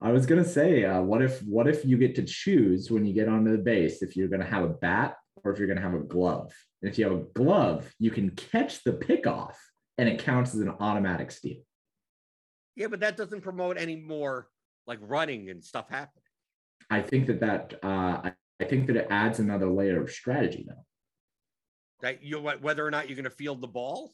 I 0.00 0.12
was 0.12 0.26
gonna 0.26 0.44
say, 0.44 0.84
uh, 0.84 1.02
what 1.02 1.20
if 1.20 1.42
what 1.42 1.66
if 1.66 1.84
you 1.84 1.96
get 1.96 2.14
to 2.16 2.22
choose 2.22 2.88
when 2.88 3.04
you 3.04 3.14
get 3.14 3.28
onto 3.28 3.50
the 3.50 3.62
base 3.62 4.00
if 4.00 4.16
you're 4.16 4.28
gonna 4.28 4.44
have 4.44 4.62
a 4.62 4.68
bat 4.68 5.16
or 5.42 5.52
if 5.52 5.58
you're 5.58 5.66
gonna 5.66 5.80
have 5.80 5.94
a 5.94 6.04
glove? 6.04 6.52
And 6.80 6.90
if 6.90 6.98
you 6.98 7.04
have 7.04 7.14
a 7.14 7.24
glove, 7.34 7.92
you 7.98 8.12
can 8.12 8.30
catch 8.30 8.84
the 8.84 8.92
pickoff 8.92 9.54
and 9.98 10.08
it 10.08 10.20
counts 10.20 10.54
as 10.54 10.60
an 10.60 10.70
automatic 10.78 11.32
steal. 11.32 11.62
Yeah, 12.76 12.86
but 12.86 13.00
that 13.00 13.16
doesn't 13.16 13.40
promote 13.40 13.76
any 13.76 13.96
more 13.96 14.46
like 14.86 15.00
running 15.02 15.50
and 15.50 15.64
stuff 15.64 15.88
happening. 15.90 16.22
I 16.90 17.02
think 17.02 17.26
that 17.26 17.40
that 17.40 17.74
uh, 17.82 18.30
I 18.60 18.64
think 18.64 18.86
that 18.86 18.94
it 18.94 19.08
adds 19.10 19.40
another 19.40 19.68
layer 19.68 20.00
of 20.00 20.12
strategy 20.12 20.64
though. 20.68 20.84
That 22.02 22.22
you 22.22 22.40
whether 22.40 22.86
or 22.86 22.90
not 22.90 23.08
you're 23.08 23.16
going 23.16 23.24
to 23.24 23.30
field 23.30 23.60
the 23.60 23.68
ball. 23.68 24.12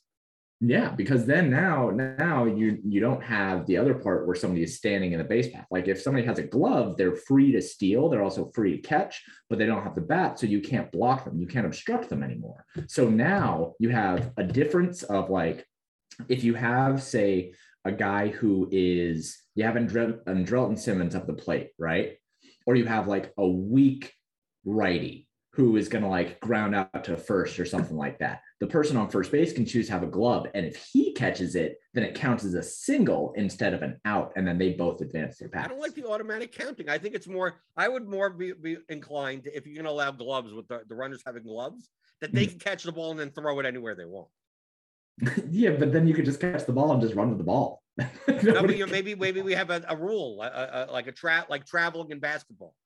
Yeah, 0.61 0.91
because 0.91 1.25
then 1.25 1.51
now 1.51 1.91
now 1.91 2.45
you 2.45 2.79
you 2.85 3.01
don't 3.01 3.23
have 3.23 3.65
the 3.67 3.77
other 3.77 3.95
part 3.95 4.27
where 4.27 4.35
somebody 4.35 4.65
is 4.65 4.77
standing 4.77 5.13
in 5.13 5.19
the 5.19 5.25
base 5.25 5.49
path. 5.49 5.67
Like 5.71 5.87
if 5.87 6.03
somebody 6.03 6.27
has 6.27 6.39
a 6.39 6.43
glove, 6.43 6.97
they're 6.97 7.15
free 7.15 7.53
to 7.53 7.63
steal, 7.63 8.09
they're 8.09 8.25
also 8.25 8.51
free 8.53 8.77
to 8.77 8.83
catch, 8.83 9.23
but 9.49 9.59
they 9.59 9.67
don't 9.67 9.85
have 9.85 9.95
the 9.95 10.01
bat, 10.01 10.39
so 10.39 10.47
you 10.47 10.61
can't 10.61 10.91
block 10.91 11.25
them, 11.25 11.39
you 11.39 11.47
can't 11.47 11.67
obstruct 11.67 12.09
them 12.09 12.25
anymore. 12.25 12.65
So 12.89 13.09
now 13.09 13.75
you 13.79 13.91
have 13.91 14.33
a 14.37 14.43
difference 14.43 15.05
of 15.05 15.31
like 15.31 15.65
if 16.29 16.43
you 16.43 16.55
have 16.55 17.01
say 17.05 17.55
a 17.85 17.93
guy 17.93 18.29
who 18.29 18.69
is 18.73 19.39
you 19.55 19.63
have 19.63 19.77
Andre- 19.77 20.19
Andrelton 20.27 20.79
Simmons 20.79 21.15
up 21.15 21.29
the 21.29 21.35
plate, 21.35 21.71
right? 21.79 22.17
Or 22.67 22.75
you 22.75 22.87
have 22.87 23.07
like 23.07 23.33
a 23.39 23.47
weak 23.47 24.13
righty 24.65 25.28
who 25.59 25.77
is 25.77 25.89
going 25.89 26.05
to 26.05 26.09
like 26.09 26.39
ground 26.39 26.73
out 26.73 27.03
to 27.03 27.17
first 27.17 27.59
or 27.59 27.65
something 27.67 27.97
like 27.97 28.17
that. 28.21 28.43
the 28.61 28.67
person 28.69 28.97
on 28.97 29.09
first 29.11 29.33
base 29.33 29.53
can 29.53 29.67
choose 29.67 29.87
to 29.87 29.93
have 29.93 30.05
a 30.05 30.07
glove. 30.07 30.47
And 30.55 30.65
if 30.65 30.77
he 30.93 31.13
catches 31.15 31.57
it, 31.57 31.81
then 31.95 32.05
it 32.05 32.15
counts 32.15 32.45
as 32.45 32.55
a 32.55 32.63
single 32.63 33.33
instead 33.37 33.75
of 33.75 33.83
an 33.83 34.01
out. 34.05 34.33
And 34.37 34.47
then 34.47 34.57
they 34.57 34.75
both 34.75 35.01
advance 35.01 35.39
their 35.39 35.49
pass. 35.49 35.65
I 35.65 35.69
don't 35.69 35.81
like 35.81 35.97
the 35.97 36.07
automatic 36.09 36.53
counting. 36.53 36.89
I 36.89 36.97
think 36.97 37.17
it's 37.17 37.27
more, 37.27 37.61
I 37.77 37.89
would 37.89 38.09
more 38.09 38.31
be, 38.31 38.53
be 38.53 38.77
inclined 38.89 39.45
to, 39.45 39.57
if 39.57 39.67
you're 39.67 39.75
going 39.75 39.87
to 39.87 39.91
allow 39.91 40.13
gloves 40.13 40.55
with 40.55 40.69
the, 40.69 40.83
the 40.89 40.95
runners 40.95 41.25
having 41.27 41.43
gloves, 41.43 41.89
that 42.21 42.33
they 42.33 42.47
Mhm. 42.47 42.51
can 42.51 42.59
catch 42.61 42.85
the 42.85 42.93
ball 42.93 43.11
and 43.11 43.19
then 43.19 43.33
throw 43.33 43.59
it 43.59 43.67
anywhere 43.67 43.97
they 43.97 44.05
want. 44.05 44.29
yeah, 45.51 45.71
but 45.71 45.93
then 45.93 46.07
you 46.07 46.15
could 46.15 46.25
just 46.25 46.39
catch 46.41 46.67
the 46.67 46.73
ball 46.73 46.93
and 46.93 47.03
just 47.03 47.17
run 47.17 47.31
with 47.31 47.39
the 47.39 47.45
ball. 47.45 47.83
No, 48.45 48.63
maybe 48.63 49.17
maybe 49.17 49.43
we 49.43 49.55
have 49.55 49.71
a, 49.71 49.83
a 49.89 49.97
rule, 49.97 50.41
a, 50.41 50.87
a- 50.89 50.93
like 50.93 51.09
a 51.09 51.13
trap, 51.13 51.51
like 51.51 51.67
traveling 51.67 52.13
in 52.13 52.21
basketball, 52.21 52.77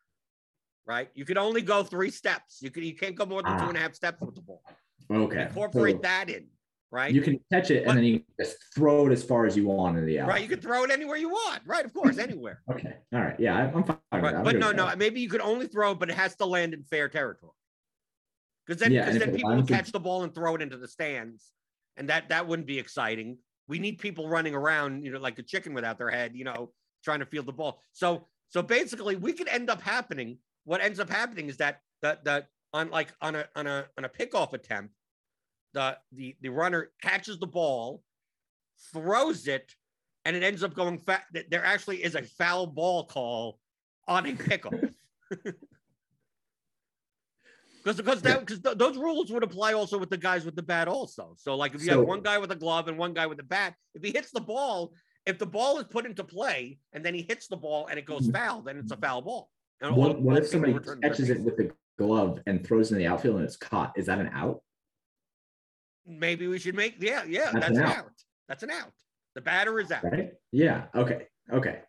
right? 0.86 1.08
You 1.14 1.24
can 1.24 1.38
only 1.38 1.62
go 1.62 1.82
three 1.82 2.10
steps. 2.10 2.60
You 2.60 2.70
can 2.70 2.82
you 2.82 2.94
can't 2.94 3.14
go 3.14 3.26
more 3.26 3.42
than 3.42 3.56
two 3.58 3.64
Ah. 3.64 3.68
and 3.68 3.76
a 3.76 3.80
half 3.80 3.94
steps 3.94 4.20
with 4.20 4.34
the 4.34 4.40
ball. 4.42 4.62
Okay. 5.10 5.42
Incorporate 5.42 5.96
so 5.96 6.02
that 6.02 6.30
in, 6.30 6.46
right? 6.90 7.12
You 7.12 7.20
can 7.22 7.38
catch 7.52 7.70
it 7.70 7.84
But- 7.84 7.90
and 7.90 7.98
then 7.98 8.04
you 8.04 8.18
can 8.20 8.26
just 8.40 8.56
throw 8.74 9.06
it 9.06 9.12
as 9.12 9.22
far 9.22 9.46
as 9.46 9.56
you 9.56 9.66
want 9.66 9.98
in 9.98 10.06
the 10.06 10.20
out. 10.20 10.28
right, 10.28 10.42
you 10.42 10.48
can 10.48 10.60
throw 10.60 10.84
it 10.84 10.90
anywhere 10.90 11.16
you 11.16 11.28
want, 11.28 11.62
right? 11.66 11.84
Of 11.84 11.92
course, 11.92 12.18
anywhere. 12.18 12.62
Okay. 12.70 12.96
All 13.12 13.20
right. 13.20 13.38
Yeah, 13.38 13.56
I'm 13.74 13.84
fine. 13.84 13.98
Right, 14.12 14.34
I'm 14.34 14.44
but 14.44 14.56
no, 14.56 14.72
no, 14.72 14.86
that. 14.86 14.98
maybe 14.98 15.20
you 15.20 15.28
could 15.28 15.40
only 15.40 15.66
throw, 15.66 15.94
but 15.94 16.08
it 16.10 16.14
has 16.14 16.34
to 16.36 16.46
land 16.46 16.74
in 16.74 16.82
fair 16.84 17.08
territory. 17.08 17.52
Because 18.66 18.80
then, 18.80 18.92
Yeah, 18.92 19.02
because 19.06 19.16
and 19.16 19.22
then 19.22 19.36
people 19.36 19.56
would 19.56 19.66
catch 19.68 19.90
the 19.90 20.00
ball 20.00 20.22
and 20.22 20.32
throw 20.34 20.54
it 20.54 20.62
into 20.62 20.76
the 20.76 20.86
stands, 20.88 21.50
and 21.96 22.08
that 22.08 22.28
that 22.28 22.46
wouldn't 22.46 22.66
be 22.68 22.78
exciting. 22.78 23.38
We 23.68 23.78
need 23.80 23.98
people 23.98 24.28
running 24.28 24.54
around, 24.54 25.04
you 25.04 25.10
know, 25.12 25.18
like 25.18 25.38
a 25.38 25.42
chicken 25.42 25.74
without 25.74 25.98
their 25.98 26.10
head, 26.10 26.36
you 26.36 26.44
know, 26.44 26.72
trying 27.04 27.20
to 27.20 27.26
field 27.26 27.46
the 27.46 27.52
ball. 27.52 27.80
So, 27.92 28.28
so 28.50 28.62
basically, 28.62 29.16
we 29.16 29.32
could 29.32 29.48
end 29.48 29.68
up 29.68 29.80
happening. 29.82 30.38
What 30.64 30.80
ends 30.80 31.00
up 31.00 31.10
happening 31.10 31.48
is 31.48 31.56
that 31.58 31.80
that 32.02 32.24
that 32.24 32.48
on 32.72 32.90
like 32.90 33.08
on 33.20 33.34
a 33.34 33.48
on 33.56 33.66
a 33.66 33.86
on 33.98 34.04
a 34.04 34.08
pickoff 34.08 34.52
attempt, 34.52 34.94
the 35.74 35.98
the 36.12 36.36
the 36.40 36.48
runner 36.48 36.90
catches 37.02 37.38
the 37.38 37.46
ball, 37.46 38.02
throws 38.92 39.46
it, 39.48 39.74
and 40.24 40.36
it 40.36 40.42
ends 40.42 40.62
up 40.62 40.74
going 40.74 40.98
fat. 40.98 41.24
There 41.50 41.64
actually 41.64 42.02
is 42.04 42.14
a 42.14 42.22
foul 42.22 42.66
ball 42.66 43.06
call 43.06 43.58
on 44.06 44.26
a 44.26 44.32
pickoff. 44.32 44.92
Because 47.84 47.96
because 47.96 48.22
that 48.22 48.38
because 48.40 48.60
th- 48.60 48.78
those 48.78 48.96
rules 48.96 49.32
would 49.32 49.42
apply 49.42 49.72
also 49.72 49.98
with 49.98 50.08
the 50.08 50.16
guys 50.16 50.44
with 50.44 50.54
the 50.54 50.62
bat 50.62 50.86
also. 50.86 51.34
So 51.36 51.56
like 51.56 51.74
if 51.74 51.80
you 51.80 51.88
So- 51.88 51.98
have 51.98 52.06
one 52.06 52.22
guy 52.22 52.38
with 52.38 52.52
a 52.52 52.56
glove 52.56 52.86
and 52.86 52.96
one 52.96 53.12
guy 53.12 53.26
with 53.26 53.40
a 53.40 53.44
bat, 53.44 53.74
if 53.94 54.04
he 54.04 54.12
hits 54.12 54.30
the 54.30 54.40
ball, 54.40 54.94
if 55.26 55.36
the 55.36 55.46
ball 55.46 55.78
is 55.80 55.86
put 55.90 56.06
into 56.06 56.22
play 56.22 56.78
and 56.92 57.04
then 57.04 57.12
he 57.12 57.22
hits 57.22 57.48
the 57.48 57.56
ball 57.56 57.88
and 57.88 57.98
it 57.98 58.04
goes 58.04 58.28
Mhm. 58.28 58.34
foul, 58.34 58.62
then 58.62 58.76
it's 58.78 58.92
a 58.92 58.96
foul 58.96 59.20
ball. 59.22 59.50
And 59.80 59.96
What, 59.96 60.20
what 60.20 60.38
if 60.38 60.46
somebody 60.46 60.72
return 60.72 60.96
to 60.96 61.00
their 61.00 61.10
catches 61.10 61.30
it 61.30 61.40
with 61.40 61.56
the 61.56 61.72
glove 61.98 62.40
and 62.46 62.66
throws 62.66 62.90
it 62.90 62.94
in 62.94 62.98
the 62.98 63.06
outfield 63.06 63.36
and 63.36 63.44
it's 63.44 63.56
caught? 63.56 63.92
Is 63.96 64.06
that 64.06 64.18
an 64.18 64.30
out? 64.32 64.62
Maybe 66.06 66.48
we 66.48 66.58
should 66.58 66.74
make 66.74 66.96
yeah 66.98 67.22
yeah 67.28 67.52
That's 67.52 67.66
that's, 67.66 67.78
an 67.78 67.84
out. 67.84 67.96
out. 67.96 68.10
That's 68.48 68.62
an 68.64 68.70
out. 68.70 68.90
The 69.34 69.40
batter 69.40 69.78
is 69.80 69.90
out. 69.92 70.04
Right? 70.04 70.32
Yeah. 70.50 70.84
Okay. 70.94 71.26
Okay. 71.52 71.80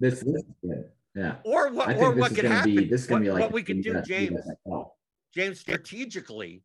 This, 0.00 0.20
this 0.20 0.26
is 0.42 0.44
good. 0.62 0.84
Yeah. 1.14 1.36
Or 1.44 1.70
what 1.72 1.96
or 1.96 2.12
what 2.12 2.34
could 2.34 2.42
gonna 2.44 2.54
happen? 2.54 2.74
be 2.76 2.84
this 2.86 3.02
is 3.02 3.06
gonna 3.06 3.20
what, 3.20 3.24
be 3.24 3.30
like 3.32 3.40
what 3.42 3.52
we 3.52 3.62
could 3.62 3.82
do, 3.82 4.00
James. 4.02 4.40
James, 5.34 5.60
strategically, 5.60 6.62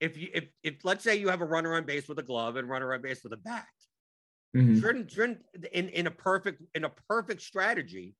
if 0.00 0.16
you 0.16 0.28
if 0.32 0.44
if 0.62 0.84
let's 0.84 1.02
say 1.04 1.16
you 1.16 1.28
have 1.28 1.40
a 1.40 1.44
runner 1.44 1.74
on 1.74 1.84
base 1.84 2.08
with 2.08 2.18
a 2.18 2.22
glove 2.22 2.56
and 2.56 2.68
runner 2.68 2.92
on 2.94 3.02
base 3.02 3.22
with 3.24 3.32
a 3.32 3.36
bat, 3.36 3.66
Mhm. 4.56 4.80
shouldn't, 4.80 5.10
shouldn't 5.10 5.40
in 5.72 5.88
in 5.88 6.06
a 6.06 6.10
perfect 6.10 6.62
in 6.74 6.84
a 6.84 6.90
perfect 7.08 7.42
strategy, 7.42 8.14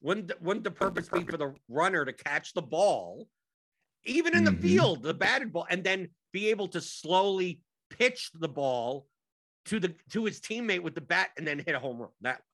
wouldn't 0.00 0.28
the- 0.28 0.36
wouldn't 0.40 0.64
the 0.64 0.70
purpose 0.70 1.08
be 1.08 1.24
for 1.24 1.36
the 1.36 1.54
runner 1.68 2.04
to 2.04 2.12
catch 2.12 2.52
the 2.52 2.62
ball, 2.62 3.28
even 4.04 4.36
in 4.36 4.44
the 4.44 4.50
Mhm. 4.52 4.60
field, 4.62 5.02
the 5.02 5.14
batted 5.14 5.52
ball, 5.52 5.66
and 5.70 5.82
then 5.84 6.10
be 6.32 6.48
able 6.50 6.68
to 6.68 6.80
slowly 6.80 7.60
pitch 7.90 8.30
the 8.34 8.48
ball 8.48 9.08
to 9.66 9.80
the 9.80 9.94
to 10.10 10.24
his 10.24 10.40
teammate 10.40 10.82
with 10.82 10.94
the 10.94 11.00
bat 11.00 11.30
and 11.36 11.46
then 11.46 11.58
hit 11.58 11.74
a 11.74 11.78
home 11.78 11.98
run 11.98 12.10
that 12.20 12.38
way. 12.38 12.44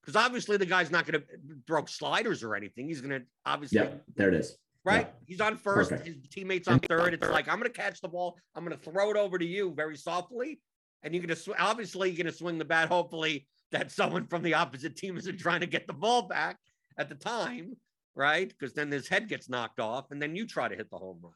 Because 0.00 0.16
obviously 0.16 0.56
the 0.56 0.66
guy's 0.66 0.90
not 0.90 1.06
going 1.06 1.20
to 1.20 1.26
throw 1.66 1.84
sliders 1.86 2.42
or 2.42 2.54
anything. 2.54 2.88
He's 2.88 3.00
going 3.00 3.22
to 3.22 3.26
obviously 3.46 3.78
Yeah, 3.78 3.94
There 4.14 4.28
it 4.28 4.34
is. 4.34 4.58
right? 4.84 5.06
Yeah. 5.06 5.12
He's 5.26 5.40
on 5.40 5.56
first, 5.56 5.90
Perfect. 5.90 6.06
his 6.06 6.28
teammates 6.28 6.68
on 6.68 6.78
third. 6.80 7.14
It's 7.14 7.26
like 7.28 7.48
I'm 7.48 7.58
going 7.58 7.70
to 7.72 7.76
catch 7.78 8.00
the 8.00 8.08
ball, 8.08 8.38
I'm 8.54 8.64
going 8.64 8.78
to 8.78 8.82
throw 8.90 9.10
it 9.10 9.16
over 9.16 9.38
to 9.38 9.44
you 9.46 9.72
very 9.74 9.96
softly, 9.96 10.60
and 11.02 11.14
you're 11.14 11.22
going 11.26 11.34
to 11.34 11.40
sw- 11.42 11.58
obviously 11.58 12.10
you're 12.10 12.16
going 12.22 12.26
to 12.32 12.38
swing 12.38 12.58
the 12.58 12.64
bat. 12.66 12.88
Hopefully, 12.88 13.46
that 13.74 13.90
someone 13.90 14.24
from 14.28 14.42
the 14.42 14.54
opposite 14.54 14.96
team 14.96 15.16
isn't 15.16 15.38
trying 15.38 15.60
to 15.60 15.66
get 15.66 15.86
the 15.88 15.92
ball 15.92 16.22
back 16.22 16.58
at 16.96 17.08
the 17.08 17.14
time, 17.16 17.76
right? 18.14 18.48
Because 18.48 18.72
then 18.72 18.88
his 18.90 19.08
head 19.08 19.28
gets 19.28 19.48
knocked 19.48 19.80
off, 19.80 20.12
and 20.12 20.22
then 20.22 20.36
you 20.36 20.46
try 20.46 20.68
to 20.68 20.76
hit 20.76 20.88
the 20.90 20.96
home 20.96 21.18
run. 21.20 21.32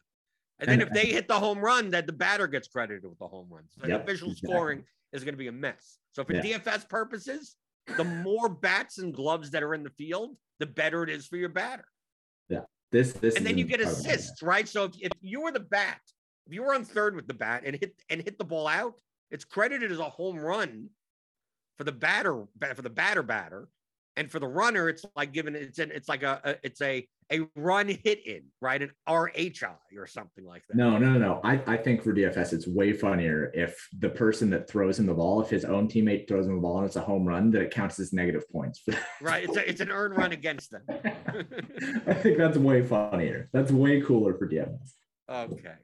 And 0.60 0.68
then 0.68 0.80
And- 0.80 0.88
if 0.88 0.94
they 0.94 1.06
hit 1.10 1.26
the 1.26 1.38
home 1.38 1.58
run, 1.58 1.90
then 1.90 2.06
the 2.06 2.12
batter 2.12 2.46
gets 2.46 2.68
credited 2.68 3.04
with 3.04 3.18
the 3.18 3.26
home 3.26 3.48
run. 3.50 3.64
So 3.70 3.86
Yep, 3.86 3.88
the 3.88 4.04
official 4.04 4.30
exactly. 4.30 4.48
scoring 4.54 4.84
is 5.12 5.24
going 5.24 5.34
to 5.34 5.38
be 5.38 5.48
a 5.48 5.52
mess. 5.52 5.98
So 6.12 6.24
for 6.24 6.34
Yeah. 6.34 6.42
DFS 6.42 6.84
purposes, 6.88 7.56
the 7.96 8.04
more 8.04 8.48
bats 8.48 8.98
and 8.98 9.12
gloves 9.12 9.50
that 9.50 9.64
are 9.64 9.74
in 9.74 9.82
the 9.82 9.90
field, 9.90 10.36
the 10.60 10.66
better 10.66 11.02
it 11.02 11.10
is 11.10 11.26
for 11.26 11.36
your 11.36 11.48
batter 11.48 11.88
Yeah. 12.48 12.64
This 12.92 13.12
this 13.14 13.34
and 13.36 13.44
then 13.46 13.58
you 13.58 13.64
get 13.64 13.80
assists, 13.80 14.42
right? 14.42 14.68
So 14.68 14.84
if, 14.84 14.92
if 15.00 15.12
you 15.20 15.40
were 15.40 15.50
the 15.52 15.60
bat, 15.60 16.00
if 16.46 16.52
you 16.52 16.62
were 16.62 16.74
on 16.74 16.84
third 16.84 17.16
with 17.16 17.26
the 17.26 17.34
bat 17.34 17.62
and 17.66 17.74
hit 17.76 18.00
and 18.10 18.22
hit 18.22 18.38
the 18.38 18.44
ball 18.44 18.66
out, 18.68 18.94
it's 19.30 19.44
credited 19.44 19.90
as 19.90 19.98
a 19.98 20.08
home 20.08 20.38
run 20.38 20.88
for 21.78 21.84
the 21.84 21.92
batter 21.92 22.44
for 22.74 22.82
the 22.82 22.90
batter 22.90 23.22
batter, 23.22 23.68
and 24.16 24.30
for 24.30 24.40
the 24.40 24.48
runner, 24.48 24.88
it's 24.88 25.04
like 25.16 25.32
given 25.32 25.54
it's 25.54 25.78
an 25.78 25.92
it's 25.94 26.08
like 26.08 26.24
a, 26.24 26.40
a 26.44 26.56
it's 26.64 26.82
a 26.82 27.06
a 27.30 27.40
run 27.54 27.88
hit 27.88 28.26
in, 28.26 28.42
right? 28.60 28.82
An 28.82 28.90
RHI 29.08 29.76
or 29.96 30.06
something 30.06 30.44
like 30.44 30.62
that. 30.66 30.76
No, 30.76 30.98
no, 30.98 31.18
no. 31.18 31.40
I, 31.44 31.60
I 31.66 31.76
think 31.76 32.02
for 32.02 32.14
DFS, 32.14 32.54
it's 32.54 32.66
way 32.66 32.92
funnier 32.92 33.52
if 33.54 33.76
the 33.98 34.08
person 34.08 34.48
that 34.50 34.68
throws 34.68 34.98
him 34.98 35.06
the 35.06 35.14
ball, 35.14 35.42
if 35.42 35.50
his 35.50 35.66
own 35.66 35.88
teammate 35.88 36.26
throws 36.26 36.46
him 36.46 36.54
the 36.56 36.60
ball 36.62 36.78
and 36.78 36.86
it's 36.86 36.96
a 36.96 37.02
home 37.02 37.26
run, 37.26 37.50
that 37.50 37.60
it 37.60 37.70
counts 37.70 38.00
as 38.00 38.14
negative 38.14 38.48
points. 38.50 38.82
Right? 39.20 39.44
It's 39.44 39.56
a, 39.56 39.68
it's 39.68 39.80
an 39.82 39.90
earned 39.90 40.16
run 40.16 40.32
against 40.32 40.70
them. 40.70 40.82
I 42.06 42.14
think 42.14 42.38
that's 42.38 42.56
way 42.56 42.82
funnier. 42.84 43.50
That's 43.52 43.70
way 43.70 44.00
cooler 44.00 44.34
for 44.34 44.48
DFS. 44.48 44.92
Okay. 45.30 45.74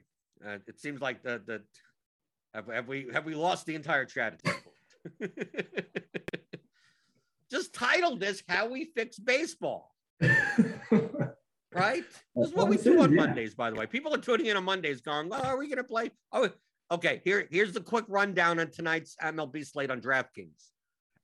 Uh, 0.47 0.59
it 0.67 0.81
seems 0.81 1.01
like 1.03 1.23
the 1.23 1.43
the 1.47 1.63
have, 2.55 2.69
have 2.69 2.89
we 2.89 3.09
have 3.13 3.27
we 3.27 3.35
lost 3.35 3.67
the 3.67 3.75
entire 3.75 4.05
chat 4.05 4.35
at 4.35 4.43
this 4.43 4.55
point? 4.55 4.74
Just 7.51 7.75
title 7.75 8.17
this 8.17 8.43
"How 8.49 8.69
We 8.69 8.87
Fix 8.97 9.19
Baseball," 9.19 9.95
right? 10.21 12.05
This 12.35 12.49
is 12.49 12.55
what 12.55 12.69
we 12.69 12.77
do 12.77 13.03
on. 13.03 13.15
Mondays, 13.15 13.55
by 13.55 13.71
the 13.71 13.77
way. 13.77 13.87
People 13.87 14.15
are 14.15 14.19
tuning 14.19 14.47
in 14.47 14.57
on 14.57 14.65
Mondays, 14.65 15.01
going, 15.01 15.29
"Oh, 15.31 15.37
are 15.37 15.59
we 15.59 15.69
going 15.69 15.79
to 15.79 15.85
play?" 15.85 16.11
Oh, 16.33 16.49
okay. 16.91 17.21
Here, 17.25 17.47
here's 17.51 17.73
the 17.73 17.81
quick 17.81 18.05
rundown 18.09 18.59
on 18.59 18.71
tonight's 18.71 19.17
MLB 19.23 19.67
slate 19.67 19.91
on 19.91 20.01
DraftKings. 20.01 20.71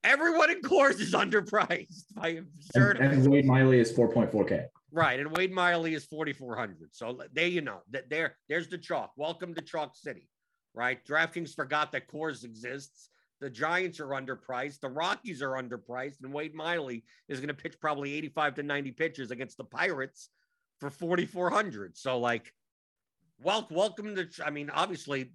Everyone 0.03 0.51
in 0.51 0.63
Coors 0.63 0.99
is 0.99 1.13
underpriced 1.13 2.05
by 2.15 2.29
a 2.29 2.37
And, 2.39 2.47
certain 2.61 3.11
and 3.11 3.31
Wade 3.31 3.45
Miley 3.45 3.81
is 3.81 3.93
4.4K. 3.93 4.67
Right, 4.93 5.21
and 5.21 5.31
Wade 5.37 5.53
Miley 5.53 5.95
is 5.95 6.07
4,400. 6.07 6.95
So 6.95 7.19
there 7.33 7.47
you 7.47 7.61
know 7.61 7.81
that 7.91 8.09
there, 8.09 8.37
there's 8.49 8.69
the 8.69 8.79
chalk. 8.79 9.13
Welcome 9.17 9.55
to 9.55 9.61
Chalk 9.61 9.95
City, 9.95 10.29
right? 10.75 11.05
DraftKings 11.07 11.55
forgot 11.55 11.93
that 11.93 12.09
Coors 12.09 12.45
exists. 12.45 13.11
The 13.41 13.51
Giants 13.51 14.01
are 14.01 14.09
underpriced. 14.09 14.81
The 14.81 14.91
Rockies 14.91 15.41
are 15.41 15.53
underpriced, 15.53 16.23
and 16.23 16.33
Wade 16.33 16.55
Miley 16.55 17.05
is 17.29 17.41
going 17.41 17.49
to 17.49 17.55
pitch 17.55 17.81
probably 17.81 18.15
85 18.15 18.55
to 18.57 18.63
90 18.63 18.93
pitches 18.93 19.31
against 19.31 19.57
the 19.57 19.65
Pirates 19.65 20.29
for 20.79 20.91
4,400. 20.91 21.97
So 21.97 22.19
like, 22.19 22.53
wel- 23.43 23.69
welcome 23.71 24.15
to. 24.15 24.29
I 24.45 24.51
mean, 24.51 24.69
obviously, 24.71 25.31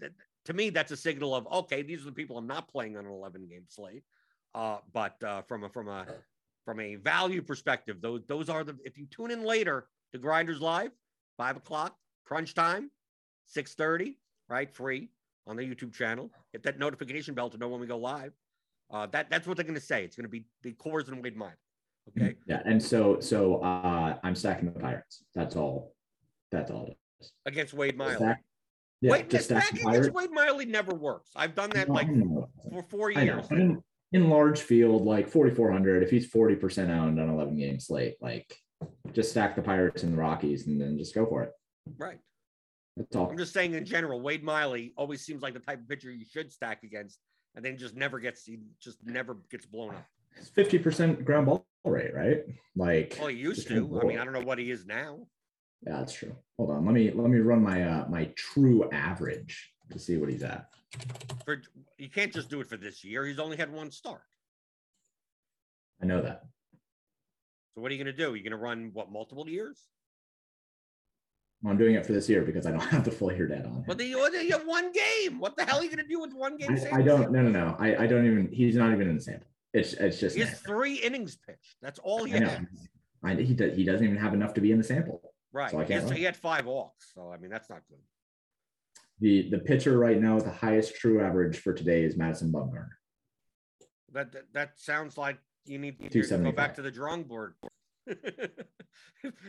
to 0.46 0.54
me, 0.54 0.70
that's 0.70 0.92
a 0.92 0.98
signal 0.98 1.36
of 1.36 1.48
okay, 1.48 1.82
these 1.82 2.02
are 2.04 2.06
the 2.06 2.12
people 2.12 2.38
I'm 2.38 2.48
not 2.48 2.68
playing 2.68 2.96
on 2.96 3.06
an 3.06 3.12
11 3.12 3.48
game 3.48 3.66
slate. 3.68 4.04
Uh, 4.54 4.78
but 4.94 5.22
uh, 5.24 5.42
from 5.42 5.64
a 5.64 5.70
from 5.70 5.88
a 5.88 6.06
from 6.64 6.80
a 6.80 6.96
value 6.96 7.42
perspective, 7.42 8.02
those 8.02 8.22
those 8.28 8.50
are 8.50 8.64
the 8.64 8.78
if 8.86 8.98
you 8.98 9.08
tune 9.08 9.32
in 9.32 9.44
later 9.44 9.88
to 10.14 10.20
Grinders 10.20 10.62
Live, 10.62 10.92
five 11.38 11.58
o'clock, 11.58 11.96
crunch 12.24 12.54
time, 12.54 12.92
6:30, 13.56 14.16
right? 14.48 14.72
Free 14.72 15.10
on 15.48 15.56
the 15.56 15.64
YouTube 15.64 15.94
channel. 15.94 16.32
Hit 16.54 16.64
that 16.64 16.80
notification 16.80 17.34
bell 17.34 17.50
to 17.50 17.58
know 17.58 17.68
when 17.68 17.80
we 17.80 17.88
go 17.88 17.98
live. 17.98 18.34
Uh, 18.92 19.08
that 19.08 19.30
that's 19.30 19.48
what 19.48 19.58
they're 19.58 19.66
gonna 19.66 19.80
say. 19.80 20.04
It's 20.04 20.16
gonna 20.16 20.30
be 20.30 20.46
the 20.64 20.74
Coors 20.74 21.08
and 21.08 21.24
Wade 21.24 21.36
Miley. 21.36 21.54
Okay. 22.18 22.36
Yeah. 22.48 22.62
And 22.66 22.82
so 22.82 23.20
so 23.20 23.58
uh 23.58 24.18
I'm 24.24 24.36
stacking 24.36 24.72
the 24.72 24.80
Pirates. 24.80 25.24
That's 25.34 25.56
all. 25.56 25.94
That's 26.52 26.70
all 26.72 26.88
it 26.88 26.98
is. 27.22 27.32
Against 27.46 27.74
Wade 27.74 27.98
Miley. 27.98 28.16
Stack- 28.16 28.44
yeah, 29.02 29.12
Wait, 29.12 29.30
just 29.30 29.46
stack 29.46 29.62
the 29.62 29.68
stacking 29.68 29.84
Pirates. 29.86 30.08
against 30.08 30.16
Wade 30.16 30.32
Miley 30.32 30.66
never 30.66 30.94
works. 30.94 31.32
I've 31.36 31.56
done 31.56 31.72
that 31.72 31.88
No, 31.88 31.94
like 31.96 32.08
for 32.72 32.84
four 32.84 33.12
years. 33.12 33.46
In, 33.52 33.82
in 34.14 34.30
large 34.30 34.62
field, 34.62 35.04
like 35.04 35.28
4,400, 35.28 36.02
if 36.02 36.10
he's 36.10 36.32
40% 36.32 36.90
owned 36.90 37.20
on 37.20 37.30
11 37.30 37.58
game 37.58 37.80
slate, 37.80 38.16
like 38.22 38.58
just 39.12 39.32
stack 39.32 39.56
the 39.56 39.62
Pirates 39.62 40.04
and 40.04 40.14
the 40.14 40.18
Rockies 40.18 40.68
and 40.68 40.80
then 40.80 40.98
just 40.98 41.14
go 41.14 41.26
for 41.26 41.44
it. 41.44 41.52
Right. 41.98 42.20
That's 42.98 43.16
all. 43.16 43.30
I'm 43.30 43.38
just 43.38 43.54
saying 43.54 43.74
in 43.74 43.86
general, 43.86 44.22
Wade 44.22 44.44
Miley 44.44 44.94
always 44.98 45.26
seems 45.26 45.42
like 45.42 45.54
the 45.54 45.60
type 45.60 45.80
of 45.82 45.90
pitcher 45.90 46.12
you 46.12 46.26
should 46.26 46.52
stack 46.52 46.84
against, 46.84 47.20
and 47.56 47.64
then 47.64 47.78
just 47.78 47.96
never 47.96 48.20
gets 48.20 48.46
he 48.46 48.60
just 48.82 48.98
never 49.06 49.38
gets 49.52 49.66
blown 49.66 49.90
up. 49.96 50.06
It's 50.38 50.50
50% 50.50 51.24
ground 51.24 51.46
ball 51.48 51.66
rate, 51.86 52.14
right? 52.14 52.44
Like, 52.76 53.16
Well, 53.20 53.28
he 53.28 53.38
used 53.38 53.68
to. 53.68 53.86
of 53.98 54.04
I 54.04 54.08
mean. 54.08 54.20
I 54.20 54.24
don't 54.24 54.34
know 54.34 54.42
what 54.42 54.60
he 54.60 54.72
is 54.72 54.86
now. 54.86 55.20
Yeah, 55.86 55.98
that's 55.98 56.14
true. 56.14 56.36
Hold 56.58 56.72
on. 56.72 56.86
Let 56.86 56.94
me 56.94 57.12
let 57.12 57.30
me 57.30 57.40
run 57.40 57.62
my 57.62 57.84
uh 57.84 58.08
my 58.10 58.26
true 58.36 58.90
average 58.92 59.72
to 59.92 60.00
see 60.00 60.18
what 60.18 60.30
he's 60.30 60.44
at. 60.44 60.68
For 61.46 61.62
you 61.98 62.10
can't 62.10 62.34
just 62.34 62.50
do 62.50 62.60
it 62.62 62.68
for 62.68 62.78
this 62.78 63.04
year. 63.04 63.26
He's 63.26 63.40
only 63.40 63.58
had 63.58 63.72
one 63.72 63.92
start. 63.92 64.22
I 66.02 66.06
know 66.06 66.22
that. 66.22 66.44
So 67.74 67.82
what 67.82 67.92
are 67.92 67.96
you 67.96 68.04
going 68.04 68.16
to 68.16 68.18
do? 68.24 68.32
Are 68.32 68.36
You're 68.36 68.44
going 68.44 68.52
to 68.52 68.58
run 68.58 68.92
what 68.94 69.12
multiple 69.12 69.48
years? 69.50 69.78
I'm 71.68 71.78
doing 71.78 71.96
it 71.96 72.06
for 72.06 72.14
this 72.14 72.30
year 72.30 72.44
because 72.44 72.66
I 72.66 72.72
don't 72.72 72.80
have 72.92 73.04
the 73.04 73.12
full 73.12 73.32
year 73.32 73.48
data 73.48 73.68
on. 73.68 73.84
But 73.88 74.00
you, 74.00 74.20
you 74.34 74.52
have 74.52 74.66
one 74.66 74.92
game. 74.92 75.40
What 75.40 75.56
the 75.56 75.66
hell 75.66 75.80
are 75.80 75.84
you 75.84 75.90
going 75.90 76.04
to 76.04 76.08
do 76.08 76.20
with 76.20 76.34
one 76.34 76.58
game? 76.58 76.78
I, 76.92 76.98
I, 76.98 77.02
don't. 77.02 77.32
No, 77.32 77.42
no, 77.42 77.50
no. 77.50 77.76
I, 77.80 78.04
I 78.04 78.08
don't 78.08 78.26
even. 78.26 78.50
He's 78.52 78.76
not 78.76 78.92
even 78.92 79.10
in 79.10 79.16
the 79.16 79.22
sample. 79.22 79.48
It's 79.74 79.94
it's 79.94 80.20
just. 80.20 80.36
He 80.36 80.42
has 80.42 80.60
three 80.62 80.96
innings 80.96 81.36
pitched. 81.36 81.78
That's 81.82 82.00
all 82.00 82.24
he 82.24 82.36
I 82.36 82.48
has. 82.48 82.60
I, 83.24 83.36
he 83.36 83.54
does. 83.54 83.76
He 83.76 83.84
doesn't 83.84 84.06
even 84.06 84.18
have 84.18 84.34
enough 84.34 84.54
to 84.56 84.62
be 84.62 84.72
in 84.72 84.78
the 84.78 84.84
sample. 84.84 85.22
Right. 85.52 85.72
So 85.72 85.80
I 85.80 85.86
can't. 85.86 86.10
he 86.12 86.24
had 86.24 86.36
five 86.36 86.66
walks. 86.66 87.12
So 87.14 87.32
I 87.32 87.38
mean, 87.38 87.50
that's 87.50 87.70
not 87.70 87.82
good. 87.90 88.00
The 89.20 89.50
the 89.50 89.60
pitcher 89.60 89.98
right 89.98 90.22
now 90.22 90.36
with 90.36 90.46
the 90.46 90.52
highest 90.52 90.96
true 90.96 91.22
average 91.22 91.60
for 91.60 91.74
today 91.74 92.04
is 92.04 92.18
Madison 92.18 92.52
Bumgarner. 92.52 92.90
That 94.12 94.32
that, 94.34 94.44
that 94.54 94.72
sounds 94.76 95.18
like 95.18 95.38
you 95.66 95.80
need 95.80 96.12
to 96.12 96.22
go 96.22 96.52
back 96.52 96.76
to 96.76 96.82
the 96.82 96.92
drawing 96.92 97.24
board. 97.24 97.56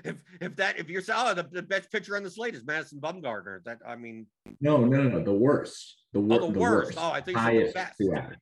if 0.04 0.22
if 0.40 0.56
that 0.56 0.78
if 0.78 0.88
you're 0.88 1.02
oh, 1.12 1.34
the, 1.34 1.42
the 1.52 1.62
best 1.62 1.90
pitcher 1.92 2.16
on 2.16 2.22
the 2.22 2.30
slate 2.30 2.54
is 2.54 2.64
Madison 2.64 3.00
Bumgarner, 3.00 3.62
that 3.64 3.78
I 3.86 3.96
mean, 3.96 4.26
No, 4.60 4.78
no, 4.78 5.02
no, 5.02 5.08
no. 5.18 5.24
The 5.24 5.32
worst. 5.34 5.96
The, 6.12 6.20
wor- 6.20 6.40
oh, 6.40 6.46
the, 6.46 6.52
the 6.52 6.58
worst. 6.58 6.86
worst. 6.88 6.98
Oh, 7.00 7.10
I 7.10 7.20
think 7.20 7.36
the 7.36 7.42
highest 7.42 7.74
best. 7.74 7.96
true 7.96 8.14
average. 8.16 8.38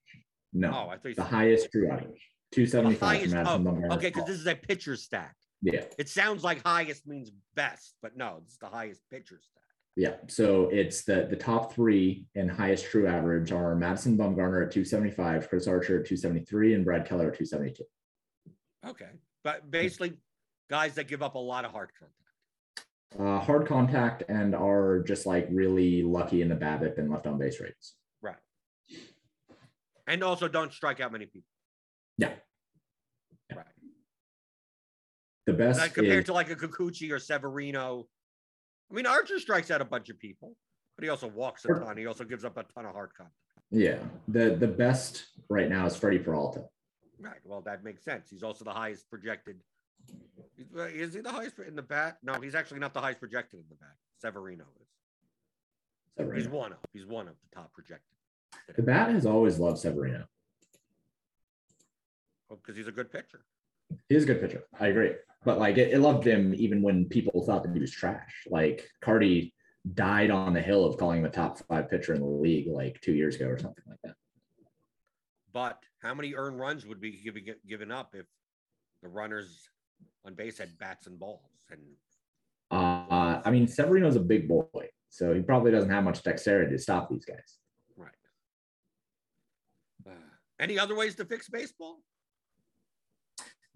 No, 0.52 0.70
Oh, 0.86 0.88
I 0.90 0.96
think 0.98 1.16
the 1.16 1.24
highest 1.24 1.68
true 1.72 1.90
average. 1.90 2.28
Two 2.52 2.64
the 2.64 2.70
seventy 2.70 2.94
five 2.94 3.16
highest. 3.18 3.30
for 3.30 3.36
Madison 3.42 3.66
Oh, 3.66 3.70
Bumgarner. 3.72 3.96
okay, 3.96 4.08
because 4.08 4.24
this 4.26 4.38
is 4.38 4.46
a 4.46 4.54
pitcher 4.54 4.94
stack. 4.96 5.34
yeah, 5.62 5.84
It 5.98 6.08
sounds 6.08 6.44
like 6.44 6.62
highest 6.64 7.06
means 7.06 7.32
best, 7.56 7.96
but 8.02 8.16
no, 8.16 8.40
it's 8.44 8.56
the 8.58 8.66
highest 8.68 9.02
pitcher 9.10 9.40
stack. 9.40 9.62
yeah. 9.96 10.14
So 10.28 10.68
it's 10.68 11.02
the 11.04 11.26
the 11.28 11.36
top 11.36 11.72
three 11.74 12.26
in 12.36 12.48
highest 12.48 12.84
true 12.86 13.08
average 13.08 13.50
are 13.50 13.74
Madison 13.74 14.16
Bumgarner 14.16 14.64
at 14.64 14.70
two 14.70 14.84
seventy 14.84 15.10
five, 15.10 15.48
Chris 15.48 15.66
Archer 15.66 16.00
at 16.00 16.06
two 16.06 16.16
seventy 16.16 16.44
three, 16.44 16.74
and 16.74 16.84
Brad 16.84 17.06
Keller 17.08 17.32
at 17.32 17.36
two 17.38 17.44
seventy 17.46 17.72
two. 17.72 17.84
Okay, 18.86 19.08
but 19.44 19.70
basically, 19.70 20.14
guys 20.70 20.94
that 20.94 21.06
give 21.06 21.22
up 21.22 21.34
a 21.34 21.38
lot 21.38 21.64
of 21.64 21.70
hard 21.70 21.90
contact. 21.98 22.18
Uh, 23.16 23.38
hard 23.44 23.68
contact 23.68 24.24
and 24.28 24.54
are 24.56 25.00
just 25.06 25.24
like 25.26 25.46
really 25.52 26.02
lucky 26.02 26.42
in 26.42 26.48
the 26.48 26.54
BABIP 26.56 26.98
and 26.98 27.08
left 27.10 27.28
on 27.28 27.38
base 27.38 27.60
rates. 27.60 27.94
Right. 28.20 28.34
And 30.08 30.24
also 30.24 30.48
don't 30.48 30.72
strike 30.72 30.98
out 31.00 31.12
many 31.12 31.26
people. 31.26 31.46
Yeah. 32.18 32.32
Right. 33.54 33.64
The 35.46 35.52
best 35.52 35.78
Like 35.78 35.94
compared 35.94 36.20
is- 36.20 36.24
to 36.24 36.32
like 36.32 36.50
a 36.50 36.56
Kikuchi 36.56 37.12
or 37.12 37.20
Severino. 37.20 38.08
I 38.90 38.94
mean, 38.94 39.06
Archer 39.06 39.38
strikes 39.38 39.70
out 39.70 39.80
a 39.80 39.84
bunch 39.84 40.08
of 40.08 40.18
people, 40.18 40.56
but 40.96 41.04
he 41.04 41.08
also 41.10 41.28
walks 41.28 41.64
a 41.66 41.68
ton. 41.68 41.96
He 41.96 42.06
also 42.06 42.24
gives 42.24 42.44
up 42.44 42.56
a 42.56 42.64
ton 42.74 42.84
of 42.86 42.92
hard 42.92 43.10
contact. 43.16 43.36
yeah. 43.70 43.98
The 44.28 44.56
the 44.56 44.68
best 44.68 45.26
right 45.48 45.68
now 45.68 45.86
is 45.86 45.94
Freddie 45.96 46.18
Peralta. 46.18 46.64
Right. 47.20 47.38
Well, 47.44 47.60
that 47.62 47.84
makes 47.84 48.04
sense. 48.04 48.28
He's 48.30 48.42
also 48.42 48.64
the 48.64 48.72
highest 48.72 49.08
projected. 49.08 49.56
Is 50.76 51.14
he 51.14 51.20
the 51.20 51.30
highest 51.30 51.58
in 51.58 51.76
the 51.76 51.82
bat? 51.82 52.18
No, 52.22 52.34
he's 52.34 52.54
actually 52.54 52.80
not 52.80 52.92
the 52.94 53.00
highest 53.00 53.20
projected 53.20 53.60
in 53.60 53.66
the 53.68 53.76
bat. 53.76 53.94
Severino 54.20 54.64
is. 54.80 54.88
Severino. 56.16 56.40
He's 56.40 56.48
one 56.48 56.72
of. 56.72 56.78
He's 56.92 57.06
one 57.06 57.28
of 57.28 57.34
the 57.34 57.56
top 57.56 57.72
projected. 57.72 58.14
The 58.76 58.82
bat 58.82 59.10
has 59.10 59.26
always 59.26 59.58
loved 59.58 59.78
Severino. 59.78 60.24
Oh, 62.50 62.56
because 62.56 62.76
he's 62.76 62.88
a 62.88 62.92
good 62.92 63.10
pitcher. 63.10 63.40
He's 64.08 64.24
a 64.24 64.26
good 64.26 64.40
pitcher. 64.40 64.64
I 64.78 64.88
agree. 64.88 65.12
But 65.44 65.58
like 65.58 65.76
it, 65.76 65.92
it 65.92 66.00
loved 66.00 66.26
him 66.26 66.54
even 66.56 66.82
when 66.82 67.06
people 67.06 67.44
thought 67.44 67.62
that 67.64 67.72
he 67.72 67.80
was 67.80 67.90
trash. 67.90 68.46
Like 68.48 68.88
Cardi 69.00 69.54
died 69.92 70.30
on 70.30 70.54
the 70.54 70.62
hill 70.62 70.84
of 70.84 70.96
calling 70.96 71.18
him 71.20 71.26
a 71.26 71.30
top 71.30 71.58
five 71.66 71.90
pitcher 71.90 72.14
in 72.14 72.20
the 72.20 72.26
league 72.26 72.68
like 72.68 73.00
two 73.02 73.12
years 73.12 73.36
ago 73.36 73.46
or 73.46 73.58
something 73.58 73.84
like 73.86 73.98
that. 74.04 74.14
But 75.54 75.78
how 76.02 76.12
many 76.14 76.34
earned 76.34 76.58
runs 76.58 76.84
would 76.84 77.00
be 77.00 77.12
giving 77.24 77.46
given 77.66 77.92
up 77.92 78.14
if 78.14 78.26
the 79.02 79.08
runners 79.08 79.70
on 80.26 80.34
base 80.34 80.58
had 80.58 80.76
bats 80.78 81.06
and 81.06 81.18
balls? 81.18 81.52
And 81.70 81.80
Uh, 82.72 83.40
I 83.44 83.50
mean, 83.52 83.68
Severino's 83.68 84.16
a 84.16 84.20
big 84.20 84.48
boy, 84.48 84.88
so 85.10 85.32
he 85.32 85.40
probably 85.40 85.70
doesn't 85.70 85.90
have 85.90 86.02
much 86.02 86.24
dexterity 86.24 86.72
to 86.72 86.78
stop 86.78 87.08
these 87.08 87.24
guys. 87.24 87.58
right. 87.96 88.10
Uh, 90.04 90.10
any 90.58 90.76
other 90.76 90.96
ways 90.96 91.14
to 91.14 91.24
fix 91.24 91.48
baseball? 91.48 92.00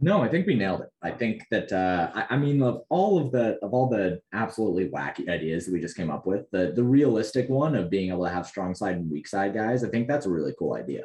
No, 0.00 0.20
I 0.20 0.28
think 0.28 0.46
we 0.46 0.54
nailed 0.54 0.80
it. 0.80 0.90
I 1.02 1.12
think 1.12 1.44
that 1.50 1.72
uh, 1.72 2.10
I, 2.12 2.34
I 2.34 2.36
mean 2.36 2.60
of 2.60 2.82
all 2.88 3.20
of 3.20 3.30
the 3.30 3.58
of 3.62 3.72
all 3.72 3.88
the 3.88 4.20
absolutely 4.32 4.88
wacky 4.88 5.28
ideas 5.28 5.66
that 5.66 5.72
we 5.72 5.80
just 5.80 5.96
came 5.96 6.10
up 6.10 6.26
with, 6.26 6.50
the 6.50 6.72
the 6.74 6.82
realistic 6.82 7.48
one 7.48 7.76
of 7.76 7.88
being 7.88 8.10
able 8.10 8.24
to 8.24 8.30
have 8.32 8.48
strong 8.48 8.74
side 8.74 8.96
and 8.96 9.08
weak 9.08 9.28
side 9.28 9.54
guys, 9.54 9.84
I 9.84 9.90
think 9.90 10.08
that's 10.08 10.26
a 10.26 10.30
really 10.30 10.54
cool 10.58 10.74
idea. 10.74 11.04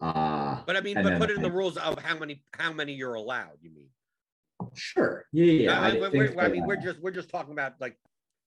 Uh 0.00 0.62
But 0.66 0.76
I 0.76 0.80
mean, 0.80 0.94
but 0.96 1.04
then 1.04 1.18
put 1.18 1.30
it 1.30 1.36
in 1.36 1.42
the 1.42 1.50
rules 1.50 1.76
of 1.76 1.98
how 2.00 2.18
many 2.18 2.42
how 2.52 2.72
many 2.72 2.92
you're 2.94 3.14
allowed. 3.14 3.58
You 3.62 3.70
mean? 3.70 3.88
sure. 4.74 5.26
Yeah, 5.32 5.44
yeah. 5.44 5.80
I 5.80 5.90
I- 5.90 5.98
we're, 5.98 6.40
I 6.40 6.48
mean, 6.48 6.66
we're 6.66 6.76
just 6.76 7.00
we're 7.00 7.10
just 7.10 7.28
talking 7.30 7.52
about 7.52 7.74
like 7.80 7.96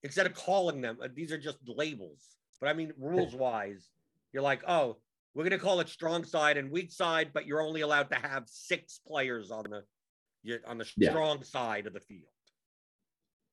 instead 0.02 0.26
of 0.26 0.34
calling 0.34 0.80
them, 0.80 0.98
uh, 1.02 1.08
these 1.14 1.32
are 1.32 1.38
just 1.38 1.58
labels. 1.66 2.22
But 2.60 2.68
I 2.68 2.72
mean, 2.72 2.92
rules 2.98 3.34
wise, 3.34 3.88
you're 4.32 4.42
like, 4.42 4.62
oh, 4.66 4.98
we're 5.34 5.44
gonna 5.44 5.58
call 5.58 5.80
it 5.80 5.88
strong 5.88 6.24
side 6.24 6.56
and 6.56 6.70
weak 6.70 6.90
side, 6.92 7.30
but 7.32 7.46
you're 7.46 7.60
only 7.62 7.82
allowed 7.82 8.10
to 8.10 8.16
have 8.16 8.44
six 8.46 9.00
players 9.06 9.50
on 9.50 9.64
the 9.70 9.82
you- 10.42 10.60
on 10.66 10.78
the 10.78 10.90
Yeah. 10.96 11.10
strong 11.10 11.42
side 11.42 11.86
of 11.86 11.92
the 11.92 12.00
field. 12.00 12.28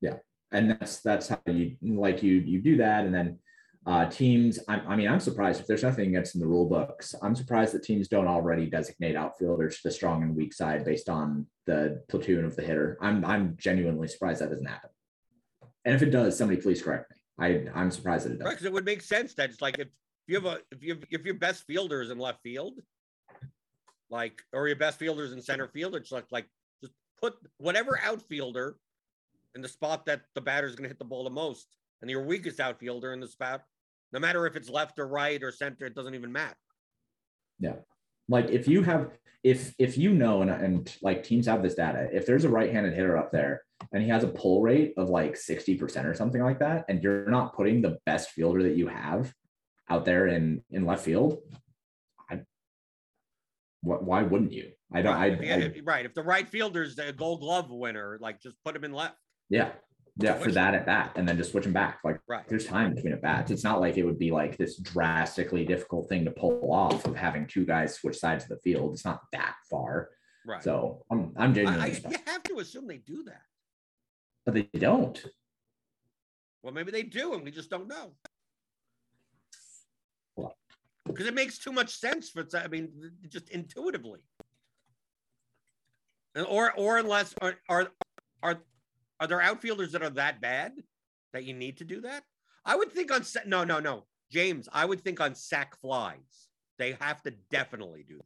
Yeah, 0.00 0.18
and 0.52 0.70
that's 0.70 1.00
that's 1.00 1.28
how 1.28 1.40
you 1.46 1.76
like 1.82 2.22
you 2.22 2.34
you 2.34 2.60
do 2.60 2.76
that 2.78 3.04
and 3.04 3.14
then 3.14 3.38
uh 3.86 4.04
teams 4.06 4.58
I, 4.68 4.80
I 4.80 4.96
mean 4.96 5.08
i'm 5.08 5.20
surprised 5.20 5.60
if 5.60 5.66
there's 5.66 5.84
nothing 5.84 6.08
against 6.08 6.34
in 6.34 6.40
the 6.40 6.46
rule 6.46 6.68
books. 6.68 7.14
I'm 7.22 7.36
surprised 7.36 7.72
that 7.74 7.84
teams 7.84 8.08
don't 8.08 8.26
already 8.26 8.66
designate 8.66 9.16
outfielders 9.16 9.76
to 9.76 9.88
the 9.88 9.92
strong 9.92 10.22
and 10.22 10.34
weak 10.34 10.52
side 10.52 10.84
based 10.84 11.08
on 11.08 11.46
the 11.66 12.02
platoon 12.08 12.44
of 12.44 12.56
the 12.56 12.62
hitter. 12.62 12.98
I'm 13.00 13.24
i'm 13.24 13.56
genuinely 13.58 14.08
surprised 14.08 14.40
that 14.40 14.50
doesn't 14.50 14.66
happen. 14.66 14.90
And 15.84 15.94
if 15.94 16.02
it 16.02 16.10
does 16.10 16.36
somebody 16.36 16.60
please 16.60 16.82
correct 16.82 17.10
me. 17.10 17.16
I 17.38 17.78
i'm 17.78 17.90
surprised 17.90 18.26
that 18.26 18.32
it 18.32 18.38
does 18.38 18.48
because 18.48 18.66
it 18.66 18.72
would 18.72 18.84
make 18.84 19.02
sense 19.02 19.34
that 19.34 19.50
it's 19.50 19.62
like 19.62 19.78
if 19.78 19.88
you 20.26 20.34
have 20.36 20.46
a 20.46 20.58
if 20.72 20.82
you 20.82 20.98
if 21.10 21.24
your 21.24 21.34
best 21.34 21.64
fielder 21.66 22.02
is 22.02 22.10
in 22.10 22.18
left 22.18 22.42
field, 22.42 22.80
like 24.10 24.42
or 24.52 24.66
your 24.66 24.76
best 24.76 24.98
fielder's 24.98 25.32
in 25.32 25.40
center 25.40 25.68
field, 25.68 25.94
it's 25.94 26.12
like 26.12 26.26
like 26.30 26.46
just 26.80 26.92
put 27.20 27.34
whatever 27.58 27.98
outfielder 28.02 28.76
in 29.54 29.62
the 29.62 29.68
spot 29.68 30.04
that 30.06 30.22
the 30.34 30.40
batter 30.40 30.66
is 30.66 30.74
going 30.74 30.84
to 30.84 30.88
hit 30.88 30.98
the 30.98 31.04
ball 31.04 31.24
the 31.24 31.30
most, 31.30 31.68
and 32.02 32.10
your 32.10 32.22
weakest 32.22 32.60
outfielder 32.60 33.12
in 33.12 33.20
the 33.20 33.28
spot, 33.28 33.62
no 34.12 34.20
matter 34.20 34.46
if 34.46 34.56
it's 34.56 34.68
left 34.68 34.98
or 34.98 35.06
right 35.08 35.42
or 35.42 35.50
center, 35.52 35.84
it 35.86 35.94
doesn't 35.94 36.14
even 36.14 36.32
matter. 36.32 36.56
Yeah. 37.58 37.76
Like 38.28 38.50
if 38.50 38.66
you 38.68 38.82
have 38.82 39.10
if 39.44 39.74
if 39.78 39.96
you 39.96 40.12
know 40.12 40.42
and, 40.42 40.50
and 40.50 40.96
like 41.02 41.22
teams 41.22 41.46
have 41.46 41.62
this 41.62 41.74
data 41.74 42.08
if 42.12 42.26
there's 42.26 42.44
a 42.44 42.48
right-handed 42.48 42.92
hitter 42.94 43.16
up 43.16 43.30
there 43.30 43.62
and 43.92 44.02
he 44.02 44.08
has 44.08 44.24
a 44.24 44.28
pull 44.28 44.60
rate 44.62 44.92
of 44.96 45.08
like 45.08 45.34
60% 45.34 46.04
or 46.04 46.14
something 46.14 46.42
like 46.42 46.58
that 46.58 46.84
and 46.88 47.02
you're 47.02 47.30
not 47.30 47.54
putting 47.54 47.80
the 47.82 47.98
best 48.06 48.30
fielder 48.30 48.62
that 48.64 48.76
you 48.76 48.88
have 48.88 49.32
out 49.88 50.04
there 50.04 50.26
in 50.26 50.62
in 50.70 50.84
left 50.84 51.04
field 51.04 51.38
I, 52.28 52.40
wh- 53.82 54.02
why 54.02 54.22
wouldn't 54.22 54.52
you 54.52 54.72
i 54.92 55.02
don't 55.02 55.14
right, 55.14 55.38
I, 55.40 55.56
you- 55.58 55.72
I- 55.76 55.80
right. 55.84 56.06
If 56.06 56.14
the 56.14 56.22
right 56.24 56.48
fielder's 56.48 56.98
a 56.98 57.12
Gold 57.12 57.40
Glove 57.40 57.70
winner, 57.70 58.18
like 58.20 58.40
just 58.40 58.56
put 58.64 58.74
him 58.74 58.82
in 58.84 58.92
left. 58.92 59.16
yeah 59.48 59.70
yeah 60.18 60.34
for 60.34 60.50
that 60.50 60.74
at 60.74 60.86
bat 60.86 61.12
and 61.16 61.28
then 61.28 61.36
just 61.36 61.50
switch 61.52 61.64
them 61.64 61.72
back 61.72 61.98
like 62.04 62.18
Right. 62.26 62.46
there's 62.48 62.64
time 62.66 62.94
between 62.94 63.12
at 63.12 63.20
bats 63.22 63.50
it's 63.50 63.64
not 63.64 63.80
like 63.80 63.96
it 63.98 64.04
would 64.04 64.18
be 64.18 64.30
like 64.30 64.56
this 64.56 64.76
drastically 64.78 65.64
difficult 65.64 66.08
thing 66.08 66.24
to 66.24 66.30
pull 66.30 66.72
off 66.72 67.04
of 67.06 67.14
having 67.16 67.46
two 67.46 67.66
guys 67.66 67.94
switch 67.94 68.16
sides 68.18 68.44
of 68.44 68.50
the 68.50 68.56
field 68.58 68.94
it's 68.94 69.04
not 69.04 69.20
that 69.32 69.56
far 69.70 70.08
Right. 70.46 70.62
so 70.62 71.04
i'm 71.10 71.32
i'm 71.36 71.50
I, 71.50 71.54
genuinely 71.54 71.80
I, 71.86 71.92
surprised. 71.92 72.18
you 72.26 72.32
have 72.32 72.42
to 72.44 72.58
assume 72.60 72.86
they 72.86 72.98
do 72.98 73.24
that. 73.24 73.42
but 74.44 74.54
they 74.54 74.68
don't 74.78 75.22
Well, 76.62 76.72
maybe 76.74 76.90
they 76.90 77.02
do, 77.04 77.34
and 77.34 77.44
we 77.44 77.50
just 77.52 77.70
don't 77.70 77.86
know. 77.86 78.12
Because 81.06 81.26
it 81.28 81.34
makes 81.34 81.58
too 81.58 81.70
much 81.70 81.90
sense 81.96 82.28
for 82.30 82.44
I 82.56 82.66
mean, 82.66 82.90
just 83.28 83.48
intuitively. 83.50 84.18
Or, 86.48 86.72
or 86.76 86.98
unless 86.98 87.32
are 87.40 87.54
are 87.68 87.88
are 88.42 88.58
are 89.20 89.26
there 89.26 89.40
outfielders 89.40 89.92
that 89.92 90.02
are 90.02 90.10
that 90.10 90.40
bad 90.40 90.72
that 91.32 91.44
you 91.44 91.54
need 91.54 91.78
to 91.78 91.84
do 91.84 92.00
that? 92.02 92.22
I 92.64 92.76
would 92.76 92.92
think 92.92 93.12
on 93.12 93.22
no 93.46 93.64
no 93.64 93.80
no 93.80 94.04
James. 94.30 94.68
I 94.72 94.84
would 94.84 95.02
think 95.02 95.20
on 95.20 95.34
sac 95.34 95.80
flies 95.80 96.48
they 96.78 96.96
have 97.00 97.22
to 97.22 97.32
definitely 97.50 98.04
do 98.06 98.16
that. 98.16 98.24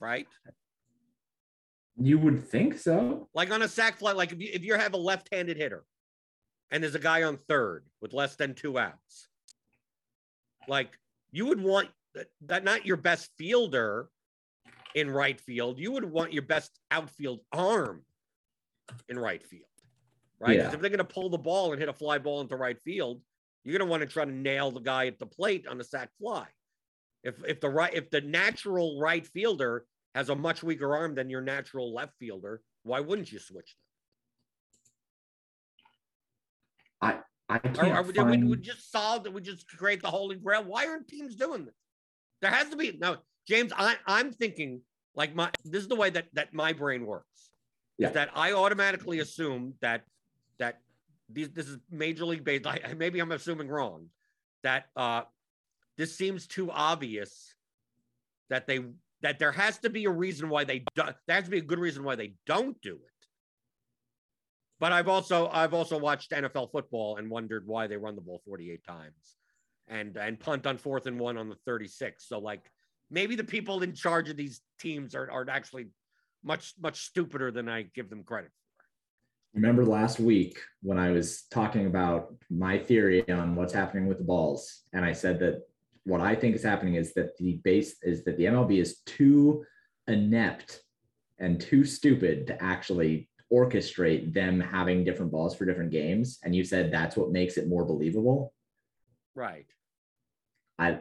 Right? 0.00 0.28
You 1.96 2.18
would 2.18 2.46
think 2.48 2.78
so. 2.78 3.28
like 3.34 3.50
on 3.52 3.62
a 3.62 3.68
sac 3.68 3.98
fly, 3.98 4.12
like 4.12 4.32
if 4.32 4.40
you 4.40 4.50
if 4.52 4.64
you 4.64 4.74
have 4.74 4.94
a 4.94 4.98
left-handed 4.98 5.56
hitter 5.56 5.84
and 6.70 6.82
there's 6.82 6.94
a 6.94 7.00
guy 7.00 7.22
on 7.22 7.38
third 7.48 7.84
with 8.00 8.12
less 8.12 8.36
than 8.36 8.54
two 8.54 8.78
outs, 8.78 9.28
like 10.68 10.90
you 11.30 11.46
would 11.46 11.60
want 11.60 11.88
that, 12.14 12.26
that 12.46 12.64
not 12.64 12.86
your 12.86 12.96
best 12.96 13.30
fielder 13.38 14.08
in 14.94 15.10
right 15.10 15.40
field, 15.40 15.78
you 15.78 15.92
would 15.92 16.04
want 16.04 16.32
your 16.32 16.42
best 16.42 16.78
outfield 16.90 17.40
arm 17.52 18.04
in 19.08 19.18
right 19.18 19.44
field, 19.44 19.68
right? 20.38 20.56
Because 20.56 20.72
Yeah. 20.72 20.74
if 20.74 20.80
they're 20.80 20.90
going 20.90 20.98
to 20.98 21.04
pull 21.04 21.28
the 21.28 21.38
ball 21.38 21.72
and 21.72 21.80
hit 21.80 21.88
a 21.88 21.92
fly 21.92 22.18
ball 22.18 22.40
into 22.40 22.56
right 22.56 22.80
field, 22.80 23.20
you're 23.64 23.76
going 23.76 23.86
to 23.86 23.90
want 23.90 24.02
to 24.02 24.06
try 24.06 24.24
to 24.24 24.30
nail 24.30 24.70
the 24.70 24.80
guy 24.80 25.06
at 25.06 25.18
the 25.18 25.26
plate 25.26 25.66
on 25.66 25.78
the 25.78 25.84
sac 25.84 26.10
fly. 26.18 26.46
If 27.22 27.42
if 27.44 27.60
the 27.60 27.70
right 27.70 27.92
if 27.92 28.10
the 28.10 28.20
natural 28.20 29.00
right 29.00 29.26
fielder 29.26 29.86
has 30.14 30.28
a 30.28 30.34
much 30.34 30.62
weaker 30.62 30.94
arm 30.94 31.14
than 31.14 31.30
your 31.30 31.40
natural 31.40 31.92
left 31.92 32.14
fielder, 32.18 32.62
why 32.82 33.00
wouldn't 33.00 33.32
you 33.32 33.38
switch 33.38 33.74
them? 37.00 37.24
I 37.48 37.58
them? 37.58 37.74
can't 37.74 37.98
or 37.98 38.02
would 38.02 38.16
find, 38.16 38.42
we 38.42 38.48
would 38.48 38.62
just 38.62 38.90
solve 38.92 39.24
that? 39.24 39.32
We 39.32 39.40
just 39.40 39.66
create 39.68 40.02
the 40.02 40.10
holy 40.10 40.36
grail. 40.36 40.64
Why 40.64 40.86
aren't 40.86 41.08
teams 41.08 41.34
doing 41.34 41.64
this? 41.64 41.74
There 42.40 42.50
has 42.50 42.68
to 42.70 42.76
be 42.76 42.96
no 42.98 43.16
James. 43.46 43.72
I 43.76 43.96
I'm 44.06 44.32
thinking 44.32 44.80
like 45.14 45.34
my 45.34 45.50
this 45.64 45.82
is 45.82 45.88
the 45.88 45.96
way 45.96 46.10
that 46.10 46.26
that 46.32 46.52
my 46.52 46.72
brain 46.72 47.06
works. 47.06 47.50
Yeah. 47.98 48.08
Is 48.08 48.14
that 48.14 48.30
I 48.34 48.52
automatically 48.52 49.20
assume 49.20 49.74
that 49.80 50.02
that 50.58 50.80
these 51.28 51.50
this 51.50 51.68
is 51.68 51.78
major 51.90 52.24
league 52.24 52.44
based. 52.44 52.66
I, 52.66 52.94
maybe 52.96 53.20
I'm 53.20 53.32
assuming 53.32 53.68
wrong. 53.68 54.06
That 54.62 54.86
uh 54.96 55.22
this 55.96 56.16
seems 56.16 56.46
too 56.46 56.70
obvious 56.70 57.54
that 58.50 58.66
they 58.66 58.80
that 59.22 59.38
there 59.38 59.52
has 59.52 59.78
to 59.78 59.90
be 59.90 60.04
a 60.04 60.10
reason 60.10 60.48
why 60.48 60.64
they 60.64 60.80
do 60.80 61.02
there 61.26 61.36
has 61.36 61.44
to 61.44 61.50
be 61.50 61.58
a 61.58 61.62
good 61.62 61.78
reason 61.78 62.04
why 62.04 62.16
they 62.16 62.34
don't 62.46 62.80
do 62.82 62.94
it. 62.94 63.26
But 64.80 64.92
I've 64.92 65.08
also 65.08 65.48
I've 65.48 65.74
also 65.74 65.98
watched 65.98 66.32
NFL 66.32 66.72
football 66.72 67.16
and 67.16 67.30
wondered 67.30 67.66
why 67.66 67.86
they 67.86 67.96
run 67.96 68.16
the 68.16 68.20
ball 68.20 68.42
48 68.44 68.84
times 68.84 69.36
and 69.88 70.16
and 70.16 70.38
punt 70.40 70.66
on 70.66 70.78
fourth 70.78 71.06
and 71.06 71.18
one 71.18 71.36
on 71.36 71.48
the 71.48 71.56
36. 71.66 72.26
So 72.26 72.38
like 72.38 72.70
maybe 73.14 73.36
the 73.36 73.44
people 73.44 73.82
in 73.82 73.94
charge 73.94 74.28
of 74.28 74.36
these 74.36 74.60
teams 74.78 75.14
are, 75.14 75.30
are 75.30 75.46
actually 75.48 75.86
much 76.42 76.74
much 76.78 77.06
stupider 77.06 77.50
than 77.50 77.68
I 77.68 77.82
give 77.94 78.10
them 78.10 78.24
credit. 78.24 78.50
For. 78.50 78.84
Remember 79.54 79.86
last 79.86 80.18
week 80.18 80.58
when 80.82 80.98
I 80.98 81.12
was 81.12 81.44
talking 81.50 81.86
about 81.86 82.34
my 82.50 82.76
theory 82.76 83.26
on 83.30 83.54
what's 83.54 83.72
happening 83.72 84.06
with 84.06 84.18
the 84.18 84.24
balls, 84.24 84.82
and 84.92 85.04
I 85.04 85.12
said 85.12 85.38
that 85.38 85.62
what 86.02 86.20
I 86.20 86.34
think 86.34 86.54
is 86.54 86.62
happening 86.62 86.96
is 86.96 87.14
that 87.14 87.36
the 87.38 87.60
base 87.64 87.96
is 88.02 88.24
that 88.24 88.36
the 88.36 88.44
MLB 88.44 88.78
is 88.80 89.00
too 89.06 89.64
inept 90.06 90.82
and 91.38 91.60
too 91.60 91.84
stupid 91.84 92.46
to 92.48 92.62
actually 92.62 93.28
orchestrate 93.52 94.34
them 94.34 94.60
having 94.60 95.04
different 95.04 95.32
balls 95.32 95.54
for 95.54 95.64
different 95.64 95.92
games. 95.92 96.40
And 96.42 96.54
you 96.54 96.64
said 96.64 96.90
that's 96.90 97.16
what 97.16 97.30
makes 97.30 97.56
it 97.56 97.68
more 97.68 97.84
believable. 97.84 98.52
Right. 99.34 99.66
I 100.78 100.98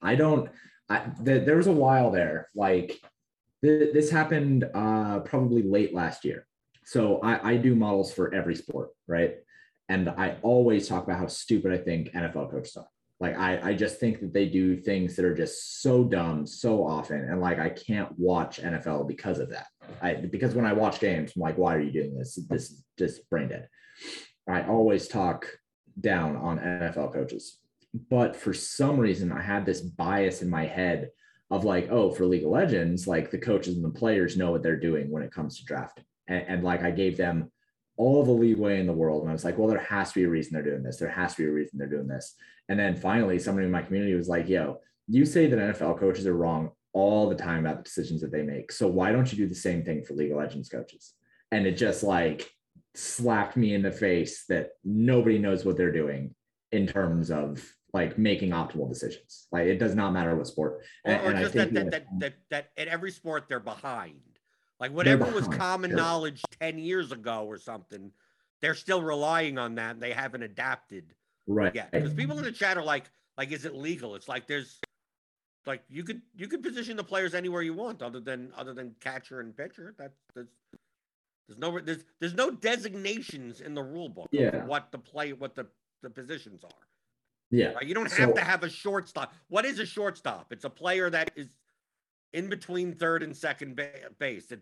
I 0.00 0.14
don't 0.16 0.50
I 0.92 1.24
th- 1.24 1.46
there 1.46 1.56
was 1.56 1.66
a 1.66 1.72
while 1.72 2.10
there 2.10 2.48
like 2.54 3.00
th- 3.64 3.92
this 3.94 4.10
happened 4.10 4.68
uh 4.74 5.20
probably 5.20 5.62
late 5.62 5.94
last 5.94 6.24
year. 6.24 6.46
So 6.84 7.20
I 7.20 7.52
I 7.52 7.56
do 7.56 7.74
models 7.74 8.12
for 8.12 8.34
every 8.34 8.54
sport, 8.54 8.90
right? 9.06 9.36
And 9.88 10.08
I 10.10 10.36
always 10.42 10.88
talk 10.88 11.04
about 11.04 11.18
how 11.18 11.26
stupid 11.26 11.72
I 11.72 11.78
think 11.78 12.12
NFL 12.12 12.50
coaches 12.50 12.76
are. 12.76 12.88
Like 13.20 13.38
I 13.38 13.70
I 13.70 13.72
just 13.74 14.00
think 14.00 14.20
that 14.20 14.34
they 14.34 14.46
do 14.46 14.76
things 14.76 15.16
that 15.16 15.24
are 15.24 15.34
just 15.34 15.80
so 15.82 16.04
dumb 16.04 16.46
so 16.46 16.86
often 16.86 17.20
and 17.20 17.40
like 17.40 17.58
I 17.58 17.70
can't 17.70 18.12
watch 18.18 18.60
NFL 18.60 19.08
because 19.08 19.38
of 19.38 19.48
that. 19.50 19.68
I 20.02 20.14
because 20.14 20.54
when 20.54 20.66
I 20.66 20.74
watch 20.74 21.00
games 21.00 21.32
I'm 21.34 21.42
like 21.42 21.56
why 21.56 21.74
are 21.76 21.80
you 21.80 21.92
doing 21.92 22.14
this? 22.18 22.38
This 22.50 22.70
is 22.70 22.84
just 22.98 23.30
brain 23.30 23.48
dead. 23.48 23.68
I 24.46 24.62
always 24.64 25.08
talk 25.08 25.46
down 26.00 26.36
on 26.36 26.58
NFL 26.58 27.12
coaches 27.12 27.58
but 28.08 28.34
for 28.34 28.52
some 28.54 28.98
reason 28.98 29.32
i 29.32 29.40
had 29.40 29.66
this 29.66 29.80
bias 29.80 30.42
in 30.42 30.48
my 30.48 30.64
head 30.64 31.10
of 31.50 31.64
like 31.64 31.88
oh 31.90 32.10
for 32.10 32.24
league 32.24 32.44
of 32.44 32.50
legends 32.50 33.06
like 33.06 33.30
the 33.30 33.38
coaches 33.38 33.76
and 33.76 33.84
the 33.84 33.98
players 33.98 34.36
know 34.36 34.50
what 34.50 34.62
they're 34.62 34.76
doing 34.76 35.10
when 35.10 35.22
it 35.22 35.32
comes 35.32 35.58
to 35.58 35.64
drafting. 35.64 36.04
And, 36.26 36.44
and 36.48 36.64
like 36.64 36.82
i 36.82 36.90
gave 36.90 37.16
them 37.16 37.50
all 37.98 38.24
the 38.24 38.32
leeway 38.32 38.80
in 38.80 38.86
the 38.86 38.92
world 38.92 39.22
and 39.22 39.30
i 39.30 39.34
was 39.34 39.44
like 39.44 39.58
well 39.58 39.68
there 39.68 39.78
has 39.78 40.08
to 40.12 40.20
be 40.20 40.24
a 40.24 40.28
reason 40.28 40.54
they're 40.54 40.62
doing 40.62 40.82
this. 40.82 40.96
There 40.96 41.10
has 41.10 41.34
to 41.34 41.42
be 41.42 41.48
a 41.48 41.52
reason 41.52 41.78
they're 41.78 41.88
doing 41.88 42.08
this. 42.08 42.34
And 42.68 42.78
then 42.78 42.96
finally 42.96 43.38
somebody 43.38 43.66
in 43.66 43.72
my 43.72 43.82
community 43.82 44.14
was 44.14 44.28
like 44.28 44.48
yo 44.48 44.78
you 45.08 45.26
say 45.26 45.46
that 45.46 45.58
nfl 45.58 45.98
coaches 45.98 46.26
are 46.26 46.36
wrong 46.36 46.70
all 46.94 47.28
the 47.28 47.34
time 47.34 47.66
about 47.66 47.78
the 47.78 47.84
decisions 47.84 48.20
that 48.20 48.32
they 48.32 48.42
make. 48.42 48.70
So 48.72 48.86
why 48.86 49.12
don't 49.12 49.30
you 49.30 49.38
do 49.38 49.48
the 49.48 49.54
same 49.54 49.82
thing 49.82 50.04
for 50.04 50.14
league 50.14 50.30
of 50.30 50.38
legends 50.38 50.68
coaches? 50.68 51.14
And 51.50 51.66
it 51.66 51.76
just 51.76 52.02
like 52.02 52.50
slapped 52.94 53.56
me 53.56 53.74
in 53.74 53.82
the 53.82 53.90
face 53.90 54.44
that 54.48 54.70
nobody 54.84 55.38
knows 55.38 55.64
what 55.64 55.76
they're 55.76 55.92
doing 55.92 56.34
in 56.70 56.86
terms 56.86 57.30
of 57.30 57.62
like 57.92 58.18
making 58.18 58.50
optimal 58.50 58.88
decisions. 58.88 59.48
Like 59.52 59.66
it 59.66 59.78
does 59.78 59.94
not 59.94 60.12
matter 60.12 60.34
what 60.34 60.46
sport. 60.46 60.82
Or, 61.04 61.12
And- 61.12 61.26
or 61.26 61.36
I 61.36 61.42
just 61.42 61.54
that 61.54 61.72
think 61.72 61.90
that, 61.90 61.90
that- 61.90 62.18
that 62.20 62.34
that 62.50 62.70
at 62.76 62.88
every 62.88 63.10
sport 63.10 63.44
they're 63.48 63.60
behind. 63.60 64.20
Like 64.80 64.92
whatever 64.92 65.30
was 65.30 65.46
common 65.48 65.90
sure. 65.90 65.96
knowledge 65.98 66.42
10 66.60 66.78
years 66.78 67.12
ago 67.12 67.44
or 67.46 67.56
something, 67.56 68.10
they're 68.60 68.74
still 68.74 69.00
relying 69.00 69.56
on 69.58 69.76
that. 69.76 69.92
And 69.92 70.02
they 70.02 70.12
haven't 70.12 70.42
adapted 70.42 71.14
right. 71.46 71.72
yet. 71.72 71.92
Because 71.92 72.12
people 72.14 72.36
in 72.38 72.42
the 72.44 72.50
chat 72.50 72.76
are 72.76 72.82
like, 72.82 73.04
like, 73.38 73.52
is 73.52 73.64
it 73.64 73.74
legal? 73.76 74.16
It's 74.16 74.28
like 74.28 74.48
there's 74.48 74.80
like 75.66 75.84
you 75.88 76.02
could 76.02 76.20
you 76.34 76.48
could 76.48 76.62
position 76.62 76.96
the 76.96 77.04
players 77.04 77.34
anywhere 77.34 77.62
you 77.62 77.74
want 77.74 78.02
other 78.02 78.18
than 78.18 78.52
other 78.56 78.74
than 78.74 78.96
catcher 79.00 79.40
and 79.40 79.56
pitcher. 79.56 79.94
That 79.98 80.12
that's 80.34 80.34
there's 80.34 80.48
there's 81.48 81.58
no 81.58 81.78
there's 81.80 82.04
there's 82.20 82.34
no 82.34 82.50
designations 82.50 83.60
in 83.60 83.74
the 83.74 83.82
rule 83.82 84.08
book 84.08 84.24
of 84.32 84.40
Yeah. 84.40 84.64
what 84.64 84.90
the 84.90 84.98
play 84.98 85.32
what 85.32 85.54
the 85.54 85.66
the 86.02 86.10
positions 86.10 86.64
are. 86.64 86.70
Yeah. 87.52 87.72
Right? 87.74 87.86
You 87.86 87.94
don't 87.94 88.10
have 88.10 88.30
So- 88.30 88.34
to 88.34 88.40
have 88.40 88.64
a 88.64 88.68
shortstop. 88.68 89.32
What 89.48 89.64
is 89.64 89.78
a 89.78 89.86
shortstop? 89.86 90.52
It's 90.52 90.64
a 90.64 90.70
player 90.70 91.08
that 91.10 91.30
is 91.36 91.48
in 92.32 92.48
between 92.48 92.94
third 92.94 93.22
and 93.22 93.36
second 93.36 93.76
ba- 93.76 94.10
base. 94.18 94.50
It, 94.50 94.60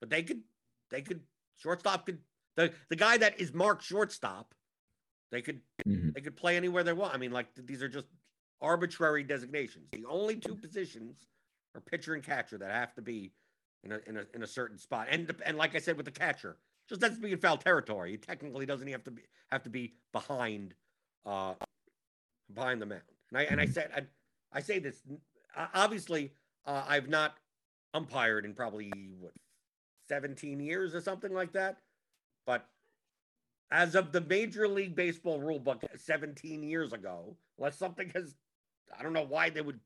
but 0.00 0.10
they 0.10 0.22
could, 0.24 0.42
they 0.90 1.02
could, 1.02 1.20
shortstop 1.56 2.06
could 2.06 2.18
the 2.56 2.72
the 2.88 2.96
guy 2.96 3.16
that 3.18 3.38
is 3.38 3.52
marked 3.54 3.84
shortstop. 3.84 4.54
They 5.30 5.42
could 5.42 5.60
Mhm. 5.86 6.12
they 6.14 6.20
could 6.20 6.36
play 6.36 6.56
anywhere 6.56 6.82
they 6.82 6.92
want. 6.94 7.14
I 7.14 7.18
mean, 7.18 7.30
like 7.30 7.54
these 7.54 7.82
are 7.82 7.88
just 7.88 8.08
arbitrary 8.60 9.22
designations. 9.22 9.88
The 9.92 10.04
only 10.06 10.36
two 10.36 10.56
positions 10.56 11.28
are 11.74 11.80
pitcher 11.80 12.14
and 12.14 12.22
catcher 12.24 12.58
that 12.58 12.70
have 12.72 12.94
to 12.94 13.02
be 13.02 13.32
in 13.84 13.92
a 13.92 13.98
in 14.06 14.16
a 14.16 14.26
in 14.34 14.42
a 14.42 14.46
certain 14.46 14.78
spot. 14.78 15.06
And 15.10 15.30
and 15.44 15.56
like 15.56 15.74
I 15.76 15.78
said 15.78 15.96
with 15.96 16.06
the 16.06 16.10
catcher, 16.12 16.56
just 16.88 17.00
to 17.02 17.10
be 17.10 17.32
in 17.32 17.38
foul 17.38 17.58
territory. 17.58 18.10
He 18.12 18.16
technically 18.18 18.66
doesn't 18.66 18.88
have 18.88 19.04
to 19.04 19.10
be 19.12 19.22
have 19.52 19.62
to 19.62 19.70
be 19.70 19.94
behind 20.12 20.74
uh 21.26 21.54
behind 22.54 22.80
the 22.80 22.86
mound. 22.86 23.02
And 23.30 23.38
I 23.38 23.42
and 23.44 23.60
I 23.60 23.66
said 23.66 23.90
I, 23.96 24.02
I 24.52 24.60
say 24.60 24.78
this 24.78 25.02
obviously 25.74 26.32
uh, 26.66 26.84
I've 26.88 27.08
not 27.08 27.34
umpired 27.94 28.44
in 28.44 28.54
probably 28.54 28.90
what 29.18 29.32
17 30.08 30.60
years 30.60 30.94
or 30.94 31.00
something 31.00 31.32
like 31.32 31.52
that. 31.52 31.78
But 32.46 32.66
as 33.70 33.94
of 33.94 34.12
the 34.12 34.20
Major 34.22 34.66
League 34.68 34.96
Baseball 34.96 35.40
rule 35.40 35.60
book 35.60 35.82
17 35.96 36.62
years 36.62 36.92
ago, 36.92 37.36
unless 37.58 37.76
something 37.76 38.10
has 38.14 38.34
I 38.98 39.02
don't 39.02 39.12
know 39.12 39.26
why 39.28 39.50
they 39.50 39.60
would 39.60 39.78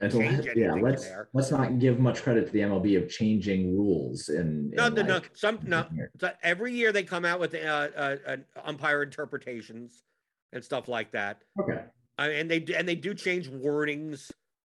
And 0.00 0.12
so, 0.12 0.18
change 0.20 0.46
anything 0.46 0.62
yeah, 0.62 0.74
let's 0.74 1.04
there. 1.04 1.28
let's 1.32 1.50
not 1.50 1.78
give 1.80 1.98
much 1.98 2.22
credit 2.22 2.46
to 2.46 2.52
the 2.52 2.60
MLB 2.60 2.96
of 3.02 3.08
changing 3.10 3.76
rules 3.76 4.28
in, 4.28 4.70
No, 4.70 4.86
in, 4.86 4.94
no, 4.94 5.02
no. 5.02 5.14
like, 5.14 5.30
Some 5.34 5.58
no. 5.64 5.86
So 6.20 6.30
every 6.42 6.72
year 6.72 6.92
they 6.92 7.02
come 7.02 7.24
out 7.24 7.40
with 7.40 7.54
uh, 7.54 7.58
uh, 7.58 8.36
umpire 8.64 9.02
interpretations 9.02 10.04
and 10.52 10.64
stuff 10.64 10.88
like 10.88 11.10
that. 11.12 11.42
Okay. 11.60 11.84
And 12.18 12.50
they 12.50 12.60
do- 12.60 12.74
and 12.74 12.88
they 12.88 12.96
do 12.96 13.14
change 13.14 13.48
wordings 13.48 14.30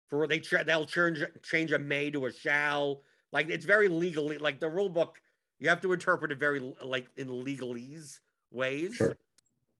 for 0.09 0.27
they 0.27 0.41
they'll 0.67 0.87
change 0.87 1.23
change 1.43 1.73
a 1.73 1.79
may 1.79 2.11
to 2.11 2.27
a 2.27 2.33
shall. 2.33 3.03
Like 3.33 3.49
it's 3.51 3.65
very 3.65 3.89
legally 3.89 4.39
like 4.39 4.61
the 4.61 4.69
rule 4.69 4.89
book. 4.89 5.21
You 5.59 5.69
have 5.69 5.81
to 5.83 5.93
interpret 5.93 6.33
it 6.33 6.39
very 6.39 6.75
like 6.83 7.07
in 7.17 7.29
legalese 7.29 8.21
ways. 8.51 8.95
Sure. 8.95 9.17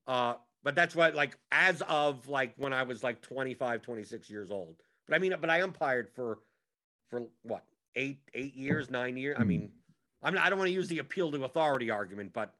Uh, 0.07 0.35
but 0.63 0.75
that's 0.75 0.95
what 0.95 1.15
like 1.15 1.37
as 1.51 1.81
of 1.83 2.27
like 2.27 2.53
when 2.57 2.73
I 2.73 2.83
was 2.83 3.03
like 3.03 3.21
25, 3.21 3.81
26 3.81 4.29
years 4.29 4.51
old. 4.51 4.75
But 5.07 5.15
I 5.15 5.19
mean, 5.19 5.35
but 5.39 5.49
I 5.49 5.59
umpired 5.59 6.09
for 6.15 6.39
for 7.09 7.23
what 7.43 7.63
eight 7.95 8.19
eight 8.33 8.55
years, 8.55 8.89
nine 8.89 9.17
years. 9.17 9.37
I 9.39 9.43
mean, 9.43 9.71
I'm 10.23 10.33
not, 10.33 10.45
I 10.45 10.49
don't 10.49 10.59
want 10.59 10.69
to 10.69 10.73
use 10.73 10.87
the 10.87 10.99
appeal 10.99 11.31
to 11.31 11.43
authority 11.45 11.89
argument, 11.89 12.33
but 12.33 12.53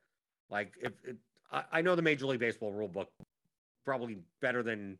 like 0.50 0.74
if 0.82 0.94
it, 1.04 1.18
I, 1.52 1.64
I 1.74 1.82
know 1.82 1.96
the 1.96 2.02
Major 2.02 2.28
League 2.28 2.40
Baseball 2.40 2.72
rule 2.72 2.88
book 2.88 3.10
probably 3.86 4.18
better 4.42 4.64
than 4.64 4.98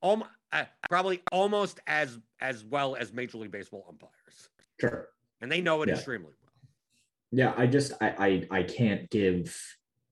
almost 0.00 0.30
uh, 0.52 0.64
probably 0.88 1.22
almost 1.30 1.80
as 1.86 2.18
as 2.40 2.64
well 2.64 2.96
as 2.96 3.12
Major 3.12 3.38
League 3.38 3.52
Baseball 3.52 3.84
umpires, 3.88 4.48
Sure. 4.80 5.08
and 5.40 5.52
they 5.52 5.60
know 5.60 5.82
it 5.82 5.88
Yeah. 5.88 5.94
extremely 5.94 6.32
well. 6.42 6.52
Yeah, 7.30 7.54
I 7.56 7.66
just 7.66 7.92
I, 8.00 8.46
I 8.50 8.58
I 8.58 8.62
can't 8.64 9.08
give 9.10 9.56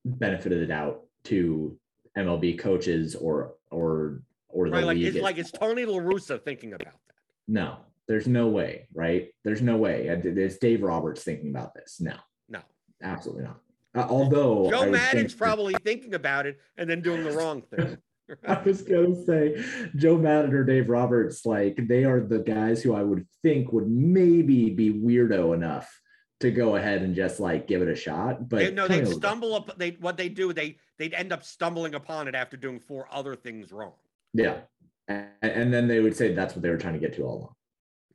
benefit 0.04 0.52
of 0.52 0.60
the 0.60 0.66
doubt 0.66 1.02
to 1.24 1.78
MLB 2.16 2.58
coaches 2.58 3.14
or 3.16 3.54
or 3.70 4.22
or 4.48 4.66
the 4.68 4.72
Right? 4.76 4.84
Like 4.84 4.96
league. 4.98 5.06
it's 5.16 5.18
like 5.22 5.38
it's 5.38 5.50
Tony 5.50 5.84
La 5.84 5.98
Russa 5.98 6.42
thinking 6.42 6.74
about 6.74 6.94
that. 7.06 7.14
no, 7.48 7.78
there's 8.08 8.26
no 8.28 8.48
way, 8.48 8.88
right? 8.92 9.32
There's 9.44 9.62
no 9.62 9.76
way. 9.76 10.06
It's 10.08 10.58
Dave 10.58 10.82
Roberts 10.82 11.24
thinking 11.24 11.50
about 11.50 11.74
this. 11.74 12.00
No, 12.00 12.16
No, 12.48 12.60
absolutely 13.02 13.44
not. 13.44 13.60
Uh, 13.95 14.07
although 14.09 14.70
Joe 14.70 14.82
I 14.82 14.90
Maddon's 14.90 15.34
probably 15.34 15.74
thinking 15.84 16.14
about 16.14 16.47
it 16.47 16.59
and 16.76 16.88
then 16.88 17.03
doing 17.03 17.24
the 17.24 17.32
wrong 17.32 17.62
thing. 17.62 17.99
I 18.47 18.62
was 18.62 18.82
gonna 18.82 19.22
say 19.24 19.62
Joe 19.97 20.16
Maddon 20.16 20.55
or 20.55 20.64
Dave 20.64 20.88
Roberts, 20.88 21.45
like 21.45 21.86
they 21.88 22.05
are 22.05 22.20
the 22.20 22.38
guys 22.38 22.82
who 22.82 22.95
I 22.95 23.03
would 23.03 23.26
think 23.43 23.72
would 23.72 23.88
maybe 23.88 24.70
be 24.70 24.93
weirdo 24.93 25.55
enough 25.55 25.93
to 26.40 26.51
go 26.51 26.76
ahead 26.76 27.03
and 27.03 27.14
just 27.14 27.40
like 27.40 27.66
give 27.66 27.82
it 27.82 27.88
a 27.88 27.95
shot. 27.95 28.49
But 28.49 28.59
They, 28.59 28.70
no, 28.70 28.88
they'd 28.88 29.07
stumble 29.07 29.55
up. 29.55 29.76
They 29.76 29.90
what 30.01 30.16
they 30.16 30.28
do, 30.28 30.53
they 30.53 30.78
they'd 30.99 31.12
end 31.14 31.32
up 31.32 31.45
stumbling 31.45 31.95
upon 31.95 32.26
it 32.28 32.34
after 32.34 32.57
doing 32.57 32.80
four 32.80 33.07
other 33.11 33.34
things 33.34 33.70
wrong. 33.72 33.93
Yeah. 34.32 34.61
And, 35.09 35.28
and 35.43 35.74
then 35.74 35.86
they 35.88 36.01
would 36.01 36.16
say 36.16 36.32
that's 36.32 36.55
what 36.55 36.62
they 36.62 36.70
were 36.70 36.78
trying 36.78 36.95
to 36.95 37.01
get 37.01 37.12
to 37.14 37.22
all 37.24 37.36
along. 37.36 37.55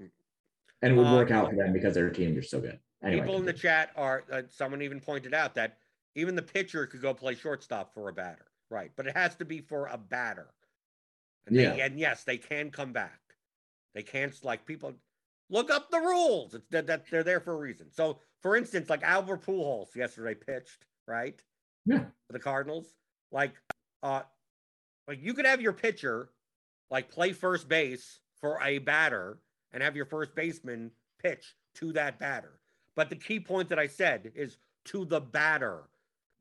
Mm. 0.01 0.09
And 0.81 0.93
it 0.93 0.95
would 0.95 1.11
work 1.11 1.31
Uh, 1.31 1.35
out 1.35 1.49
for 1.51 1.55
them 1.55 1.73
because 1.73 1.93
their 1.93 2.09
teams 2.09 2.37
are 2.37 2.41
so 2.41 2.59
good. 2.59 2.79
Anyway, 3.03 3.21
People 3.21 3.37
in 3.37 3.45
the 3.45 3.53
chat 3.53 3.91
are. 3.95 4.23
Uh, 4.31 4.41
someone 4.49 4.81
even 4.81 4.99
pointed 4.99 5.33
out 5.33 5.53
that 5.55 5.77
even 6.15 6.35
the 6.35 6.41
pitcher 6.41 6.87
could 6.87 7.01
go 7.01 7.13
play 7.13 7.35
shortstop 7.35 7.93
for 7.93 8.09
a 8.09 8.13
batter, 8.13 8.47
right? 8.71 8.91
But 8.95 9.05
it 9.07 9.15
has 9.15 9.35
to 9.35 9.45
be 9.45 9.61
for 9.61 9.87
a 9.87 9.97
batter. 9.97 10.47
And 11.45 11.55
they, 11.55 11.63
Yeah. 11.63 11.85
and 11.85 11.99
yes, 11.99 12.23
they 12.23 12.37
can 12.37 12.71
come 12.71 12.91
back. 12.91 13.19
They 13.93 14.03
can't 14.03 14.33
like 14.43 14.65
people 14.65 14.93
look 15.49 15.69
up 15.69 15.91
the 15.91 15.99
rules. 15.99 16.55
It's 16.55 16.67
that, 16.69 16.87
that 16.87 17.05
they're 17.09 17.23
there 17.23 17.39
for 17.39 17.53
a 17.53 17.57
reason. 17.57 17.91
So, 17.91 18.19
for 18.41 18.55
instance, 18.57 18.89
like 18.89 19.03
Albert 19.03 19.45
Pujols 19.45 19.95
yesterday 19.95 20.33
pitched, 20.33 20.85
right? 21.07 21.41
Yeah. 21.85 21.99
For 21.99 22.33
the 22.33 22.39
Cardinals, 22.39 22.95
like, 23.31 23.53
uh, 24.03 24.23
like 25.07 25.19
you 25.21 25.33
could 25.33 25.45
have 25.45 25.61
your 25.61 25.73
pitcher 25.73 26.29
like 26.89 27.09
play 27.09 27.31
first 27.31 27.69
base 27.69 28.19
for 28.41 28.59
a 28.61 28.79
batter 28.79 29.37
and 29.71 29.81
have 29.83 29.95
your 29.95 30.05
first 30.05 30.33
baseman 30.35 30.91
pitch 31.21 31.55
to 31.75 31.93
that 31.93 32.19
batter. 32.19 32.59
But 32.97 33.11
the 33.11 33.15
key 33.15 33.39
point 33.39 33.69
that 33.69 33.77
I 33.77 33.85
said 33.85 34.31
is 34.33 34.57
to 34.85 35.05
the 35.05 35.21
batter. 35.21 35.83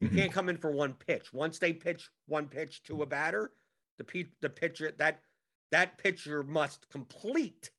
You 0.01 0.09
Mhm. 0.09 0.17
can't 0.17 0.33
come 0.33 0.49
in 0.49 0.57
for 0.57 0.71
one 0.71 0.95
pitch. 0.95 1.31
Once 1.33 1.59
they 1.59 1.75
pitch 1.75 2.11
one 2.25 2.49
pitch 2.49 2.83
to 2.85 3.03
a 3.03 3.07
batter, 3.07 3.53
the 3.99 4.05
pe- 4.05 4.33
the 4.41 4.49
pitcher 4.51 4.91
that 4.93 5.23
that 5.71 5.99
pitcher 5.99 6.43
must 6.43 6.89
complete 6.91 7.71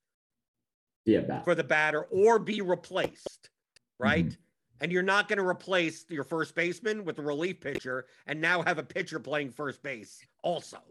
Yeah, 1.05 1.41
for 1.43 1.55
the 1.55 1.63
batter 1.63 2.03
or 2.03 2.37
be 2.37 2.61
replaced, 2.61 3.49
right? 3.97 4.25
Mhm. 4.27 4.37
And 4.81 4.91
you're 4.91 5.01
not 5.03 5.27
going 5.29 5.37
to 5.37 5.47
replace 5.47 6.05
your 6.09 6.25
first 6.25 6.53
baseman 6.53 7.03
with 7.05 7.17
a 7.17 7.21
relief 7.21 7.61
pitcher 7.61 8.07
and 8.27 8.39
now 8.41 8.61
have 8.61 8.77
a 8.77 8.83
pitcher 8.83 9.19
playing 9.19 9.51
first 9.51 9.81
base 9.81 10.21
also, 10.43 10.83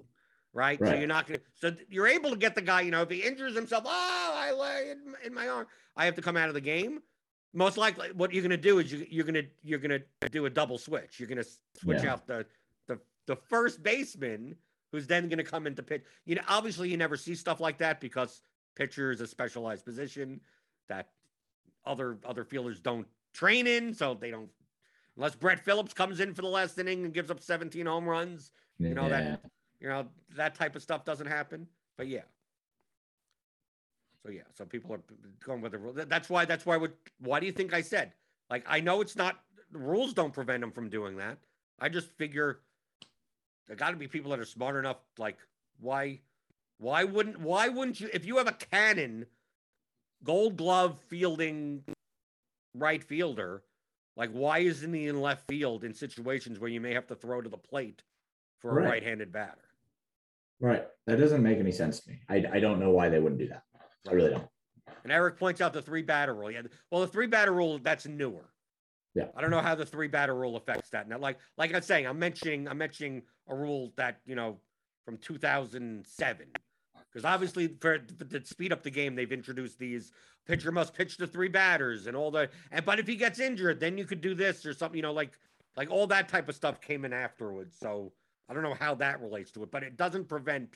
right? 0.54 0.80
So 0.80 0.94
you're 0.94 1.06
not 1.06 1.26
going 1.28 1.38
to. 1.38 1.46
So 1.54 1.76
you're 1.88 2.08
able 2.08 2.30
to 2.30 2.36
get 2.36 2.54
the 2.56 2.62
guy. 2.62 2.80
You 2.80 2.90
know, 2.90 3.02
if 3.02 3.10
he 3.10 3.22
injures 3.22 3.54
himself, 3.54 3.84
oh, 3.86 4.32
I 4.34 4.50
lay 4.52 4.90
in, 4.90 5.14
in 5.22 5.34
my 5.34 5.48
arm, 5.48 5.68
I 5.96 6.06
have 6.06 6.14
to 6.16 6.22
come 6.22 6.36
out 6.36 6.48
of 6.48 6.54
the 6.54 6.60
game. 6.62 7.02
Most 7.56 7.78
likely, 7.78 8.08
what 8.12 8.34
you're 8.34 8.42
going 8.42 8.50
to 8.50 8.56
do 8.58 8.78
is 8.80 8.92
you, 8.92 9.06
you're 9.08 9.24
going 9.24 9.34
to 9.34 9.46
you're 9.62 9.78
going 9.78 10.02
to 10.20 10.28
do 10.28 10.44
a 10.44 10.50
double 10.50 10.76
switch. 10.76 11.18
You're 11.18 11.28
going 11.28 11.42
to 11.42 11.48
switch 11.80 12.02
Yeah. 12.02 12.12
out 12.12 12.26
the 12.26 12.44
the 12.86 12.98
the 13.26 13.34
first 13.34 13.82
baseman 13.82 14.54
who's 14.92 15.06
then 15.06 15.28
going 15.30 15.38
to 15.38 15.44
come 15.44 15.66
into 15.66 15.82
pitch. 15.82 16.04
You 16.26 16.34
know, 16.34 16.42
obviously, 16.48 16.90
you 16.90 16.98
never 16.98 17.16
see 17.16 17.34
stuff 17.34 17.58
like 17.58 17.78
that 17.78 17.98
because 17.98 18.42
pitcher 18.74 19.10
is 19.10 19.22
a 19.22 19.26
specialized 19.26 19.86
position 19.86 20.38
that 20.88 21.08
other 21.86 22.18
other 22.26 22.44
fielders 22.44 22.78
don't 22.78 23.06
train 23.32 23.66
in, 23.66 23.94
so 23.94 24.12
they 24.12 24.30
don't. 24.30 24.50
Unless 25.16 25.36
Brett 25.36 25.58
Phillips 25.64 25.94
comes 25.94 26.20
in 26.20 26.34
for 26.34 26.42
the 26.42 26.48
last 26.48 26.78
inning 26.78 27.06
and 27.06 27.14
gives 27.14 27.30
up 27.30 27.40
17 27.40 27.86
home 27.86 28.04
runs, 28.06 28.52
you 28.78 28.92
know, 28.92 29.08
that- 29.08 29.40
you 29.80 29.88
know 29.88 30.06
that 30.36 30.54
type 30.54 30.76
of 30.76 30.82
stuff 30.82 31.06
doesn't 31.06 31.26
happen. 31.26 31.66
But 31.96 32.08
yeah. 32.08 32.22
So 34.26 34.32
yeah, 34.32 34.42
so 34.54 34.64
people 34.64 34.92
are 34.92 35.00
going 35.44 35.60
with 35.60 35.72
the 35.72 35.78
rule. 35.78 35.92
That's 35.94 36.28
why. 36.28 36.44
That's 36.44 36.66
why. 36.66 36.76
Would 36.76 36.92
why 37.20 37.38
do 37.38 37.46
you 37.46 37.52
think 37.52 37.72
I 37.72 37.80
said? 37.80 38.12
Like 38.50 38.64
I 38.68 38.80
know 38.80 39.00
it's 39.00 39.14
not 39.14 39.40
the 39.70 39.78
rules 39.78 40.12
don't 40.12 40.32
prevent 40.32 40.62
them 40.62 40.72
from 40.72 40.88
doing 40.88 41.16
that. 41.18 41.38
I 41.78 41.88
just 41.88 42.10
figure 42.16 42.58
there 43.68 43.76
got 43.76 43.90
to 43.90 43.96
be 43.96 44.08
people 44.08 44.30
that 44.32 44.40
are 44.40 44.44
smart 44.44 44.76
enough. 44.76 44.96
Like 45.16 45.38
why? 45.78 46.20
Why 46.78 47.04
wouldn't? 47.04 47.38
Why 47.40 47.68
wouldn't 47.68 48.00
you? 48.00 48.08
If 48.12 48.24
you 48.26 48.38
have 48.38 48.48
a 48.48 48.52
cannon, 48.52 49.26
Gold 50.24 50.56
Glove 50.56 50.98
fielding 51.08 51.84
right 52.74 53.04
fielder, 53.04 53.62
like 54.16 54.30
why 54.30 54.58
isn't 54.58 54.92
he 54.92 55.06
in 55.06 55.20
left 55.20 55.46
field 55.46 55.84
in 55.84 55.94
situations 55.94 56.58
where 56.58 56.70
you 56.70 56.80
may 56.80 56.94
have 56.94 57.06
to 57.06 57.14
throw 57.14 57.40
to 57.40 57.48
the 57.48 57.56
plate 57.56 58.02
for 58.58 58.72
a 58.72 58.74
Right. 58.74 58.90
right-handed 58.90 59.30
batter? 59.30 59.60
Right. 60.58 60.84
That 61.06 61.18
doesn't 61.18 61.42
make 61.42 61.58
any 61.58 61.70
sense 61.72 62.00
to 62.00 62.10
me. 62.10 62.20
I, 62.28 62.44
I 62.54 62.60
don't 62.60 62.80
know 62.80 62.90
why 62.90 63.08
they 63.08 63.20
wouldn't 63.20 63.38
do 63.38 63.48
that. 63.48 63.62
I 64.08 64.12
really 64.12 64.30
don't. 64.30 64.48
And 65.04 65.12
Eric 65.12 65.38
points 65.38 65.60
out 65.60 65.72
the 65.72 65.82
three 65.82 66.02
batter 66.02 66.34
rule. 66.34 66.50
Yeah, 66.50 66.62
well, 66.90 67.00
the 67.00 67.06
three 67.06 67.26
batter 67.26 67.52
rule 67.52 67.78
that's 67.78 68.06
newer. 68.06 68.50
Yeah. 69.14 69.28
I 69.34 69.40
don't 69.40 69.50
know 69.50 69.62
how 69.62 69.74
the 69.74 69.86
three 69.86 70.08
batter 70.08 70.34
rule 70.34 70.56
affects 70.56 70.90
that. 70.90 71.08
Now, 71.08 71.18
like 71.18 71.38
like 71.56 71.74
I'm 71.74 71.82
saying, 71.82 72.06
I'm 72.06 72.18
mentioning 72.18 72.68
I'm 72.68 72.78
mentioning 72.78 73.22
a 73.48 73.54
rule 73.54 73.92
that 73.96 74.20
you 74.26 74.34
know 74.34 74.58
from 75.04 75.16
2007, 75.18 76.46
because 77.10 77.24
obviously 77.24 77.68
for, 77.80 78.00
for 78.18 78.24
to 78.24 78.44
speed 78.44 78.72
up 78.72 78.82
the 78.82 78.90
game, 78.90 79.14
they've 79.14 79.32
introduced 79.32 79.78
these 79.78 80.12
pitcher 80.46 80.70
must 80.70 80.92
pitch 80.92 81.16
to 81.16 81.26
three 81.26 81.48
batters 81.48 82.06
and 82.06 82.16
all 82.16 82.30
the 82.30 82.50
and 82.70 82.84
but 82.84 82.98
if 82.98 83.06
he 83.06 83.16
gets 83.16 83.40
injured, 83.40 83.80
then 83.80 83.96
you 83.96 84.04
could 84.04 84.20
do 84.20 84.34
this 84.34 84.66
or 84.66 84.74
something. 84.74 84.96
You 84.96 85.02
know, 85.02 85.12
like 85.12 85.38
like 85.76 85.90
all 85.90 86.06
that 86.08 86.28
type 86.28 86.48
of 86.48 86.54
stuff 86.54 86.80
came 86.80 87.04
in 87.04 87.12
afterwards. 87.12 87.76
So 87.78 88.12
I 88.48 88.54
don't 88.54 88.62
know 88.62 88.76
how 88.78 88.94
that 88.96 89.20
relates 89.20 89.50
to 89.52 89.62
it, 89.62 89.70
but 89.70 89.82
it 89.82 89.96
doesn't 89.96 90.28
prevent 90.28 90.68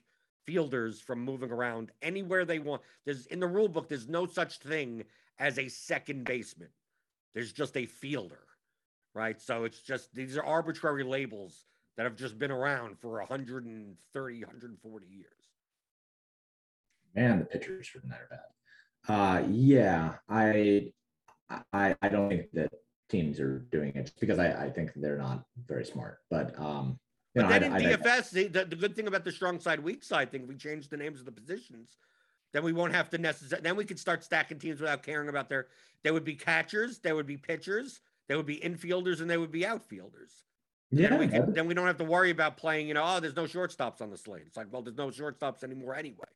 fielders 0.50 1.00
from 1.00 1.24
moving 1.24 1.52
around 1.52 1.92
anywhere 2.02 2.44
they 2.44 2.58
want. 2.58 2.82
There's 3.04 3.26
in 3.26 3.38
the 3.38 3.46
rule 3.46 3.68
book, 3.68 3.88
there's 3.88 4.08
no 4.08 4.26
such 4.26 4.58
thing 4.58 5.04
as 5.38 5.58
a 5.60 5.68
second 5.68 6.24
baseman. 6.24 6.70
There's 7.34 7.52
just 7.52 7.76
a 7.76 7.86
fielder, 7.86 8.42
right? 9.14 9.40
So 9.40 9.62
it's 9.62 9.80
just 9.80 10.12
these 10.12 10.36
are 10.36 10.44
arbitrary 10.44 11.04
labels 11.04 11.66
that 11.96 12.02
have 12.02 12.16
just 12.16 12.36
been 12.36 12.50
around 12.50 12.98
for 12.98 13.18
130, 13.20 14.40
140 14.40 15.06
years. 15.06 15.26
Man, 17.14 17.38
the 17.38 17.44
pitchers 17.44 17.86
for 17.86 18.00
that 18.08 18.20
are 18.20 18.28
bad. 18.28 19.14
Uh, 19.14 19.46
yeah, 19.48 20.14
I, 20.28 20.92
I, 21.72 21.94
I 22.02 22.08
don't 22.08 22.28
think 22.28 22.50
that 22.54 22.72
teams 23.08 23.38
are 23.38 23.60
doing 23.70 23.92
it 23.94 24.02
just 24.02 24.20
because 24.20 24.40
I, 24.40 24.64
I 24.64 24.70
think 24.70 24.90
they're 24.96 25.16
not 25.16 25.44
very 25.66 25.84
smart. 25.84 26.18
But 26.28 26.58
um, 26.58 26.98
But 27.34 27.42
know, 27.42 27.48
then 27.48 27.62
I, 27.64 27.66
in 27.78 27.86
I, 27.86 27.96
DFS, 27.96 28.30
the, 28.30 28.48
the, 28.48 28.64
the 28.64 28.76
good 28.76 28.96
thing 28.96 29.06
about 29.06 29.24
the 29.24 29.32
strong 29.32 29.60
side, 29.60 29.80
weak 29.80 30.02
side 30.02 30.30
thing, 30.32 30.42
if 30.42 30.48
we 30.48 30.56
change 30.56 30.88
the 30.88 30.96
names 30.96 31.20
of 31.20 31.26
the 31.26 31.32
positions, 31.32 31.96
then 32.52 32.64
we 32.64 32.72
won't 32.72 32.92
have 32.92 33.08
to 33.10 33.18
necessarily, 33.18 33.62
then 33.62 33.76
we 33.76 33.84
could 33.84 33.98
start 33.98 34.24
stacking 34.24 34.58
teams 34.58 34.80
without 34.80 35.02
caring 35.02 35.28
about 35.28 35.48
their, 35.48 35.68
there 36.02 36.12
would 36.12 36.24
be 36.24 36.34
catchers, 36.34 36.98
there 36.98 37.14
would 37.14 37.26
be 37.26 37.36
pitchers, 37.36 38.00
there 38.28 38.36
would 38.36 38.46
be 38.46 38.56
infielders, 38.58 39.20
and 39.20 39.30
there 39.30 39.38
would 39.38 39.52
be 39.52 39.64
outfielders. 39.64 40.44
yeah, 40.90 41.10
Then 41.10 41.18
we, 41.20 41.28
can, 41.28 41.52
then 41.52 41.66
we 41.68 41.74
don't 41.74 41.86
have 41.86 41.98
to 41.98 42.04
worry 42.04 42.30
about 42.30 42.56
playing, 42.56 42.88
you 42.88 42.94
know, 42.94 43.04
oh, 43.04 43.20
there's 43.20 43.36
no 43.36 43.44
shortstops 43.44 44.00
on 44.00 44.10
the 44.10 44.18
slate. 44.18 44.42
It's 44.46 44.56
like, 44.56 44.66
well, 44.72 44.82
there's 44.82 44.96
no 44.96 45.08
shortstops 45.08 45.62
anymore 45.62 45.94
anyway. 45.94 46.26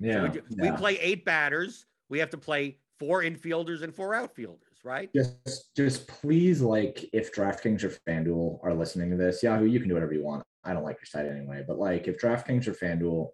So 0.00 0.06
yeah, 0.06 0.22
we, 0.22 0.28
do- 0.30 0.42
we 0.56 0.72
play 0.72 0.98
eight 0.98 1.24
batters. 1.24 1.86
We 2.08 2.18
have 2.18 2.30
to 2.30 2.38
play 2.38 2.78
four 2.98 3.22
infielders 3.22 3.82
and 3.82 3.94
four 3.94 4.14
outfielders, 4.14 4.69
right? 4.84 5.10
just 5.14 5.74
just 5.76 6.08
please 6.08 6.60
like 6.60 7.08
if 7.12 7.34
DraftKings 7.34 7.84
or 7.84 7.90
FanDuel 8.08 8.58
are 8.62 8.74
listening 8.74 9.10
to 9.10 9.16
this, 9.16 9.42
Yahoo, 9.42 9.66
you 9.66 9.80
can 9.80 9.88
do 9.88 9.94
whatever 9.94 10.14
you 10.14 10.24
want. 10.24 10.42
I 10.64 10.72
don't 10.72 10.84
like 10.84 10.96
your 10.96 11.06
site 11.06 11.26
anyway, 11.26 11.64
but 11.66 11.78
like 11.78 12.08
if 12.08 12.20
DraftKings 12.20 12.66
or 12.66 12.72
FanDuel 12.72 13.30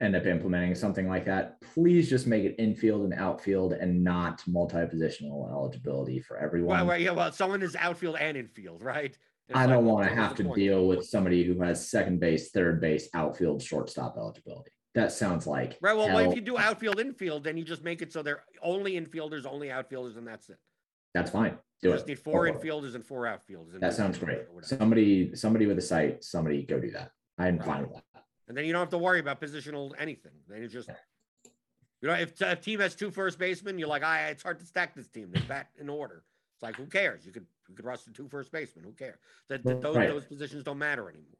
end 0.00 0.16
up 0.16 0.26
implementing 0.26 0.74
something 0.74 1.08
like 1.08 1.26
that, 1.26 1.60
please 1.60 2.08
just 2.08 2.26
make 2.26 2.44
it 2.44 2.54
infield 2.58 3.04
and 3.04 3.14
outfield 3.14 3.74
and 3.74 4.02
not 4.02 4.42
multi-positional 4.46 5.50
eligibility 5.50 6.20
for 6.20 6.38
everyone. 6.38 6.78
Well, 6.78 6.86
well, 6.86 6.98
yeah, 6.98 7.10
well, 7.10 7.32
someone 7.32 7.62
is 7.62 7.76
outfield 7.76 8.16
and 8.16 8.36
infield, 8.36 8.82
right? 8.82 9.16
I 9.52 9.66
don't 9.66 9.84
like, 9.84 9.94
want 9.94 10.08
to 10.08 10.14
have 10.14 10.34
to 10.36 10.44
point? 10.44 10.56
deal 10.56 10.86
with 10.86 11.04
somebody 11.04 11.44
who 11.44 11.60
has 11.60 11.90
second 11.90 12.20
base, 12.20 12.50
third 12.50 12.80
base, 12.80 13.08
outfield, 13.14 13.62
shortstop 13.62 14.16
eligibility. 14.16 14.70
That 14.94 15.12
sounds 15.12 15.46
like 15.46 15.78
Right. 15.80 15.96
Well, 15.96 16.08
well, 16.08 16.30
if 16.30 16.34
you 16.34 16.40
do 16.40 16.58
outfield, 16.58 16.98
infield, 16.98 17.44
then 17.44 17.56
you 17.56 17.64
just 17.64 17.84
make 17.84 18.02
it 18.02 18.12
so 18.12 18.22
they're 18.22 18.44
only 18.62 19.00
infielders, 19.00 19.46
only 19.46 19.70
outfielders, 19.70 20.16
and 20.16 20.26
that's 20.26 20.48
it. 20.48 20.58
That's 21.14 21.30
fine. 21.30 21.58
Do 21.82 21.92
just 21.92 22.04
it. 22.04 22.08
need 22.08 22.18
four 22.18 22.46
Go 22.50 22.58
infielders 22.58 22.94
and 22.94 23.04
four 23.04 23.26
outfielders. 23.26 23.74
and 23.74 23.82
That 23.82 23.94
sounds 23.94 24.16
you 24.16 24.26
can 24.26 24.28
do 24.28 24.34
great. 24.34 24.42
it 24.44 24.48
or 24.50 24.54
whatever. 24.56 24.76
Somebody, 24.76 25.34
somebody 25.34 25.66
with 25.66 25.78
a 25.78 25.82
site, 25.82 26.22
somebody 26.24 26.62
go 26.62 26.78
do 26.78 26.90
that. 26.92 27.10
I'm 27.38 27.56
Right. 27.58 27.66
fine 27.66 27.82
with 27.88 27.92
that. 28.14 28.24
And 28.48 28.56
then 28.56 28.64
you 28.64 28.72
don't 28.72 28.80
have 28.80 28.90
to 28.90 28.98
worry 28.98 29.20
about 29.20 29.40
positional 29.40 29.92
anything. 29.98 30.32
Then 30.48 30.60
you 30.62 30.68
just, 30.68 30.88
you 32.02 32.08
know, 32.08 32.14
if 32.14 32.38
a 32.40 32.56
team 32.56 32.80
has 32.80 32.94
two 32.94 33.10
first 33.10 33.38
basemen, 33.38 33.78
you're 33.78 33.88
like, 33.88 34.02
ah, 34.04 34.26
it's 34.26 34.42
hard 34.42 34.58
to 34.60 34.66
stack 34.66 34.94
this 34.94 35.08
team. 35.08 35.30
They're 35.32 35.42
bat 35.44 35.68
in 35.78 35.88
order. 35.88 36.24
It's 36.56 36.62
like, 36.62 36.76
who 36.76 36.86
cares? 36.86 37.24
You 37.24 37.32
could 37.32 37.46
you 37.68 37.76
could 37.76 37.84
roster 37.84 38.10
two 38.10 38.28
first 38.28 38.50
basemen. 38.52 38.84
Who 38.84 38.92
cares? 38.92 39.18
That 39.48 39.62
that 39.64 39.80
those 39.80 39.96
Right. 39.96 40.08
those 40.08 40.24
positions 40.26 40.64
don't 40.64 40.78
matter 40.78 41.08
anymore. 41.08 41.38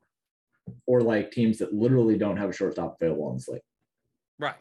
Or 0.86 1.00
like 1.02 1.32
teams 1.32 1.58
that 1.58 1.74
literally 1.74 2.16
don't 2.16 2.36
have 2.36 2.50
a 2.50 2.52
shortstop 2.52 2.96
available 3.00 3.24
on 3.24 3.34
the 3.36 3.42
slate. 3.42 3.62
Right. 4.38 4.56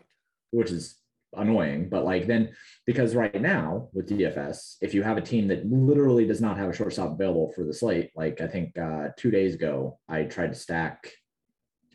which 0.52 0.72
is 0.72 0.98
annoying. 1.36 1.90
But 1.90 2.06
like 2.06 2.28
then, 2.28 2.50
because 2.86 3.16
right 3.16 3.40
now 3.42 3.90
with 3.94 4.10
DFS, 4.10 4.76
if 4.82 4.94
you 4.94 5.04
have 5.04 5.18
a 5.18 5.22
team 5.22 5.48
that 5.50 5.66
literally 5.66 6.26
does 6.26 6.42
not 6.42 6.58
have 6.58 6.70
a 6.70 6.74
shortstop 6.74 7.12
available 7.12 7.52
for 7.56 7.64
the 7.64 7.74
slate, 7.74 8.12
like 8.16 8.42
I 8.42 8.48
think 8.48 8.78
uh, 8.78 9.10
two 9.18 9.32
days 9.32 9.56
ago, 9.56 10.00
I 10.08 10.24
tried 10.24 10.54
to 10.54 10.60
stack, 10.60 11.12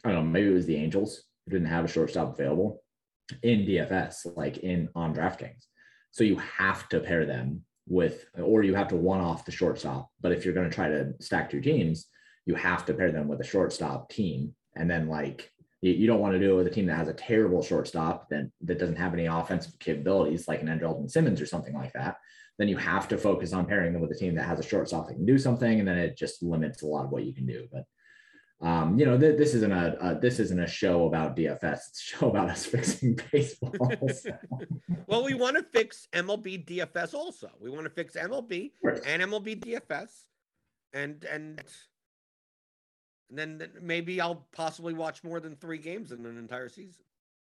I 0.05 0.13
don't 0.13 0.25
know, 0.25 0.31
maybe 0.31 0.51
it 0.51 0.55
was 0.55 0.67
the 0.67 0.77
Angels 0.77 1.23
who 1.45 1.53
didn't 1.53 1.69
have 1.69 1.85
a 1.85 1.89
shortstop 1.89 2.35
available 2.35 2.83
in 3.43 3.61
DFS, 3.61 4.37
like 4.37 4.59
in 4.59 4.89
on 4.95 5.15
DraftKings. 5.15 5.65
So 6.11 6.25
you 6.25 6.37
have 6.37 6.89
to 6.91 7.01
pair 7.01 7.27
them 7.27 7.63
with, 7.89 8.27
or 8.41 8.63
you 8.63 8.75
have 8.75 8.89
to 8.89 8.97
one 8.97 9.21
off 9.21 9.45
the 9.45 9.53
shortstop. 9.53 10.11
But 10.21 10.33
if 10.33 10.45
you're 10.45 10.55
going 10.55 10.69
to 10.69 10.75
try 10.75 10.89
to 10.89 11.13
stack 11.21 11.51
two 11.51 11.61
teams, 11.61 12.07
you 12.47 12.55
have 12.55 12.85
to 12.87 12.95
pair 12.95 13.11
them 13.11 13.27
with 13.27 13.41
a 13.41 13.45
shortstop 13.45 14.11
team 14.11 14.55
and 14.77 14.91
then 14.91 15.09
like 15.09 15.51
You 15.91 16.07
don't 16.07 16.21
want 16.21 16.33
to 16.33 16.39
do 16.39 16.53
it 16.53 16.57
with 16.57 16.67
a 16.67 16.71
team 16.71 16.87
that 16.87 16.97
has 16.97 17.09
a 17.09 17.15
terrible 17.15 17.63
shortstop 17.63 18.31
that, 18.31 18.51
that 18.63 18.79
doesn't 18.79 18.97
have 18.97 19.13
any 19.13 19.27
offensive 19.27 19.79
capabilities 19.79 20.49
like 20.49 20.63
an 20.63 20.69
Andrelton 20.69 21.11
Simmons 21.11 21.43
or 21.43 21.47
something 21.47 21.75
like 21.75 21.93
that. 21.93 22.17
Then 22.59 22.69
you 22.69 22.79
have 22.79 23.07
to 23.09 23.19
focus 23.19 23.53
on 23.53 23.67
pairing 23.67 23.93
them 23.93 24.01
with 24.01 24.11
a 24.11 24.15
team 24.15 24.35
that 24.37 24.45
has 24.45 24.59
a 24.59 24.63
shortstop 24.63 25.09
that 25.09 25.15
can 25.15 25.27
do 25.27 25.39
something, 25.39 25.81
and 25.81 25.87
then 25.87 25.99
it 25.99 26.17
just 26.17 26.43
limits 26.43 26.83
a 26.83 26.87
lot 26.87 27.05
of 27.05 27.11
what 27.11 27.25
you 27.25 27.35
can 27.35 27.47
do. 27.47 27.67
But 27.71 27.85
um, 28.67 28.99
you 28.99 29.05
know, 29.05 29.19
th- 29.19 29.37
this 29.37 29.53
isn't 29.55 29.73
a 29.73 29.97
uh, 30.01 30.15
this 30.21 30.39
isn't 30.39 30.61
a 30.61 30.67
show 30.67 31.07
about 31.07 31.37
DFS. 31.37 31.81
It's 31.89 32.01
a 32.01 32.17
show 32.17 32.31
about 32.31 32.49
us 32.49 32.65
fixing 32.67 33.19
baseball. 33.31 33.91
well, 35.07 35.25
we 35.25 35.35
want 35.35 35.57
to 35.57 35.65
fix 35.65 36.09
MLB 36.13 36.65
DFS 36.65 37.13
also. 37.13 37.51
We 37.61 37.71
want 37.71 37.85
to 37.85 37.91
fix 37.91 38.15
MLB 38.15 38.71
and 39.05 39.23
MLB 39.23 39.61
DFS, 39.61 40.11
and 40.95 41.25
and 41.25 41.61
and 43.31 43.39
then 43.39 43.69
maybe 43.81 44.21
I'll 44.21 44.47
possibly 44.53 44.95
watch 44.95 45.25
more 45.25 45.41
than 45.41 45.57
three 45.57 45.79
games 45.79 46.13
in 46.13 46.25
an 46.27 46.39
entire 46.39 46.69
season. 46.69 47.05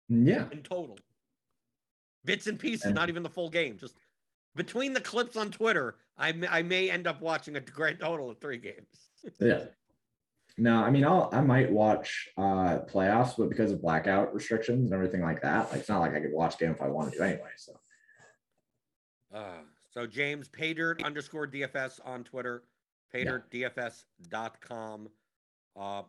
Yeah, 0.09 0.47
in 0.53 0.62
total, 0.62 0.99
bits 2.25 2.47
and 2.47 2.59
pieces, 2.59 2.87
and, 2.87 2.95
not 2.95 3.09
even 3.09 3.23
the 3.23 3.29
full 3.29 3.51
game. 3.51 3.77
Just 3.79 3.97
between 4.57 4.93
the 4.93 5.01
clips 5.01 5.37
on 5.37 5.51
Twitter, 5.51 5.97
I 6.16 6.33
may, 6.33 6.49
I 6.49 6.62
may 6.62 6.91
end 6.91 7.07
up 7.07 7.21
watching 7.21 7.57
a 7.57 7.61
grand 7.61 8.01
total 8.01 8.31
of 8.31 8.39
three 8.39 8.59
games. 8.59 8.87
yeah. 9.41 9.64
No, 10.57 10.83
I 10.83 10.91
mean, 10.91 11.05
I'll 11.05 11.29
I 11.33 11.41
might 11.41 11.71
watch 11.71 12.29
uh 12.37 12.81
playoffs, 12.91 13.35
but 13.39 13.49
because 13.49 13.71
of 13.71 13.81
blackout 13.81 14.35
restrictions 14.35 14.87
and 14.87 14.95
everything 14.95 15.23
like 15.23 15.41
that, 15.43 15.71
like 15.71 15.81
it's 15.81 15.89
not 15.89 16.01
like 16.01 16.14
I 16.14 16.21
could 16.21 16.33
watch 16.33 16.59
game 16.59 16.73
if 16.73 16.83
I 16.83 16.89
wanted 16.89 17.14
to 17.14 17.23
anyway. 17.23 17.51
So, 17.57 17.79
uh, 19.33 19.61
so 19.91 20.07
James 20.07 20.49
Paydirt 20.49 21.05
underscore 21.05 21.47
DFS 21.47 22.01
on 22.05 22.25
Twitter, 22.25 22.64
PaydirtDFS.com. 23.14 25.09
Uh, 25.77 26.03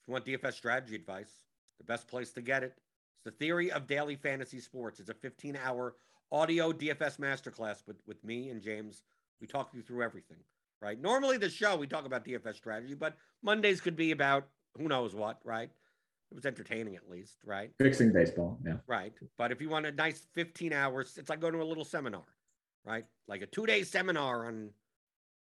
if 0.00 0.08
you 0.08 0.12
want 0.12 0.24
DFS 0.24 0.54
strategy 0.54 0.94
advice, 0.94 1.30
the 1.78 1.84
best 1.84 2.08
place 2.08 2.30
to 2.32 2.42
get 2.42 2.62
it. 2.62 2.74
It's 3.16 3.24
the 3.24 3.30
Theory 3.32 3.70
of 3.72 3.86
Daily 3.86 4.16
Fantasy 4.16 4.60
Sports. 4.60 5.00
It's 5.00 5.10
a 5.10 5.14
15 5.14 5.58
hour 5.62 5.94
audio 6.32 6.72
DFS 6.72 7.18
masterclass 7.18 7.86
with, 7.86 7.96
with 8.06 8.22
me 8.24 8.50
and 8.50 8.62
James. 8.62 9.02
We 9.40 9.46
talk 9.46 9.70
you 9.74 9.82
through 9.82 10.02
everything 10.02 10.38
right? 10.80 11.00
Normally, 11.00 11.38
the 11.38 11.50
show 11.50 11.76
we 11.76 11.86
talk 11.86 12.06
about 12.06 12.24
DFS 12.24 12.56
strategy, 12.56 12.94
but 12.94 13.16
Mondays 13.42 13.80
could 13.80 13.96
be 13.96 14.10
about 14.10 14.46
who 14.76 14.88
knows 14.88 15.14
what, 15.14 15.38
right? 15.44 15.70
It 16.30 16.34
was 16.34 16.44
entertaining 16.44 16.96
at 16.96 17.08
least, 17.08 17.38
right? 17.44 17.70
Fixing 17.78 18.12
baseball, 18.12 18.58
yeah. 18.64 18.74
Right. 18.86 19.12
But 19.38 19.52
if 19.52 19.60
you 19.60 19.68
want 19.68 19.86
a 19.86 19.92
nice 19.92 20.26
15 20.34 20.72
hours, 20.72 21.16
it's 21.16 21.30
like 21.30 21.40
going 21.40 21.52
to 21.52 21.62
a 21.62 21.64
little 21.64 21.84
seminar, 21.84 22.24
right? 22.84 23.06
Like 23.28 23.42
a 23.42 23.46
two 23.46 23.66
day 23.66 23.84
seminar 23.84 24.46
on, 24.46 24.70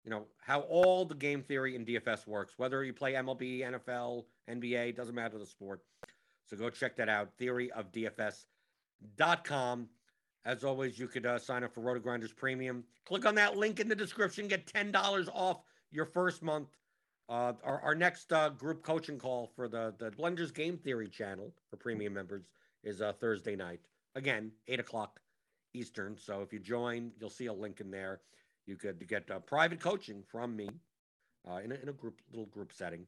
you 0.04 0.10
know, 0.10 0.26
how 0.38 0.60
all 0.60 1.04
the 1.04 1.14
game 1.14 1.42
theory 1.42 1.76
in 1.76 1.84
DFS 1.84 2.26
works, 2.26 2.54
whether 2.56 2.82
you 2.84 2.92
play 2.92 3.14
MLB, 3.14 3.60
NFL, 3.60 4.24
NBA, 4.48 4.96
doesn't 4.96 5.14
matter 5.14 5.38
the 5.38 5.46
sport. 5.46 5.80
So 6.46 6.56
go 6.56 6.70
check 6.70 6.96
that 6.96 7.08
out, 7.08 7.30
theoryofdfs.com. 7.38 9.88
As 10.46 10.64
always, 10.64 10.98
you 10.98 11.06
could 11.06 11.26
uh, 11.26 11.38
sign 11.38 11.64
up 11.64 11.74
for 11.74 11.82
RotoGrinders 11.82 12.34
Premium. 12.34 12.82
Click 13.04 13.26
on 13.26 13.34
that 13.34 13.58
link 13.58 13.78
in 13.78 13.88
the 13.88 13.94
description. 13.94 14.48
Get 14.48 14.66
ten 14.66 14.90
dollars 14.90 15.28
off 15.32 15.58
your 15.90 16.06
first 16.06 16.42
month. 16.42 16.68
Uh, 17.28 17.52
our, 17.62 17.80
our 17.82 17.94
next 17.94 18.32
uh, 18.32 18.48
group 18.48 18.82
coaching 18.82 19.18
call 19.18 19.50
for 19.54 19.68
the 19.68 19.94
the 19.98 20.10
Blenders 20.12 20.52
Game 20.52 20.78
Theory 20.78 21.08
channel 21.08 21.52
for 21.68 21.76
premium 21.76 22.14
members 22.14 22.48
is 22.82 23.02
uh, 23.02 23.12
Thursday 23.20 23.54
night. 23.54 23.80
Again, 24.14 24.50
eight 24.66 24.80
o'clock 24.80 25.20
Eastern. 25.74 26.16
So 26.16 26.40
if 26.40 26.54
you 26.54 26.58
join, 26.58 27.12
you'll 27.20 27.30
see 27.30 27.46
a 27.46 27.52
link 27.52 27.80
in 27.80 27.90
there. 27.90 28.20
You 28.70 28.76
could 28.76 29.08
get 29.08 29.28
uh, 29.28 29.40
private 29.40 29.80
coaching 29.80 30.22
from 30.22 30.54
me 30.54 30.70
uh, 31.50 31.56
in, 31.56 31.72
a, 31.72 31.74
in 31.74 31.88
a 31.88 31.92
group 31.92 32.20
little 32.30 32.46
group 32.46 32.72
setting. 32.72 33.04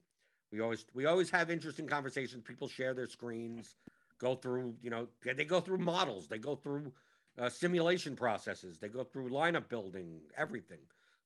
We 0.51 0.61
always 0.61 0.85
we 0.93 1.07
always 1.07 1.31
have 1.31 1.53
interesting 1.53 1.87
conversations. 1.87 2.43
People 2.45 2.67
share 2.67 2.95
their 2.95 3.07
screens, 3.07 3.77
go 4.19 4.35
through 4.35 4.75
you 4.83 4.91
know 4.91 5.07
they 5.25 5.45
go 5.45 5.61
through 5.61 5.79
models, 5.79 6.27
they 6.27 6.39
go 6.39 6.57
through 6.57 6.93
uh, 7.39 7.49
simulation 7.49 8.17
processes. 8.17 8.77
They 8.79 8.89
go 8.89 9.05
through 9.05 9.29
lineup 9.31 9.69
building, 9.69 10.23
everything. 10.37 10.81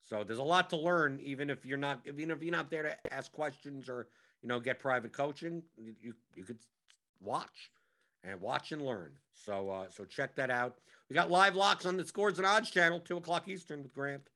So 0.05 0.23
there's 0.23 0.39
a 0.39 0.43
lot 0.45 0.69
to 0.71 0.77
learn, 0.77 1.19
even 1.23 1.49
if 1.49 1.65
you're 1.65 1.79
not, 1.79 2.01
even 2.07 2.31
if 2.31 2.43
you're 2.43 2.53
not 2.53 2.71
there 2.71 2.83
to 2.83 3.15
ask 3.15 3.33
questions 3.33 3.89
or 3.89 4.07
you 4.43 4.51
know 4.51 4.61
get 4.61 4.79
private 4.81 5.15
coaching. 5.15 5.63
You 5.79 6.13
you 6.35 6.45
could 6.45 6.59
watch 7.23 7.71
and 8.27 8.41
watch 8.41 8.73
and 8.73 8.83
learn. 8.83 9.13
So 9.33 9.71
uh, 9.71 9.87
so 9.89 10.05
check 10.05 10.35
that 10.37 10.51
out. 10.51 10.77
We 11.09 11.15
got 11.15 11.31
live 11.31 11.55
locks 11.55 11.87
on 11.87 11.97
the 11.97 12.05
Scores 12.05 12.39
and 12.39 12.47
Odds 12.47 12.71
channel, 12.71 13.01
two 13.01 13.17
o'clock 13.17 13.49
Eastern 13.49 13.83
with 13.83 13.95
Grant. 13.95 14.29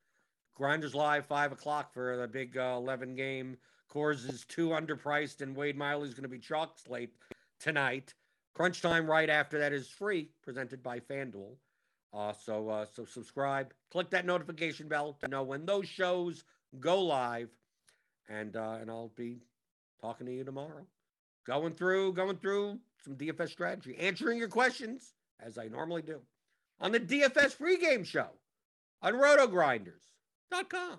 Grinders 0.54 0.94
live 0.94 1.26
five 1.26 1.52
o'clock 1.52 1.92
for 1.92 2.16
the 2.16 2.28
big 2.28 2.56
uh, 2.56 2.74
eleven 2.76 3.14
game. 3.14 3.56
Coors 3.92 4.28
is 4.28 4.44
too 4.44 4.68
underpriced, 4.68 5.40
and 5.40 5.56
Wade 5.56 5.76
Miley's 5.76 6.14
going 6.14 6.22
to 6.22 6.28
be 6.28 6.38
chalk 6.38 6.78
slate 6.78 7.12
tonight. 7.58 8.14
Crunch 8.54 8.82
time 8.82 9.10
right 9.10 9.28
after 9.28 9.58
that 9.58 9.72
is 9.72 9.88
free, 9.88 10.28
presented 10.42 10.82
by 10.82 11.00
FanDuel. 11.00 11.56
Uh, 12.12 12.32
so 12.32 12.68
uh, 12.68 12.84
so 12.84 13.04
subscribe, 13.04 13.72
click 13.90 14.10
that 14.10 14.26
notification 14.26 14.86
bell 14.88 15.16
to 15.20 15.28
know 15.28 15.42
when 15.42 15.64
those 15.64 15.88
shows 15.88 16.44
go 16.78 17.00
live, 17.00 17.48
and 18.28 18.56
uh, 18.56 18.78
and 18.80 18.90
I'll 18.90 19.12
be 19.16 19.38
talking 20.00 20.26
to 20.26 20.32
you 20.32 20.44
tomorrow, 20.44 20.86
going 21.46 21.72
through 21.72 22.12
going 22.12 22.36
through 22.36 22.78
some 23.04 23.16
DFS 23.16 23.50
strategy, 23.50 23.96
answering 23.98 24.38
your 24.38 24.48
questions 24.48 25.14
as 25.40 25.58
I 25.58 25.68
normally 25.68 26.02
do 26.02 26.20
on 26.80 26.92
the 26.92 27.00
DFS 27.00 27.56
pregame 27.56 28.04
show 28.04 28.28
on 29.02 29.14
RotoGrinders.com. 29.14 30.98